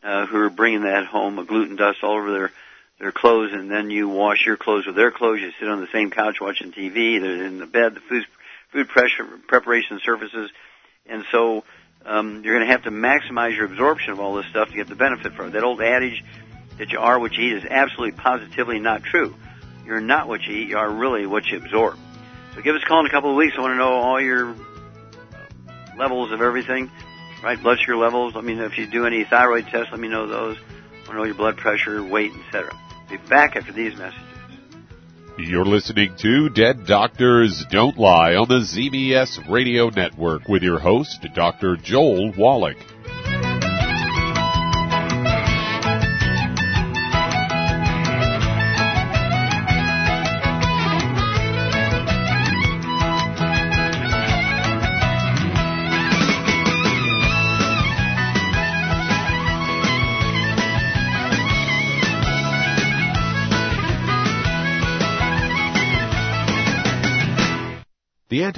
uh, 0.03 0.25
who 0.25 0.37
are 0.37 0.49
bringing 0.49 0.83
that 0.83 1.05
home, 1.05 1.39
a 1.39 1.45
gluten 1.45 1.75
dust 1.75 1.99
all 2.03 2.17
over 2.17 2.31
their 2.31 2.51
their 2.99 3.11
clothes, 3.13 3.53
and 3.53 3.71
then 3.71 3.89
you 3.89 4.09
wash 4.09 4.45
your 4.45 4.57
clothes 4.57 4.85
with 4.85 4.95
their 4.95 5.11
clothes. 5.11 5.39
You 5.39 5.51
sit 5.57 5.69
on 5.69 5.79
the 5.79 5.87
same 5.93 6.11
couch 6.11 6.41
watching 6.41 6.73
TV. 6.73 7.21
They're 7.21 7.45
in 7.45 7.57
the 7.57 7.65
bed. 7.65 7.95
The 7.95 8.01
food 8.01 8.25
food 8.71 8.89
pressure 8.89 9.25
preparation 9.47 9.99
surfaces, 10.03 10.51
and 11.05 11.23
so 11.31 11.63
um, 12.05 12.43
you're 12.43 12.55
going 12.55 12.67
to 12.67 12.71
have 12.71 12.83
to 12.83 12.91
maximize 12.91 13.55
your 13.55 13.65
absorption 13.65 14.11
of 14.11 14.19
all 14.19 14.35
this 14.35 14.45
stuff 14.47 14.69
to 14.69 14.75
get 14.75 14.87
the 14.87 14.95
benefit 14.95 15.33
from 15.33 15.47
it. 15.47 15.51
That 15.51 15.63
old 15.63 15.81
adage 15.81 16.23
that 16.77 16.91
you 16.91 16.99
are 16.99 17.19
what 17.19 17.33
you 17.33 17.43
eat 17.45 17.63
is 17.63 17.65
absolutely 17.69 18.17
positively 18.17 18.79
not 18.79 19.03
true. 19.03 19.35
You're 19.85 20.01
not 20.01 20.27
what 20.27 20.43
you 20.43 20.55
eat. 20.55 20.69
You 20.69 20.77
are 20.77 20.89
really 20.89 21.25
what 21.25 21.45
you 21.47 21.57
absorb. 21.57 21.97
So 22.55 22.61
give 22.61 22.75
us 22.75 22.83
a 22.83 22.85
call 22.85 23.01
in 23.01 23.05
a 23.05 23.09
couple 23.09 23.31
of 23.31 23.35
weeks. 23.35 23.55
I 23.57 23.61
want 23.61 23.73
to 23.73 23.77
know 23.77 23.93
all 23.93 24.21
your 24.21 24.55
levels 25.97 26.31
of 26.31 26.41
everything, 26.41 26.89
right? 27.43 27.61
Blood 27.61 27.79
sugar 27.79 27.97
levels. 27.97 28.35
Let 28.35 28.43
me 28.43 28.55
know 28.55 28.65
if 28.65 28.77
you 28.77 28.87
do 28.89 29.05
any 29.05 29.23
thyroid 29.23 29.65
tests. 29.65 29.89
Let 29.91 29.99
me 29.99 30.07
know 30.07 30.27
those. 30.27 30.57
I 30.57 30.61
want 30.61 31.07
to 31.07 31.13
know 31.15 31.23
your 31.23 31.35
blood 31.35 31.57
pressure, 31.57 32.03
weight, 32.03 32.31
etc. 32.45 32.77
Be 33.09 33.17
back 33.17 33.55
after 33.55 33.71
these 33.71 33.95
messages. 33.97 34.23
You're 35.37 35.65
listening 35.65 36.15
to 36.17 36.49
Dead 36.49 36.85
Doctors 36.85 37.65
Don't 37.71 37.97
Lie 37.97 38.35
on 38.35 38.49
the 38.49 38.59
ZBS 38.59 39.49
Radio 39.49 39.89
Network 39.89 40.49
with 40.49 40.63
your 40.63 40.79
host, 40.79 41.25
Dr. 41.33 41.77
Joel 41.77 42.33
Wallach. 42.37 42.77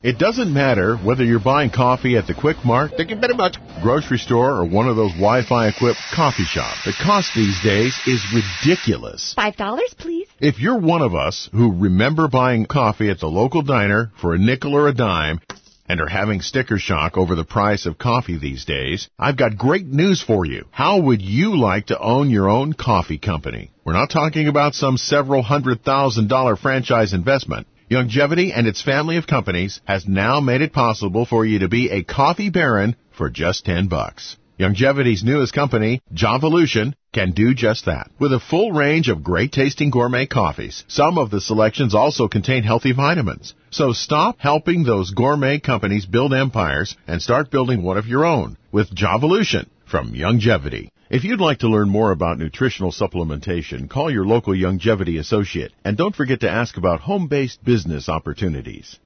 It 0.00 0.16
doesn't 0.16 0.54
matter 0.54 0.96
whether 0.96 1.24
you're 1.24 1.40
buying 1.40 1.70
coffee 1.70 2.16
at 2.16 2.28
the 2.28 2.34
Quick 2.34 2.58
Mart, 2.64 2.92
you 2.96 3.16
very 3.16 3.34
much. 3.34 3.56
grocery 3.82 4.18
store, 4.18 4.52
or 4.52 4.64
one 4.64 4.86
of 4.86 4.94
those 4.94 5.10
Wi-Fi 5.14 5.66
equipped 5.66 5.98
coffee 6.14 6.44
shops. 6.44 6.84
The 6.84 6.92
cost 7.02 7.32
these 7.34 7.60
days 7.64 7.98
is 8.06 8.24
ridiculous. 8.32 9.34
Five 9.34 9.56
dollars, 9.56 9.92
please. 9.98 10.28
If 10.38 10.60
you're 10.60 10.78
one 10.78 11.02
of 11.02 11.16
us 11.16 11.48
who 11.50 11.72
remember 11.76 12.28
buying 12.28 12.66
coffee 12.66 13.10
at 13.10 13.18
the 13.18 13.26
local 13.26 13.62
diner 13.62 14.12
for 14.20 14.34
a 14.34 14.38
nickel 14.38 14.76
or 14.76 14.86
a 14.86 14.94
dime 14.94 15.40
and 15.88 16.00
are 16.00 16.06
having 16.06 16.42
sticker 16.42 16.78
shock 16.78 17.16
over 17.16 17.34
the 17.34 17.42
price 17.42 17.84
of 17.84 17.98
coffee 17.98 18.38
these 18.38 18.64
days, 18.64 19.08
I've 19.18 19.36
got 19.36 19.58
great 19.58 19.86
news 19.88 20.22
for 20.22 20.46
you. 20.46 20.66
How 20.70 21.00
would 21.00 21.22
you 21.22 21.58
like 21.58 21.86
to 21.86 21.98
own 21.98 22.30
your 22.30 22.48
own 22.48 22.72
coffee 22.72 23.18
company? 23.18 23.72
We're 23.84 23.94
not 23.94 24.10
talking 24.10 24.46
about 24.46 24.74
some 24.76 24.96
several 24.96 25.42
hundred 25.42 25.82
thousand 25.82 26.28
dollar 26.28 26.54
franchise 26.54 27.14
investment. 27.14 27.66
Youngevity 27.90 28.52
and 28.54 28.66
its 28.66 28.82
family 28.82 29.16
of 29.16 29.26
companies 29.26 29.80
has 29.86 30.06
now 30.06 30.40
made 30.40 30.60
it 30.60 30.74
possible 30.74 31.24
for 31.24 31.46
you 31.46 31.60
to 31.60 31.68
be 31.68 31.88
a 31.88 32.04
coffee 32.04 32.50
baron 32.50 32.94
for 33.10 33.30
just 33.30 33.64
10 33.64 33.88
bucks. 33.88 34.36
Youngevity's 34.60 35.24
newest 35.24 35.54
company, 35.54 36.02
Javalution, 36.12 36.92
can 37.14 37.30
do 37.30 37.54
just 37.54 37.86
that. 37.86 38.10
With 38.18 38.34
a 38.34 38.40
full 38.40 38.72
range 38.72 39.08
of 39.08 39.24
great 39.24 39.52
tasting 39.52 39.88
gourmet 39.88 40.26
coffees, 40.26 40.84
some 40.86 41.16
of 41.16 41.30
the 41.30 41.40
selections 41.40 41.94
also 41.94 42.28
contain 42.28 42.62
healthy 42.62 42.92
vitamins. 42.92 43.54
So 43.70 43.92
stop 43.92 44.36
helping 44.38 44.84
those 44.84 45.12
gourmet 45.12 45.58
companies 45.58 46.04
build 46.04 46.34
empires 46.34 46.94
and 47.06 47.22
start 47.22 47.50
building 47.50 47.82
one 47.82 47.96
of 47.96 48.06
your 48.06 48.26
own 48.26 48.58
with 48.70 48.94
Javalution 48.94 49.66
from 49.86 50.12
Youngevity. 50.12 50.90
If 51.10 51.24
you'd 51.24 51.40
like 51.40 51.60
to 51.60 51.68
learn 51.68 51.88
more 51.88 52.10
about 52.10 52.38
nutritional 52.38 52.92
supplementation, 52.92 53.88
call 53.88 54.10
your 54.10 54.26
local 54.26 54.52
Youngevity 54.52 55.18
associate 55.18 55.72
and 55.82 55.96
don't 55.96 56.14
forget 56.14 56.40
to 56.40 56.50
ask 56.50 56.76
about 56.76 57.00
home-based 57.00 57.64
business 57.64 58.10
opportunities. 58.10 58.98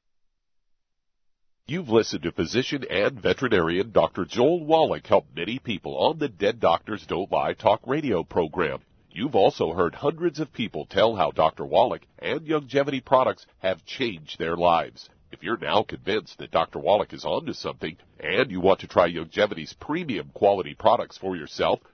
You've 1.68 1.90
listened 1.90 2.24
to 2.24 2.32
physician 2.32 2.84
and 2.90 3.22
veterinarian 3.22 3.92
Dr. 3.92 4.24
Joel 4.24 4.64
Wallach 4.64 5.07
help 5.07 5.26
many 5.36 5.61
people 5.61 5.96
on 5.96 6.18
the 6.18 6.28
Dead 6.28 6.59
Doctors 6.59 7.07
Don't 7.07 7.30
Lie 7.30 7.53
talk 7.53 7.82
radio 7.86 8.24
program. 8.24 8.80
You've 9.12 9.36
also 9.36 9.72
heard 9.72 9.94
hundreds 9.94 10.40
of 10.40 10.53
people 10.53 10.86
tell 10.86 11.14
how 11.14 11.30
Dr. 11.30 11.64
Wallach 11.64 12.03
and 12.18 12.40
Youngevity 12.40 13.05
products 13.05 13.46
have 13.61 13.84
changed 13.84 14.40
their 14.40 14.57
lives. 14.57 15.09
If 15.30 15.44
you're 15.44 15.57
now 15.57 15.84
convinced 15.84 16.38
that 16.38 16.50
Dr. 16.50 16.80
Wallach 16.80 17.12
is 17.12 17.24
onto 17.24 17.53
something 17.53 17.96
and 18.18 18.50
you 18.50 18.61
want 18.61 18.80
to 18.80 18.88
try 18.88 19.09
Youngevity's 19.09 19.72
premium 19.72 20.30
quality 20.34 20.74
products 20.74 21.16
for 21.16 21.36
yourself, 21.36 21.78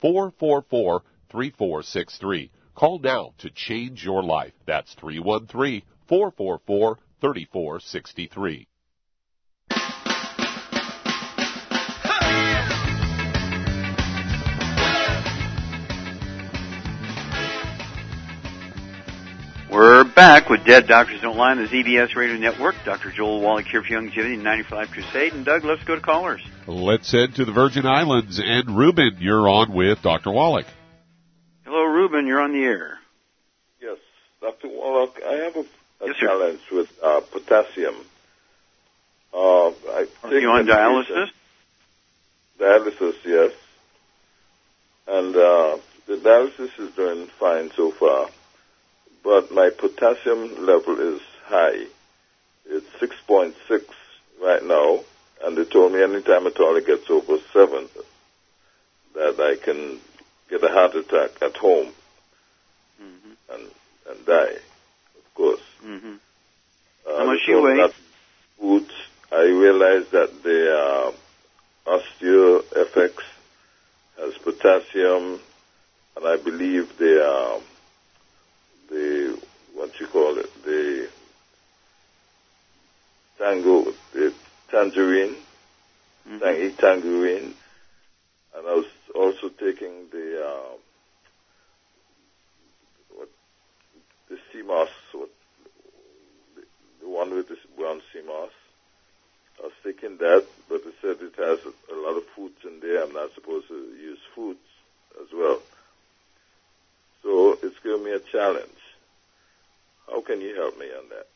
444 0.00 1.02
3463. 1.30 2.50
Call 2.74 2.98
now 3.00 3.34
to 3.38 3.50
change 3.50 4.04
your 4.04 4.22
life. 4.22 4.52
That's 4.66 4.94
313 4.94 5.82
444 6.06 6.98
3463. 7.20 8.67
Back 20.18 20.48
with 20.48 20.64
Dead 20.64 20.88
Doctors 20.88 21.20
Don't 21.20 21.36
Lie 21.36 21.52
on 21.52 21.58
the 21.58 21.68
ZBS 21.68 22.16
Radio 22.16 22.36
Network. 22.38 22.74
Dr. 22.84 23.12
Joel 23.12 23.40
Wallach 23.40 23.66
here 23.66 23.82
for 23.82 23.88
Youngevity 23.90 24.36
95 24.36 24.88
Crusade. 24.90 25.32
And 25.32 25.44
Doug, 25.46 25.62
let's 25.62 25.84
go 25.84 25.94
to 25.94 26.00
callers. 26.00 26.40
Let's 26.66 27.12
head 27.12 27.36
to 27.36 27.44
the 27.44 27.52
Virgin 27.52 27.86
Islands. 27.86 28.40
And 28.42 28.76
Ruben, 28.76 29.18
you're 29.20 29.48
on 29.48 29.72
with 29.72 30.02
Dr. 30.02 30.32
Wallach. 30.32 30.66
Hello, 31.64 31.84
Ruben. 31.84 32.26
You're 32.26 32.40
on 32.40 32.50
the 32.50 32.64
air. 32.64 32.98
Yes, 33.80 33.98
Dr. 34.40 34.66
Wallach, 34.66 35.20
I 35.24 35.34
have 35.34 35.54
a, 35.54 35.60
a 35.60 36.06
Yes, 36.08 36.16
sir. 36.18 36.26
challenge 36.26 36.60
with 36.72 36.88
uh, 37.00 37.20
potassium. 37.20 37.94
Uh, 39.32 39.68
I 39.68 40.06
Are 40.24 40.30
take 40.30 40.42
you 40.42 40.50
on 40.50 40.66
medication- 40.66 41.04
dialysis? 41.14 41.28
Dialysis, 42.58 43.14
yes. 43.24 43.52
And 45.06 45.36
uh, 45.36 45.78
the 46.08 46.16
dialysis 46.16 46.76
is 46.80 46.92
doing 46.96 47.28
fine 47.38 47.70
so 47.76 47.92
far, 47.92 48.30
but 49.28 49.52
my 49.52 49.68
potassium 49.68 50.64
level 50.64 50.98
is 50.98 51.20
high. 51.44 51.84
It's 52.64 52.86
6.6 52.98 53.84
right 54.42 54.64
now, 54.64 55.00
and 55.44 55.54
they 55.54 55.66
told 55.66 55.92
me 55.92 56.02
anytime 56.02 56.46
at 56.46 56.58
all 56.58 56.74
it 56.76 56.86
gets 56.86 57.10
over 57.10 57.36
7, 57.52 57.88
that 59.14 59.38
I 59.38 59.62
can 59.62 59.98
get 60.48 60.64
a 60.64 60.68
heart 60.68 60.94
attack 60.94 61.42
at 61.42 61.58
home 61.58 61.92
and, 63.52 63.62
and 64.08 64.26
die, 64.26 64.56
of 65.18 65.34
course. 65.34 65.60
Mm-hmm. 65.84 66.14
Uh, 67.06 67.18
How 67.18 67.26
much 67.26 67.40
you 67.46 67.60
weigh? 67.62 67.86
Foods. 68.58 68.94
I 69.30 69.42
realized 69.42 70.10
that 70.12 70.42
the 70.42 71.12
uh, 71.86 71.98
OsteoFX 71.98 73.12
has 74.20 74.38
potassium, 74.38 75.38
and 76.16 76.26
I 76.26 76.38
believe 76.38 76.96
the 76.96 77.26
uh, 77.26 77.60
the 78.88 79.38
what 79.74 79.98
you 80.00 80.06
call 80.06 80.38
it 80.38 80.50
the 80.64 81.08
tango 83.48 83.92
the 84.12 84.32
tangerine, 84.70 85.36
Mm-hmm. 86.28 86.38
tangy 86.44 86.76
tangerine, 86.76 87.54
and 88.54 88.66
I 88.68 88.74
was 88.74 88.84
also 89.14 89.48
taking 89.48 90.08
the 90.12 90.44
uh, 90.44 90.76
what 93.16 93.28
the 94.28 94.36
sea 94.52 94.60
moss, 94.62 94.88
what 95.14 95.30
the, 96.54 96.62
the 97.00 97.08
one 97.08 97.30
with 97.34 97.48
this 97.48 97.58
brown 97.78 98.02
sea 98.12 98.20
moss. 98.26 98.50
I 99.58 99.62
was 99.62 99.72
taking 99.82 100.18
that, 100.18 100.44
but 100.68 100.82
it 100.84 100.94
said 101.00 101.16
it 101.22 101.34
has 101.38 101.58
a, 101.64 101.94
a 101.94 101.96
lot 101.96 102.18
of 102.18 102.24
foods 102.36 102.58
in 102.64 102.80
there. 102.80 103.04
I'm 103.04 103.14
not 103.14 103.30
supposed 103.34 103.68
to 103.68 103.74
use 103.74 104.18
foods 104.34 104.60
as 105.22 105.28
well. 105.34 105.60
So 107.22 107.56
it's 107.62 107.76
giving 107.82 108.04
me 108.04 108.12
a 108.12 108.20
challenge. 108.32 108.82
How 110.06 110.20
can 110.20 110.42
you 110.42 110.54
help 110.56 110.78
me 110.78 110.86
on 110.86 111.08
that? 111.08 111.26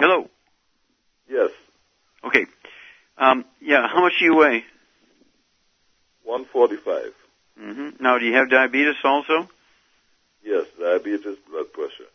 Hello. 0.00 0.30
Yes, 1.28 1.50
Okay. 2.24 2.46
Um, 3.18 3.44
yeah, 3.60 3.86
how 3.86 4.00
much 4.00 4.12
do 4.18 4.24
you 4.24 4.34
weigh? 4.34 4.64
145. 6.24 7.12
Mm-hmm. 7.60 8.02
Now, 8.02 8.18
do 8.18 8.24
you 8.24 8.34
have 8.34 8.48
diabetes 8.48 8.94
also? 9.04 9.48
Yes, 10.42 10.64
diabetes, 10.78 11.36
blood 11.50 11.70
pressure. 11.74 12.10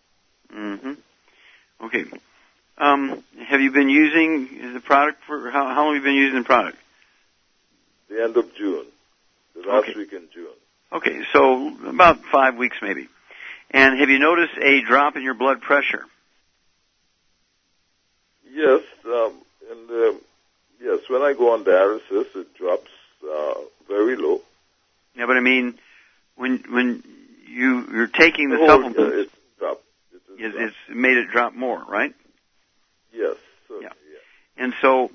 Mm-hmm. 0.52 1.86
Okay. 1.86 2.06
Um, 2.80 3.24
have 3.48 3.62
you 3.62 3.72
been 3.72 3.90
using 3.90 4.74
the 4.74 4.80
product 4.80 5.20
for 5.28 5.52
how, 5.52 5.68
how 5.74 5.86
long 5.86 5.94
have 5.96 6.04
you 6.04 6.10
been 6.10 6.16
using 6.16 6.40
the 6.40 6.46
product? 6.46 6.78
The 8.10 8.24
end 8.24 8.36
of 8.38 8.46
June, 8.58 8.86
the 9.54 9.62
last 9.62 9.90
Okay. 9.90 9.94
week 9.96 10.12
in 10.14 10.28
June. 10.34 10.48
Okay, 10.92 11.20
so 11.34 11.72
about 11.88 12.18
five 12.32 12.56
weeks 12.58 12.78
maybe. 12.82 13.08
And 13.70 14.00
have 14.00 14.10
you 14.10 14.18
noticed 14.20 14.54
a 14.58 14.82
drop 14.82 15.16
in 15.16 15.22
your 15.22 15.34
blood 15.36 15.62
pressure? 15.62 16.06
Yes, 18.56 18.82
um, 19.06 19.34
and 19.70 19.90
the, 19.90 20.20
yes, 20.82 21.00
when 21.10 21.22
I 21.22 21.34
go 21.34 21.54
on 21.54 21.66
dialysis, 21.66 22.26
it 22.36 22.56
drops 22.56 22.90
uh, 23.24 23.56
very 23.88 24.16
low. 24.16 24.40
Yeah, 25.16 25.26
but 25.26 25.36
I 25.36 25.42
mean, 25.42 25.78
when 26.36 26.64
when 26.70 27.04
you 27.48 27.86
you're 27.92 28.08
taking 28.08 28.50
the 28.50 28.58
Oh, 28.60 28.68
supplements, 28.68 29.00
yeah, 29.00 29.22
it's 29.24 29.32
dropped. 29.60 29.84
it's, 30.38 30.56
it's 30.58 30.76
made 30.96 31.18
it 31.18 31.28
drop 31.32 31.54
more, 31.54 31.84
right? 31.84 32.14
Yes. 33.14 33.36
So, 33.68 33.82
Yeah. 33.82 33.90
And 34.58 34.74
so, 34.82 35.12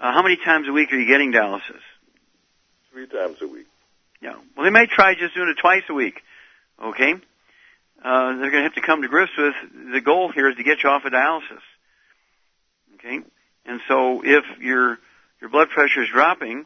uh, 0.00 0.12
how 0.12 0.22
many 0.22 0.36
times 0.36 0.68
a 0.68 0.72
week 0.72 0.92
are 0.92 0.96
you 0.96 1.08
getting 1.08 1.32
dialysis? 1.32 1.82
Three 2.92 3.06
times 3.08 3.36
a 3.42 3.48
week. 3.48 3.66
Yeah. 4.22 4.34
Well, 4.56 4.64
they 4.64 4.70
may 4.70 4.86
try 4.86 5.14
just 5.14 5.34
doing 5.34 5.48
it 5.48 5.60
twice 5.60 5.82
a 5.88 5.94
week. 5.94 6.22
Okay. 6.82 7.14
uh, 8.04 8.26
they're 8.36 8.50
going 8.50 8.62
to 8.62 8.62
have 8.62 8.74
to 8.74 8.80
come 8.80 9.02
to 9.02 9.08
grips 9.08 9.32
with 9.36 9.54
the 9.92 10.00
goal 10.00 10.30
here 10.32 10.48
is 10.50 10.56
to 10.56 10.62
get 10.62 10.82
you 10.84 10.90
off 10.90 11.04
of 11.04 11.12
dialysis. 11.12 11.62
Okay, 13.06 13.20
and 13.66 13.80
so 13.88 14.22
if 14.24 14.44
your 14.60 14.98
your 15.40 15.50
blood 15.50 15.68
pressure 15.70 16.02
is 16.02 16.08
dropping, 16.12 16.64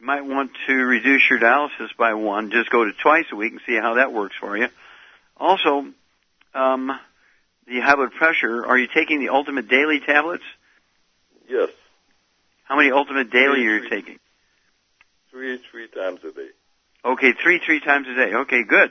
you 0.00 0.06
might 0.06 0.22
want 0.22 0.50
to 0.66 0.72
reduce 0.72 1.22
your 1.30 1.38
dialysis 1.38 1.96
by 1.98 2.14
one. 2.14 2.50
Just 2.50 2.70
go 2.70 2.84
to 2.84 2.92
twice 3.02 3.26
a 3.32 3.36
week 3.36 3.52
and 3.52 3.60
see 3.66 3.76
how 3.76 3.94
that 3.94 4.12
works 4.12 4.34
for 4.40 4.56
you. 4.56 4.68
Also, 5.36 5.86
um, 6.54 6.90
the 7.66 7.80
high 7.80 7.94
blood 7.94 8.12
pressure. 8.12 8.66
Are 8.66 8.78
you 8.78 8.88
taking 8.92 9.20
the 9.20 9.28
Ultimate 9.28 9.68
Daily 9.68 10.00
tablets? 10.04 10.44
Yes. 11.48 11.70
How 12.64 12.76
many 12.76 12.90
Ultimate 12.90 13.30
Daily 13.30 13.56
Three, 13.56 13.68
are 13.68 13.74
you 13.74 13.80
three. 13.80 13.90
taking? 13.90 14.18
Three, 15.30 15.60
three 15.70 15.88
times 15.88 16.20
a 16.24 16.32
day. 16.32 16.48
Okay, 17.04 17.32
three, 17.40 17.60
three 17.64 17.80
times 17.80 18.08
a 18.08 18.14
day. 18.14 18.34
Okay, 18.34 18.64
good. 18.64 18.90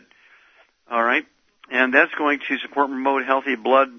All 0.89 1.03
right. 1.03 1.25
And 1.69 1.93
that's 1.93 2.13
going 2.17 2.39
to 2.47 2.57
support 2.59 2.89
and 2.89 2.95
promote 2.95 3.25
healthy 3.25 3.55
blood 3.55 3.89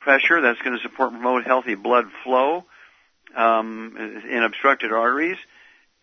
pressure. 0.00 0.40
That's 0.40 0.60
going 0.60 0.76
to 0.76 0.82
support 0.82 1.12
and 1.12 1.20
promote 1.20 1.44
healthy 1.44 1.74
blood 1.74 2.06
flow 2.24 2.64
um, 3.36 4.22
in 4.30 4.42
obstructed 4.42 4.92
arteries. 4.92 5.38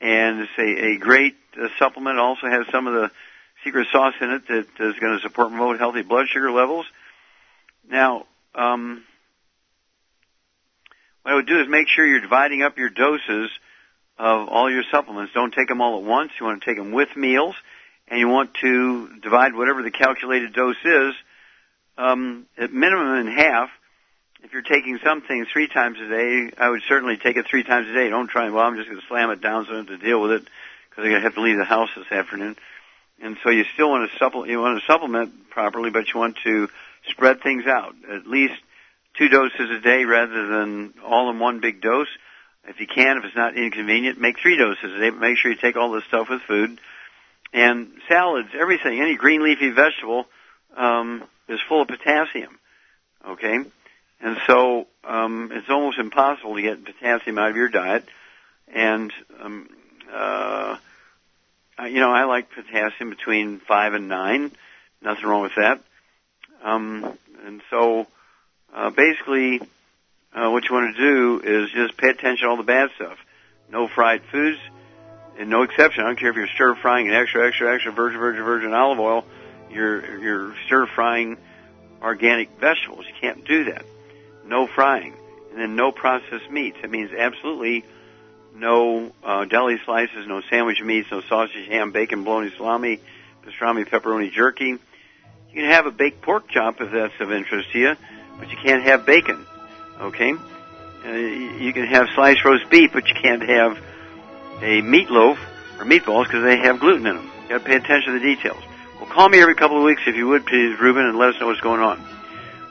And 0.01 0.41
it's 0.41 0.51
a, 0.57 0.95
a 0.95 0.97
great 0.97 1.35
uh, 1.59 1.67
supplement. 1.79 2.19
Also 2.19 2.47
has 2.47 2.65
some 2.71 2.87
of 2.87 2.93
the 2.93 3.11
secret 3.63 3.87
sauce 3.91 4.13
in 4.21 4.31
it 4.31 4.47
that 4.47 4.85
is 4.85 4.99
going 4.99 5.17
to 5.17 5.19
support 5.21 5.47
and 5.47 5.57
promote 5.57 5.79
healthy 5.79 6.01
blood 6.01 6.27
sugar 6.27 6.51
levels. 6.51 6.85
Now, 7.89 8.25
um, 8.53 9.03
what 11.23 11.31
I 11.31 11.35
would 11.35 11.47
do 11.47 11.59
is 11.59 11.67
make 11.67 11.87
sure 11.87 12.05
you're 12.05 12.21
dividing 12.21 12.61
up 12.61 12.77
your 12.77 12.89
doses 12.89 13.49
of 14.17 14.47
all 14.47 14.71
your 14.71 14.83
supplements. 14.91 15.33
Don't 15.33 15.53
take 15.53 15.67
them 15.67 15.81
all 15.81 15.97
at 15.97 16.03
once. 16.03 16.31
You 16.39 16.45
want 16.45 16.61
to 16.61 16.65
take 16.65 16.77
them 16.77 16.91
with 16.91 17.09
meals, 17.15 17.55
and 18.07 18.19
you 18.19 18.27
want 18.27 18.53
to 18.61 19.19
divide 19.21 19.55
whatever 19.55 19.81
the 19.81 19.91
calculated 19.91 20.53
dose 20.53 20.75
is 20.83 21.13
um, 21.97 22.45
at 22.57 22.71
minimum 22.71 23.27
in 23.27 23.27
half. 23.27 23.69
If 24.43 24.53
you're 24.53 24.61
taking 24.61 24.99
something 25.03 25.45
three 25.51 25.67
times 25.67 25.99
a 25.99 26.07
day, 26.07 26.51
I 26.57 26.69
would 26.69 26.81
certainly 26.87 27.17
take 27.17 27.37
it 27.37 27.47
three 27.49 27.63
times 27.63 27.87
a 27.87 27.93
day. 27.93 28.09
Don't 28.09 28.27
try, 28.27 28.49
well, 28.49 28.65
I'm 28.65 28.75
just 28.75 28.89
going 28.89 29.01
to 29.01 29.07
slam 29.07 29.31
it 29.31 29.41
down 29.41 29.65
so 29.65 29.71
I 29.71 29.75
don't 29.75 29.89
have 29.89 29.99
to 29.99 30.05
deal 30.05 30.21
with 30.21 30.31
it 30.31 30.43
because 30.43 31.03
I'm 31.03 31.09
going 31.09 31.21
to 31.21 31.21
have 31.21 31.35
to 31.35 31.41
leave 31.41 31.57
the 31.57 31.65
house 31.65 31.89
this 31.95 32.11
afternoon. 32.11 32.55
And 33.21 33.37
so 33.43 33.49
you 33.49 33.63
still 33.73 33.89
want 33.89 34.11
to 34.11 34.17
supplement, 34.17 34.51
you 34.51 34.59
want 34.59 34.79
to 34.79 34.85
supplement 34.85 35.49
properly, 35.49 35.89
but 35.89 36.13
you 36.13 36.19
want 36.19 36.37
to 36.43 36.67
spread 37.07 37.41
things 37.41 37.65
out. 37.65 37.95
At 38.11 38.27
least 38.27 38.55
two 39.17 39.29
doses 39.29 39.69
a 39.71 39.79
day 39.79 40.03
rather 40.03 40.47
than 40.47 40.93
all 41.03 41.29
in 41.29 41.39
one 41.39 41.61
big 41.61 41.81
dose. 41.81 42.09
If 42.67 42.79
you 42.79 42.87
can, 42.87 43.17
if 43.17 43.25
it's 43.25 43.35
not 43.35 43.55
inconvenient, 43.55 44.19
make 44.19 44.39
three 44.39 44.57
doses 44.57 44.83
a 44.83 44.99
day, 44.99 45.09
but 45.11 45.19
make 45.19 45.37
sure 45.37 45.51
you 45.51 45.57
take 45.57 45.77
all 45.77 45.91
this 45.91 46.03
stuff 46.05 46.27
with 46.29 46.41
food. 46.41 46.79
And 47.53 47.91
salads, 48.09 48.49
everything, 48.59 48.99
any 48.99 49.15
green 49.15 49.43
leafy 49.43 49.69
vegetable, 49.69 50.25
um, 50.75 51.23
is 51.47 51.59
full 51.69 51.83
of 51.83 51.87
potassium. 51.87 52.57
Okay? 53.25 53.59
And 54.21 54.37
so, 54.47 54.87
um, 55.03 55.51
it's 55.53 55.69
almost 55.69 55.99
impossible 55.99 56.55
to 56.55 56.61
get 56.61 56.85
potassium 56.85 57.37
out 57.37 57.51
of 57.51 57.55
your 57.55 57.69
diet. 57.69 58.05
And, 58.73 59.11
um, 59.41 59.69
uh, 60.11 60.77
you 61.83 61.99
know, 61.99 62.11
I 62.11 62.23
like 62.23 62.49
potassium 62.51 63.09
between 63.09 63.59
five 63.59 63.93
and 63.93 64.07
nine. 64.07 64.51
Nothing 65.01 65.25
wrong 65.25 65.41
with 65.41 65.55
that. 65.57 65.81
Um, 66.63 67.17
and 67.45 67.61
so, 67.69 68.07
uh, 68.73 68.89
basically, 68.89 69.61
uh, 70.33 70.49
what 70.49 70.67
you 70.67 70.75
want 70.75 70.95
to 70.95 71.01
do 71.01 71.41
is 71.43 71.71
just 71.71 71.97
pay 71.97 72.09
attention 72.09 72.45
to 72.45 72.49
all 72.49 72.57
the 72.57 72.63
bad 72.63 72.89
stuff. 72.95 73.17
No 73.71 73.87
fried 73.87 74.21
foods, 74.31 74.59
and 75.37 75.49
no 75.49 75.63
exception. 75.63 76.03
I 76.03 76.07
don't 76.07 76.19
care 76.19 76.29
if 76.29 76.35
you're 76.35 76.47
stir 76.47 76.75
frying 76.75 77.07
in 77.07 77.13
extra, 77.13 77.47
extra, 77.47 77.73
extra 77.73 77.91
virgin, 77.91 78.19
virgin, 78.19 78.43
virgin 78.43 78.73
olive 78.73 78.99
oil. 78.99 79.25
You're 79.69 80.19
you're 80.19 80.55
stir 80.65 80.87
frying 80.87 81.37
organic 82.01 82.59
vegetables. 82.59 83.05
You 83.07 83.13
can't 83.19 83.45
do 83.45 83.65
that. 83.65 83.85
No 84.45 84.67
frying, 84.67 85.13
and 85.51 85.59
then 85.59 85.75
no 85.75 85.91
processed 85.91 86.49
meats. 86.49 86.77
That 86.81 86.91
means 86.91 87.11
absolutely 87.11 87.83
no 88.55 89.11
uh, 89.23 89.45
deli 89.45 89.77
slices, 89.85 90.27
no 90.27 90.41
sandwich 90.49 90.81
meats, 90.81 91.09
no 91.11 91.21
sausage, 91.21 91.67
ham, 91.67 91.91
bacon, 91.91 92.23
bologna, 92.23 92.51
salami, 92.55 92.99
pastrami, 93.45 93.87
pepperoni, 93.87 94.31
jerky. 94.31 94.67
You 94.67 95.61
can 95.61 95.65
have 95.65 95.85
a 95.85 95.91
baked 95.91 96.21
pork 96.21 96.47
chop 96.49 96.81
if 96.81 96.91
that's 96.91 97.13
of 97.19 97.31
interest 97.31 97.71
to 97.71 97.79
you, 97.79 97.95
but 98.39 98.49
you 98.49 98.57
can't 98.63 98.83
have 98.83 99.05
bacon. 99.05 99.45
Okay? 99.99 100.33
Uh, 101.05 101.11
you 101.11 101.71
can 101.73 101.85
have 101.85 102.07
sliced 102.15 102.43
roast 102.43 102.69
beef, 102.69 102.91
but 102.93 103.07
you 103.07 103.15
can't 103.21 103.47
have 103.47 103.77
a 104.61 104.81
meatloaf 104.81 105.37
or 105.79 105.85
meatballs 105.85 106.25
because 106.25 106.43
they 106.43 106.57
have 106.57 106.79
gluten 106.79 107.05
in 107.05 107.15
them. 107.15 107.31
You 107.43 107.49
got 107.49 107.57
to 107.59 107.65
pay 107.65 107.75
attention 107.75 108.13
to 108.13 108.19
the 108.19 108.25
details. 108.25 108.61
Well, 108.99 109.09
call 109.09 109.29
me 109.29 109.39
every 109.39 109.55
couple 109.55 109.77
of 109.77 109.83
weeks 109.83 110.01
if 110.07 110.15
you 110.15 110.27
would, 110.27 110.45
please, 110.45 110.79
Ruben, 110.79 111.05
and 111.05 111.17
let 111.17 111.35
us 111.35 111.39
know 111.39 111.47
what's 111.47 111.61
going 111.61 111.81
on. 111.81 112.14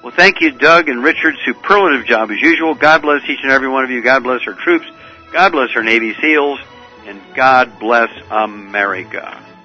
Well, 0.04 0.12
thank 0.14 0.42
you, 0.42 0.50
Doug 0.50 0.90
and 0.90 1.02
Richard. 1.02 1.34
Superlative 1.46 2.04
job 2.04 2.30
as 2.30 2.38
usual. 2.38 2.74
God 2.74 3.00
bless 3.00 3.22
each 3.26 3.38
and 3.42 3.50
every 3.50 3.68
one 3.68 3.84
of 3.84 3.90
you. 3.90 4.02
God 4.02 4.22
bless 4.22 4.46
our 4.46 4.52
troops. 4.52 4.84
God 5.32 5.52
bless 5.52 5.70
our 5.74 5.82
Navy 5.82 6.12
SEALs. 6.20 6.60
And 7.06 7.18
God 7.34 7.78
bless 7.80 8.10
America. 8.30 9.42